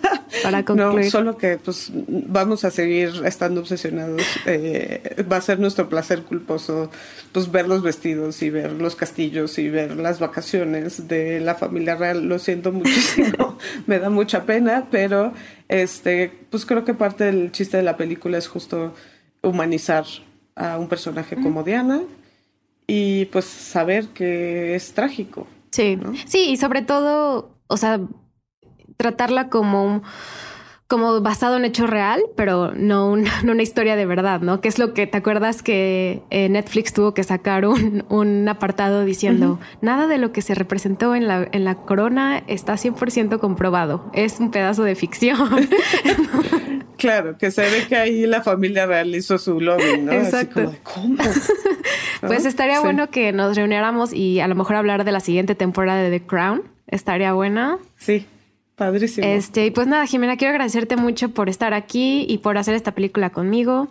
para 0.50 0.64
concluir. 0.64 1.04
No, 1.04 1.10
solo 1.10 1.36
que 1.36 1.58
pues 1.58 1.90
vamos 1.94 2.64
a 2.64 2.70
seguir 2.70 3.10
estando 3.24 3.60
obsesionados. 3.60 4.22
Eh, 4.46 5.24
va 5.30 5.36
a 5.36 5.40
ser 5.40 5.58
nuestro 5.58 5.88
placer 5.88 6.22
culposo 6.22 6.90
pues 7.32 7.50
ver 7.50 7.68
los 7.68 7.82
vestidos 7.82 8.42
y 8.42 8.50
ver 8.50 8.72
los 8.72 8.96
castillos 8.96 9.58
y 9.58 9.68
ver 9.68 9.96
las 9.96 10.18
vacaciones 10.18 11.08
de 11.08 11.40
la 11.40 11.54
familia 11.54 11.96
real. 11.96 12.24
Lo 12.24 12.38
siento 12.38 12.72
muchísimo, 12.72 13.58
me 13.86 13.98
da 13.98 14.10
mucha 14.10 14.44
pena, 14.44 14.86
pero 14.90 15.32
este 15.68 16.32
pues 16.50 16.64
creo 16.64 16.84
que 16.84 16.94
parte 16.94 17.24
del 17.24 17.52
chiste 17.52 17.76
de 17.76 17.82
la 17.82 17.96
película 17.96 18.38
es 18.38 18.48
justo 18.48 18.94
humanizar 19.42 20.04
a 20.54 20.78
un 20.78 20.88
personaje 20.88 21.36
como 21.36 21.62
Diana 21.62 22.02
y 22.86 23.26
pues 23.26 23.44
saber 23.44 24.08
que 24.08 24.74
es 24.74 24.92
trágico. 24.92 25.46
Sí, 25.70 25.98
sí, 26.26 26.50
y 26.50 26.56
sobre 26.56 26.82
todo, 26.82 27.54
o 27.66 27.76
sea, 27.76 28.00
tratarla 28.98 29.48
como 29.48 30.02
como 30.88 31.20
basado 31.20 31.58
en 31.58 31.66
hecho 31.66 31.86
real, 31.86 32.22
pero 32.34 32.72
no, 32.76 33.10
una 33.10 33.62
historia 33.62 33.94
de 33.94 34.06
verdad, 34.06 34.40
¿no? 34.40 34.60
Que 34.60 34.68
es 34.68 34.78
lo 34.78 34.94
que 34.94 35.06
te 35.06 35.18
acuerdas 35.18 35.62
que 35.62 36.22
eh, 36.30 36.48
Netflix 36.48 36.92
tuvo 36.94 37.14
que 37.14 37.22
sacar 37.22 37.66
un, 37.66 38.48
apartado 38.48 39.04
diciendo, 39.04 39.60
nada 39.82 40.06
de 40.06 40.18
lo 40.18 40.32
que 40.32 40.42
se 40.42 40.54
representó 40.54 41.14
en 41.14 41.28
la, 41.28 41.46
en 41.52 41.64
la 41.64 41.76
corona 41.76 42.42
está 42.46 42.74
100% 42.74 43.38
comprobado, 43.38 44.10
es 44.14 44.40
un 44.40 44.50
pedazo 44.50 44.82
de 44.82 44.94
ficción. 44.94 45.68
claro, 46.96 47.36
que 47.36 47.50
se 47.50 47.62
ve 47.62 47.86
que 47.86 47.96
ahí 47.96 48.26
la 48.26 48.42
familia 48.42 48.86
real 48.86 49.14
hizo 49.14 49.36
su 49.36 49.60
lobby, 49.60 50.00
¿no? 50.00 50.12
Exacto. 50.12 50.74
¿cómo? 50.82 51.22
Pues 52.26 52.46
estaría 52.46 52.80
bueno 52.80 53.10
que 53.10 53.32
nos 53.32 53.56
reuniéramos 53.56 54.12
y 54.14 54.40
a 54.40 54.48
lo 54.48 54.54
mejor 54.54 54.76
hablar 54.76 55.04
de 55.04 55.12
la 55.12 55.20
siguiente 55.20 55.54
temporada 55.54 56.02
de 56.02 56.18
The 56.18 56.26
Crown. 56.26 56.62
Estaría 56.88 57.34
buena. 57.34 57.78
Sí. 57.96 58.26
Padrísimo. 58.78 59.26
Este, 59.26 59.72
pues 59.72 59.88
nada, 59.88 60.06
Jimena, 60.06 60.36
quiero 60.36 60.52
agradecerte 60.52 60.96
mucho 60.96 61.30
por 61.30 61.48
estar 61.48 61.74
aquí 61.74 62.24
y 62.28 62.38
por 62.38 62.56
hacer 62.56 62.76
esta 62.76 62.94
película 62.94 63.30
conmigo. 63.30 63.88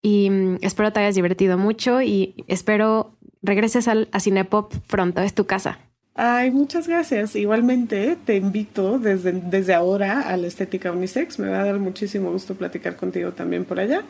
Y 0.00 0.30
mm, 0.30 0.58
espero 0.62 0.92
te 0.92 1.00
hayas 1.00 1.16
divertido 1.16 1.58
mucho 1.58 2.00
y 2.00 2.44
espero 2.46 3.18
regreses 3.42 3.88
al, 3.88 4.08
a 4.12 4.20
Cinepop 4.20 4.72
pronto. 4.86 5.20
Es 5.22 5.34
tu 5.34 5.46
casa. 5.46 5.80
Ay, 6.14 6.52
muchas 6.52 6.86
gracias. 6.86 7.34
Igualmente 7.34 8.16
te 8.24 8.36
invito 8.36 8.98
desde, 8.98 9.32
desde 9.32 9.74
ahora 9.74 10.22
a 10.22 10.36
la 10.36 10.46
estética 10.46 10.92
unisex. 10.92 11.40
Me 11.40 11.48
va 11.48 11.60
a 11.60 11.64
dar 11.64 11.78
muchísimo 11.80 12.30
gusto 12.30 12.54
platicar 12.54 12.96
contigo 12.96 13.32
también 13.32 13.64
por 13.64 13.80
allá. 13.80 14.02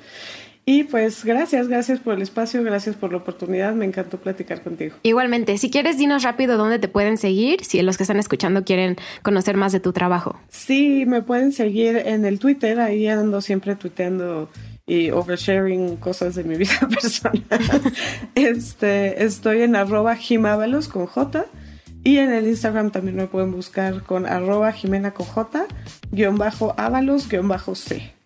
Y 0.71 0.85
pues 0.85 1.25
gracias, 1.25 1.67
gracias 1.67 1.99
por 1.99 2.13
el 2.13 2.21
espacio, 2.21 2.63
gracias 2.63 2.95
por 2.95 3.11
la 3.11 3.17
oportunidad, 3.17 3.73
me 3.73 3.87
encantó 3.87 4.19
platicar 4.19 4.63
contigo. 4.63 4.97
Igualmente, 5.03 5.57
si 5.57 5.71
quieres, 5.71 5.97
dinos 5.97 6.25
rápido 6.25 6.59
dónde 6.59 6.79
te 6.79 6.89
pueden 6.89 7.17
seguir, 7.17 7.65
si 7.65 7.81
los 7.81 7.97
que 7.97 8.03
están 8.03 8.19
escuchando 8.19 8.65
quieren 8.65 8.97
conocer 9.23 9.57
más 9.57 9.73
de 9.73 9.81
tu 9.81 9.95
trabajo. 9.95 10.39
Sí, 10.51 11.07
me 11.07 11.23
pueden 11.23 11.53
seguir 11.53 11.97
en 12.05 12.27
el 12.27 12.39
Twitter, 12.39 12.81
ahí 12.81 13.09
ando 13.09 13.41
siempre 13.41 13.77
tuiteando 13.77 14.51
y 14.87 15.11
oversharing 15.11 15.97
cosas 15.97 16.35
de 16.35 16.45
mi 16.45 16.57
vida 16.59 16.87
personal. 16.87 17.43
este, 18.35 19.25
estoy 19.25 19.63
en 19.63 19.75
arroba 19.75 20.17
jimábalos 20.17 20.89
con 20.89 21.07
J. 21.07 21.47
Y 22.05 22.19
en 22.19 22.31
el 22.31 22.47
Instagram 22.47 22.91
también 22.91 23.17
me 23.17 23.27
pueden 23.27 23.53
buscar 23.53 24.03
con 24.03 24.27
arroba 24.27 24.71
jimena 24.73 25.13
con 25.13 25.25
J, 25.25 25.67
guion 26.11 26.37
bajo 26.37 26.75
ábalos, 26.77 27.27
guion 27.27 27.49
bajo 27.49 27.75
C 27.75 28.18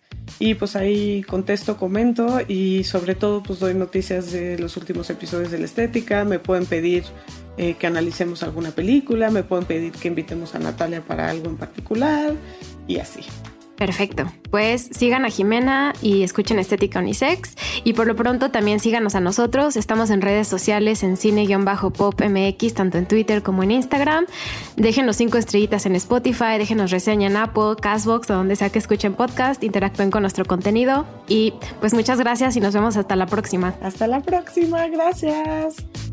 y 0.43 0.55
pues 0.55 0.75
ahí 0.75 1.23
contesto, 1.23 1.77
comento 1.77 2.41
y 2.45 2.83
sobre 2.83 3.15
todo 3.15 3.41
pues 3.41 3.59
doy 3.59 3.73
noticias 3.75 4.33
de 4.33 4.59
los 4.59 4.75
últimos 4.75 5.09
episodios 5.09 5.51
de 5.51 5.57
la 5.57 5.63
estética, 5.63 6.25
me 6.25 6.37
pueden 6.37 6.65
pedir 6.65 7.05
eh, 7.55 7.75
que 7.79 7.87
analicemos 7.87 8.43
alguna 8.43 8.71
película, 8.71 9.31
me 9.31 9.43
pueden 9.43 9.63
pedir 9.63 9.93
que 9.93 10.09
invitemos 10.09 10.53
a 10.53 10.59
Natalia 10.59 11.01
para 11.01 11.29
algo 11.29 11.45
en 11.45 11.55
particular 11.55 12.33
y 12.89 12.97
así. 12.97 13.21
Perfecto. 13.77 14.31
Pues 14.51 14.89
sigan 14.91 15.25
a 15.25 15.29
Jimena 15.29 15.93
y 16.01 16.23
escuchen 16.23 16.59
Estética 16.59 16.99
Unisex. 16.99 17.55
Y 17.83 17.93
por 17.93 18.07
lo 18.07 18.15
pronto 18.15 18.51
también 18.51 18.79
síganos 18.79 19.15
a 19.15 19.19
nosotros. 19.19 19.75
Estamos 19.75 20.09
en 20.09 20.21
redes 20.21 20.47
sociales 20.47 21.03
en 21.03 21.17
cine-pop 21.17 22.21
MX, 22.21 22.73
tanto 22.73 22.97
en 22.97 23.07
Twitter 23.07 23.41
como 23.41 23.63
en 23.63 23.71
Instagram. 23.71 24.25
Déjenos 24.77 25.17
cinco 25.17 25.37
estrellitas 25.37 25.85
en 25.85 25.95
Spotify, 25.95 26.57
déjenos 26.57 26.91
reseña 26.91 27.27
en 27.27 27.37
Apple, 27.37 27.75
Castbox 27.81 28.29
o 28.29 28.35
donde 28.35 28.55
sea 28.55 28.69
que 28.69 28.79
escuchen 28.79 29.15
podcast. 29.15 29.63
Interactúen 29.63 30.11
con 30.11 30.21
nuestro 30.21 30.45
contenido. 30.45 31.05
Y 31.27 31.53
pues 31.79 31.93
muchas 31.93 32.19
gracias 32.19 32.55
y 32.55 32.59
nos 32.59 32.73
vemos 32.73 32.95
hasta 32.95 33.15
la 33.15 33.25
próxima. 33.25 33.73
Hasta 33.81 34.07
la 34.07 34.21
próxima. 34.21 34.87
Gracias. 34.87 36.12